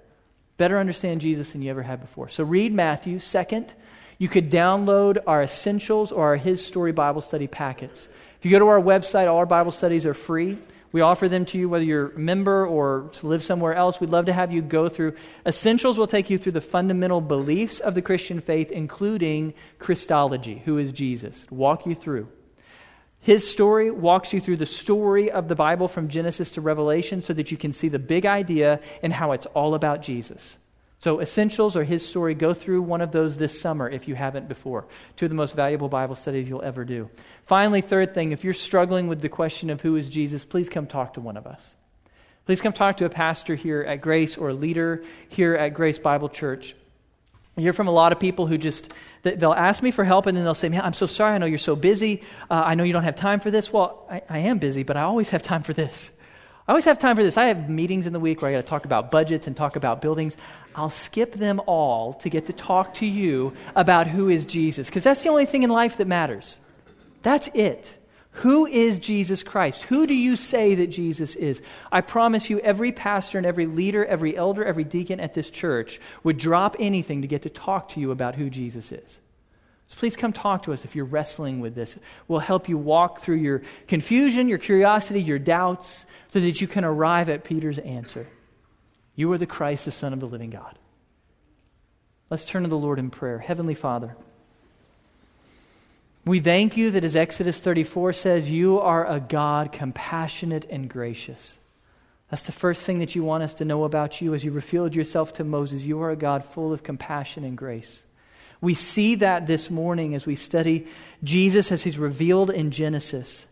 better 0.57 0.79
understand 0.79 1.21
Jesus 1.21 1.51
than 1.51 1.61
you 1.61 1.69
ever 1.69 1.83
had 1.83 2.01
before. 2.01 2.29
So 2.29 2.43
read 2.43 2.73
Matthew. 2.73 3.19
Second, 3.19 3.73
you 4.17 4.27
could 4.27 4.51
download 4.51 5.19
our 5.27 5.41
essentials 5.43 6.11
or 6.11 6.25
our 6.25 6.35
His 6.35 6.65
Story 6.65 6.91
Bible 6.91 7.21
study 7.21 7.47
packets. 7.47 8.09
If 8.39 8.45
you 8.45 8.51
go 8.51 8.59
to 8.59 8.67
our 8.67 8.81
website, 8.81 9.27
all 9.27 9.37
our 9.37 9.45
Bible 9.45 9.71
studies 9.71 10.05
are 10.05 10.13
free. 10.13 10.57
We 10.91 11.01
offer 11.01 11.27
them 11.27 11.45
to 11.47 11.57
you 11.57 11.69
whether 11.69 11.83
you're 11.83 12.11
a 12.11 12.19
member 12.19 12.65
or 12.65 13.09
to 13.13 13.27
live 13.27 13.43
somewhere 13.43 13.73
else. 13.73 13.99
We'd 13.99 14.09
love 14.09 14.25
to 14.25 14.33
have 14.33 14.51
you 14.51 14.61
go 14.61 14.89
through. 14.89 15.13
Essentials 15.45 15.97
will 15.97 16.07
take 16.07 16.29
you 16.29 16.37
through 16.37 16.53
the 16.53 16.61
fundamental 16.61 17.21
beliefs 17.21 17.79
of 17.79 17.93
the 17.93 18.01
Christian 18.01 18.39
faith, 18.39 18.71
including 18.71 19.53
Christology, 19.79 20.61
who 20.65 20.77
is 20.77 20.91
Jesus. 20.91 21.45
Walk 21.51 21.85
you 21.85 21.93
through. 21.93 22.29
His 23.19 23.49
story 23.49 23.91
walks 23.91 24.31
you 24.31 24.39
through 24.39 24.57
the 24.57 24.65
story 24.65 25.31
of 25.31 25.47
the 25.47 25.55
Bible 25.55 25.87
from 25.87 26.07
Genesis 26.07 26.51
to 26.51 26.61
Revelation 26.61 27.21
so 27.21 27.33
that 27.33 27.51
you 27.51 27.57
can 27.57 27.73
see 27.73 27.89
the 27.89 27.99
big 27.99 28.25
idea 28.25 28.79
and 29.03 29.11
how 29.11 29.33
it's 29.33 29.45
all 29.47 29.75
about 29.75 30.01
Jesus. 30.01 30.57
So, 30.99 31.21
Essentials 31.21 31.75
or 31.75 31.83
His 31.83 32.03
Story, 32.07 32.33
go 32.33 32.55
through 32.55 32.81
one 32.81 33.01
of 33.01 33.11
those 33.11 33.37
this 33.37 33.59
summer 33.59 33.87
if 33.87 34.07
you 34.07 34.15
haven't 34.15 34.47
before. 34.47 34.87
Two 35.15 35.25
of 35.25 35.29
the 35.29 35.35
most 35.35 35.55
valuable 35.55 35.89
Bible 35.89 36.15
studies 36.15 36.49
you'll 36.49 36.63
ever 36.63 36.83
do. 36.85 37.09
Finally, 37.45 37.81
third 37.81 38.15
thing, 38.15 38.31
if 38.31 38.43
you're 38.43 38.53
struggling 38.53 39.07
with 39.07 39.21
the 39.21 39.29
question 39.29 39.69
of 39.69 39.81
who 39.81 39.95
is 39.95 40.09
Jesus, 40.09 40.43
please 40.43 40.69
come 40.69 40.87
talk 40.87 41.13
to 41.13 41.21
one 41.21 41.37
of 41.37 41.45
us. 41.45 41.75
Please 42.47 42.61
come 42.61 42.73
talk 42.73 42.97
to 42.97 43.05
a 43.05 43.09
pastor 43.09 43.53
here 43.53 43.81
at 43.81 44.01
Grace 44.01 44.37
or 44.37 44.49
a 44.49 44.53
leader 44.53 45.03
here 45.29 45.53
at 45.53 45.75
Grace 45.75 45.99
Bible 45.99 46.29
Church. 46.29 46.75
I 47.57 47.61
hear 47.61 47.73
from 47.73 47.87
a 47.87 47.91
lot 47.91 48.11
of 48.11 48.19
people 48.19 48.45
who 48.45 48.57
just, 48.57 48.93
they'll 49.23 49.51
ask 49.51 49.81
me 49.81 49.89
for 49.89 50.03
help 50.03 50.27
and 50.27 50.37
then 50.37 50.43
they'll 50.43 50.53
say, 50.53 50.69
Man, 50.69 50.81
I'm 50.81 50.93
so 50.93 51.07
sorry. 51.07 51.33
I 51.33 51.37
know 51.39 51.47
you're 51.47 51.57
so 51.57 51.75
busy. 51.75 52.21
Uh, 52.49 52.61
I 52.65 52.75
know 52.75 52.83
you 52.83 52.93
don't 52.93 53.03
have 53.03 53.15
time 53.15 53.39
for 53.39 53.49
this. 53.49 53.73
Well, 53.73 54.05
I, 54.09 54.21
I 54.29 54.39
am 54.39 54.59
busy, 54.59 54.83
but 54.83 54.95
I 54.95 55.01
always 55.01 55.31
have 55.31 55.41
time 55.41 55.63
for 55.63 55.73
this. 55.73 56.11
I 56.67 56.73
always 56.73 56.85
have 56.85 56.99
time 56.99 57.15
for 57.15 57.23
this. 57.23 57.37
I 57.37 57.45
have 57.45 57.69
meetings 57.69 58.05
in 58.05 58.13
the 58.13 58.19
week 58.19 58.41
where 58.41 58.51
I 58.51 58.53
got 58.53 58.61
to 58.61 58.67
talk 58.67 58.85
about 58.85 59.09
budgets 59.09 59.47
and 59.47 59.55
talk 59.55 59.75
about 59.75 60.01
buildings. 60.01 60.37
I'll 60.75 60.89
skip 60.89 61.33
them 61.33 61.61
all 61.65 62.13
to 62.15 62.29
get 62.29 62.45
to 62.47 62.53
talk 62.53 62.93
to 62.95 63.05
you 63.05 63.53
about 63.75 64.05
who 64.05 64.29
is 64.29 64.45
Jesus, 64.45 64.87
because 64.87 65.03
that's 65.03 65.23
the 65.23 65.29
only 65.29 65.45
thing 65.45 65.63
in 65.63 65.69
life 65.69 65.97
that 65.97 66.07
matters. 66.07 66.57
That's 67.23 67.49
it. 67.53 67.96
Who 68.37 68.67
is 68.67 68.99
Jesus 68.99 69.41
Christ? 69.41 69.83
Who 69.83 70.05
do 70.05 70.13
you 70.13 70.35
say 70.35 70.75
that 70.75 70.87
Jesus 70.87 71.35
is? 71.35 71.61
I 71.91 72.01
promise 72.01 72.49
you, 72.51 72.59
every 72.59 72.91
pastor 72.91 73.39
and 73.39 73.47
every 73.47 73.65
leader, 73.65 74.05
every 74.05 74.37
elder, 74.37 74.63
every 74.63 74.83
deacon 74.83 75.19
at 75.19 75.33
this 75.33 75.49
church 75.49 75.99
would 76.23 76.37
drop 76.37 76.75
anything 76.79 77.23
to 77.23 77.27
get 77.27 77.41
to 77.43 77.49
talk 77.49 77.89
to 77.89 77.99
you 77.99 78.11
about 78.11 78.35
who 78.35 78.49
Jesus 78.49 78.91
is. 78.91 79.19
So 79.87 79.97
please 79.97 80.15
come 80.15 80.33
talk 80.33 80.63
to 80.63 80.73
us 80.73 80.85
if 80.85 80.95
you're 80.95 81.05
wrestling 81.05 81.61
with 81.61 81.73
this. 81.73 81.97
We'll 82.27 82.39
help 82.39 82.69
you 82.69 82.77
walk 82.77 83.21
through 83.21 83.37
your 83.37 83.63
confusion, 83.87 84.49
your 84.49 84.59
curiosity, 84.59 85.21
your 85.21 85.39
doubts, 85.39 86.05
so 86.27 86.39
that 86.39 86.61
you 86.61 86.67
can 86.67 86.83
arrive 86.83 87.29
at 87.29 87.43
Peter's 87.43 87.79
answer. 87.79 88.27
You 89.15 89.31
are 89.31 89.37
the 89.39 89.47
Christ, 89.47 89.85
the 89.85 89.91
Son 89.91 90.13
of 90.13 90.19
the 90.19 90.27
living 90.27 90.51
God. 90.51 90.77
Let's 92.29 92.45
turn 92.45 92.63
to 92.63 92.69
the 92.69 92.77
Lord 92.77 92.99
in 92.99 93.09
prayer. 93.09 93.39
Heavenly 93.39 93.73
Father, 93.73 94.15
we 96.27 96.39
thank 96.39 96.77
you 96.77 96.91
that, 96.91 97.03
as 97.03 97.15
Exodus 97.15 97.59
34 97.61 98.13
says, 98.13 98.51
you 98.51 98.79
are 98.79 99.05
a 99.05 99.19
God 99.19 99.71
compassionate 99.71 100.65
and 100.69 100.89
gracious. 100.89 101.57
That's 102.29 102.45
the 102.45 102.51
first 102.51 102.81
thing 102.81 102.99
that 102.99 103.15
you 103.15 103.23
want 103.23 103.43
us 103.43 103.53
to 103.55 103.65
know 103.65 103.83
about 103.83 104.19
you 104.19 104.33
as 104.33 104.43
you 104.43 104.51
revealed 104.51 104.95
yourself 104.95 105.33
to 105.33 105.43
Moses. 105.43 105.83
You 105.83 106.01
are 106.01 106.11
a 106.11 106.15
God 106.15 106.43
full 106.43 106.73
of 106.73 106.83
compassion 106.83 107.43
and 107.43 107.57
grace. 107.57 108.03
We 108.59 108.73
see 108.73 109.15
that 109.15 109.47
this 109.47 109.69
morning 109.69 110.15
as 110.15 110.25
we 110.25 110.35
study 110.35 110.87
Jesus 111.23 111.71
as 111.71 111.83
he's 111.83 111.97
revealed 111.97 112.49
in 112.49 112.71
Genesis. 112.71 113.45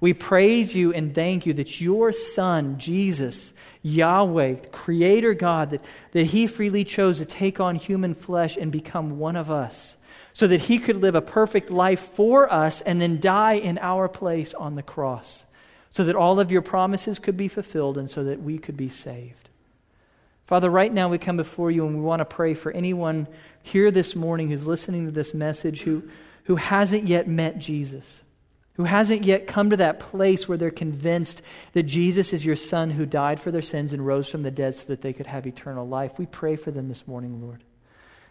We 0.00 0.14
praise 0.14 0.74
you 0.74 0.92
and 0.92 1.14
thank 1.14 1.46
you 1.46 1.52
that 1.54 1.80
your 1.80 2.12
Son, 2.12 2.78
Jesus, 2.78 3.52
Yahweh, 3.82 4.56
Creator 4.70 5.34
God, 5.34 5.70
that, 5.70 5.84
that 6.12 6.26
he 6.26 6.46
freely 6.46 6.84
chose 6.84 7.18
to 7.18 7.24
take 7.24 7.58
on 7.60 7.74
human 7.74 8.14
flesh 8.14 8.56
and 8.56 8.70
become 8.70 9.18
one 9.18 9.36
of 9.36 9.50
us 9.50 9.96
so 10.34 10.48
that 10.48 10.62
he 10.62 10.78
could 10.78 11.00
live 11.00 11.14
a 11.14 11.22
perfect 11.22 11.70
life 11.70 12.00
for 12.00 12.52
us 12.52 12.82
and 12.82 13.00
then 13.00 13.20
die 13.20 13.54
in 13.54 13.78
our 13.78 14.08
place 14.08 14.52
on 14.52 14.74
the 14.74 14.82
cross, 14.82 15.44
so 15.90 16.04
that 16.04 16.16
all 16.16 16.40
of 16.40 16.52
your 16.52 16.60
promises 16.60 17.20
could 17.20 17.36
be 17.36 17.48
fulfilled 17.48 17.96
and 17.96 18.10
so 18.10 18.24
that 18.24 18.42
we 18.42 18.58
could 18.58 18.76
be 18.76 18.88
saved. 18.88 19.48
Father, 20.44 20.68
right 20.68 20.92
now 20.92 21.08
we 21.08 21.18
come 21.18 21.36
before 21.36 21.70
you 21.70 21.86
and 21.86 21.94
we 21.94 22.02
want 22.02 22.18
to 22.18 22.24
pray 22.24 22.52
for 22.52 22.72
anyone 22.72 23.28
here 23.62 23.92
this 23.92 24.16
morning 24.16 24.50
who's 24.50 24.66
listening 24.66 25.06
to 25.06 25.12
this 25.12 25.32
message 25.32 25.82
who, 25.82 26.02
who 26.44 26.56
hasn't 26.56 27.06
yet 27.06 27.28
met 27.28 27.58
Jesus, 27.58 28.20
who 28.74 28.84
hasn't 28.84 29.24
yet 29.24 29.46
come 29.46 29.70
to 29.70 29.76
that 29.76 30.00
place 30.00 30.48
where 30.48 30.58
they're 30.58 30.70
convinced 30.72 31.42
that 31.74 31.84
Jesus 31.84 32.32
is 32.32 32.44
your 32.44 32.56
Son 32.56 32.90
who 32.90 33.06
died 33.06 33.38
for 33.38 33.52
their 33.52 33.62
sins 33.62 33.92
and 33.92 34.04
rose 34.04 34.28
from 34.28 34.42
the 34.42 34.50
dead 34.50 34.74
so 34.74 34.86
that 34.86 35.00
they 35.00 35.12
could 35.12 35.28
have 35.28 35.46
eternal 35.46 35.86
life. 35.86 36.18
We 36.18 36.26
pray 36.26 36.56
for 36.56 36.72
them 36.72 36.88
this 36.88 37.06
morning, 37.06 37.40
Lord. 37.40 37.62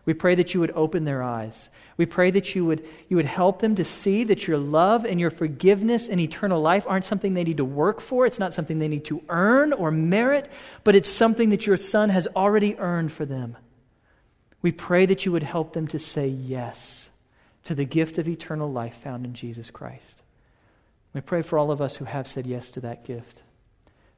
We 0.05 0.13
pray 0.13 0.35
that 0.35 0.53
you 0.53 0.59
would 0.59 0.71
open 0.75 1.05
their 1.05 1.23
eyes. 1.23 1.69
We 1.95 2.05
pray 2.05 2.29
that 2.31 2.55
you 2.55 2.65
would, 2.65 2.85
you 3.07 3.15
would 3.15 3.25
help 3.25 3.59
them 3.59 3.75
to 3.75 3.85
see 3.85 4.25
that 4.25 4.47
your 4.47 4.57
love 4.57 5.05
and 5.05 5.19
your 5.19 5.29
forgiveness 5.29 6.09
and 6.09 6.19
eternal 6.19 6.61
life 6.61 6.85
aren't 6.87 7.05
something 7.05 7.33
they 7.33 7.43
need 7.45 7.57
to 7.57 7.65
work 7.65 8.01
for. 8.01 8.25
It's 8.25 8.39
not 8.39 8.53
something 8.53 8.79
they 8.79 8.89
need 8.89 9.05
to 9.05 9.23
earn 9.29 9.71
or 9.71 9.91
merit, 9.91 10.51
but 10.83 10.95
it's 10.95 11.09
something 11.09 11.51
that 11.51 11.65
your 11.65 11.77
Son 11.77 12.09
has 12.09 12.27
already 12.35 12.77
earned 12.77 13.13
for 13.13 13.25
them. 13.25 13.55
We 14.61 14.71
pray 14.71 15.05
that 15.05 15.25
you 15.25 15.31
would 15.31 15.43
help 15.43 15.73
them 15.73 15.87
to 15.89 15.99
say 15.99 16.27
yes 16.27 17.09
to 17.63 17.75
the 17.75 17.85
gift 17.85 18.17
of 18.17 18.27
eternal 18.27 18.71
life 18.71 18.95
found 18.95 19.25
in 19.25 19.33
Jesus 19.33 19.71
Christ. 19.71 20.21
We 21.13 21.21
pray 21.21 21.43
for 21.43 21.57
all 21.57 21.71
of 21.71 21.81
us 21.81 21.95
who 21.97 22.05
have 22.05 22.27
said 22.27 22.45
yes 22.45 22.71
to 22.71 22.81
that 22.81 23.05
gift. 23.05 23.42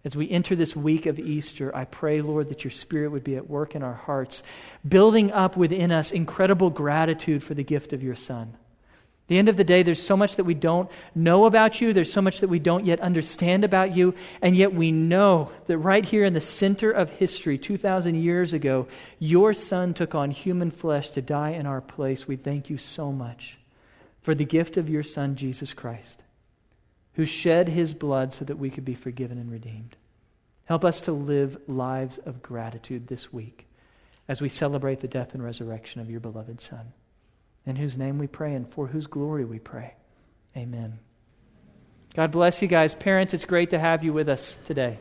As 0.05 0.15
we 0.15 0.29
enter 0.29 0.55
this 0.55 0.75
week 0.75 1.07
of 1.07 1.17
Easter, 1.17 1.75
I 1.75 1.85
pray, 1.85 2.21
Lord, 2.21 2.49
that 2.49 2.63
your 2.63 2.69
Spirit 2.69 3.09
would 3.09 3.23
be 3.23 3.37
at 3.37 3.49
work 3.49 3.73
in 3.73 3.81
our 3.81 3.95
hearts, 3.95 4.43
building 4.87 5.31
up 5.31 5.57
within 5.57 5.91
us 5.91 6.11
incredible 6.11 6.69
gratitude 6.69 7.41
for 7.41 7.55
the 7.55 7.63
gift 7.63 7.91
of 7.91 8.03
your 8.03 8.13
Son. 8.13 8.53
At 8.53 9.29
the 9.29 9.39
end 9.39 9.49
of 9.49 9.57
the 9.57 9.63
day, 9.63 9.81
there's 9.81 10.01
so 10.01 10.15
much 10.15 10.35
that 10.35 10.43
we 10.43 10.53
don't 10.53 10.91
know 11.15 11.45
about 11.45 11.81
you. 11.81 11.91
There's 11.91 12.13
so 12.13 12.21
much 12.21 12.41
that 12.41 12.49
we 12.49 12.59
don't 12.59 12.85
yet 12.85 12.99
understand 12.99 13.63
about 13.63 13.95
you. 13.95 14.13
And 14.43 14.55
yet 14.55 14.75
we 14.75 14.91
know 14.91 15.51
that 15.65 15.79
right 15.79 16.05
here 16.05 16.23
in 16.23 16.33
the 16.33 16.41
center 16.41 16.91
of 16.91 17.09
history, 17.09 17.57
2,000 17.57 18.13
years 18.13 18.53
ago, 18.53 18.87
your 19.17 19.55
Son 19.55 19.95
took 19.95 20.13
on 20.13 20.29
human 20.29 20.69
flesh 20.69 21.09
to 21.09 21.21
die 21.23 21.53
in 21.53 21.65
our 21.65 21.81
place. 21.81 22.27
We 22.27 22.35
thank 22.35 22.69
you 22.69 22.77
so 22.77 23.11
much 23.11 23.57
for 24.21 24.35
the 24.35 24.45
gift 24.45 24.77
of 24.77 24.87
your 24.87 25.01
Son, 25.01 25.35
Jesus 25.35 25.73
Christ 25.73 26.21
who 27.15 27.25
shed 27.25 27.69
his 27.69 27.93
blood 27.93 28.33
so 28.33 28.45
that 28.45 28.57
we 28.57 28.69
could 28.69 28.85
be 28.85 28.95
forgiven 28.95 29.37
and 29.37 29.51
redeemed. 29.51 29.95
Help 30.65 30.83
us 30.83 31.01
to 31.01 31.11
live 31.11 31.57
lives 31.67 32.17
of 32.19 32.41
gratitude 32.41 33.07
this 33.07 33.31
week 33.31 33.67
as 34.27 34.41
we 34.41 34.49
celebrate 34.49 34.99
the 34.99 35.07
death 35.07 35.33
and 35.33 35.43
resurrection 35.43 36.01
of 36.01 36.09
your 36.09 36.19
beloved 36.19 36.59
Son. 36.59 36.93
In 37.65 37.75
whose 37.75 37.97
name 37.97 38.17
we 38.17 38.27
pray 38.27 38.53
and 38.53 38.67
for 38.67 38.87
whose 38.87 39.07
glory 39.07 39.45
we 39.45 39.59
pray. 39.59 39.93
Amen. 40.57 40.99
God 42.13 42.31
bless 42.31 42.61
you 42.61 42.67
guys. 42.67 42.93
Parents, 42.93 43.33
it's 43.33 43.45
great 43.45 43.71
to 43.71 43.79
have 43.79 44.03
you 44.03 44.13
with 44.13 44.29
us 44.29 44.57
today. 44.65 44.99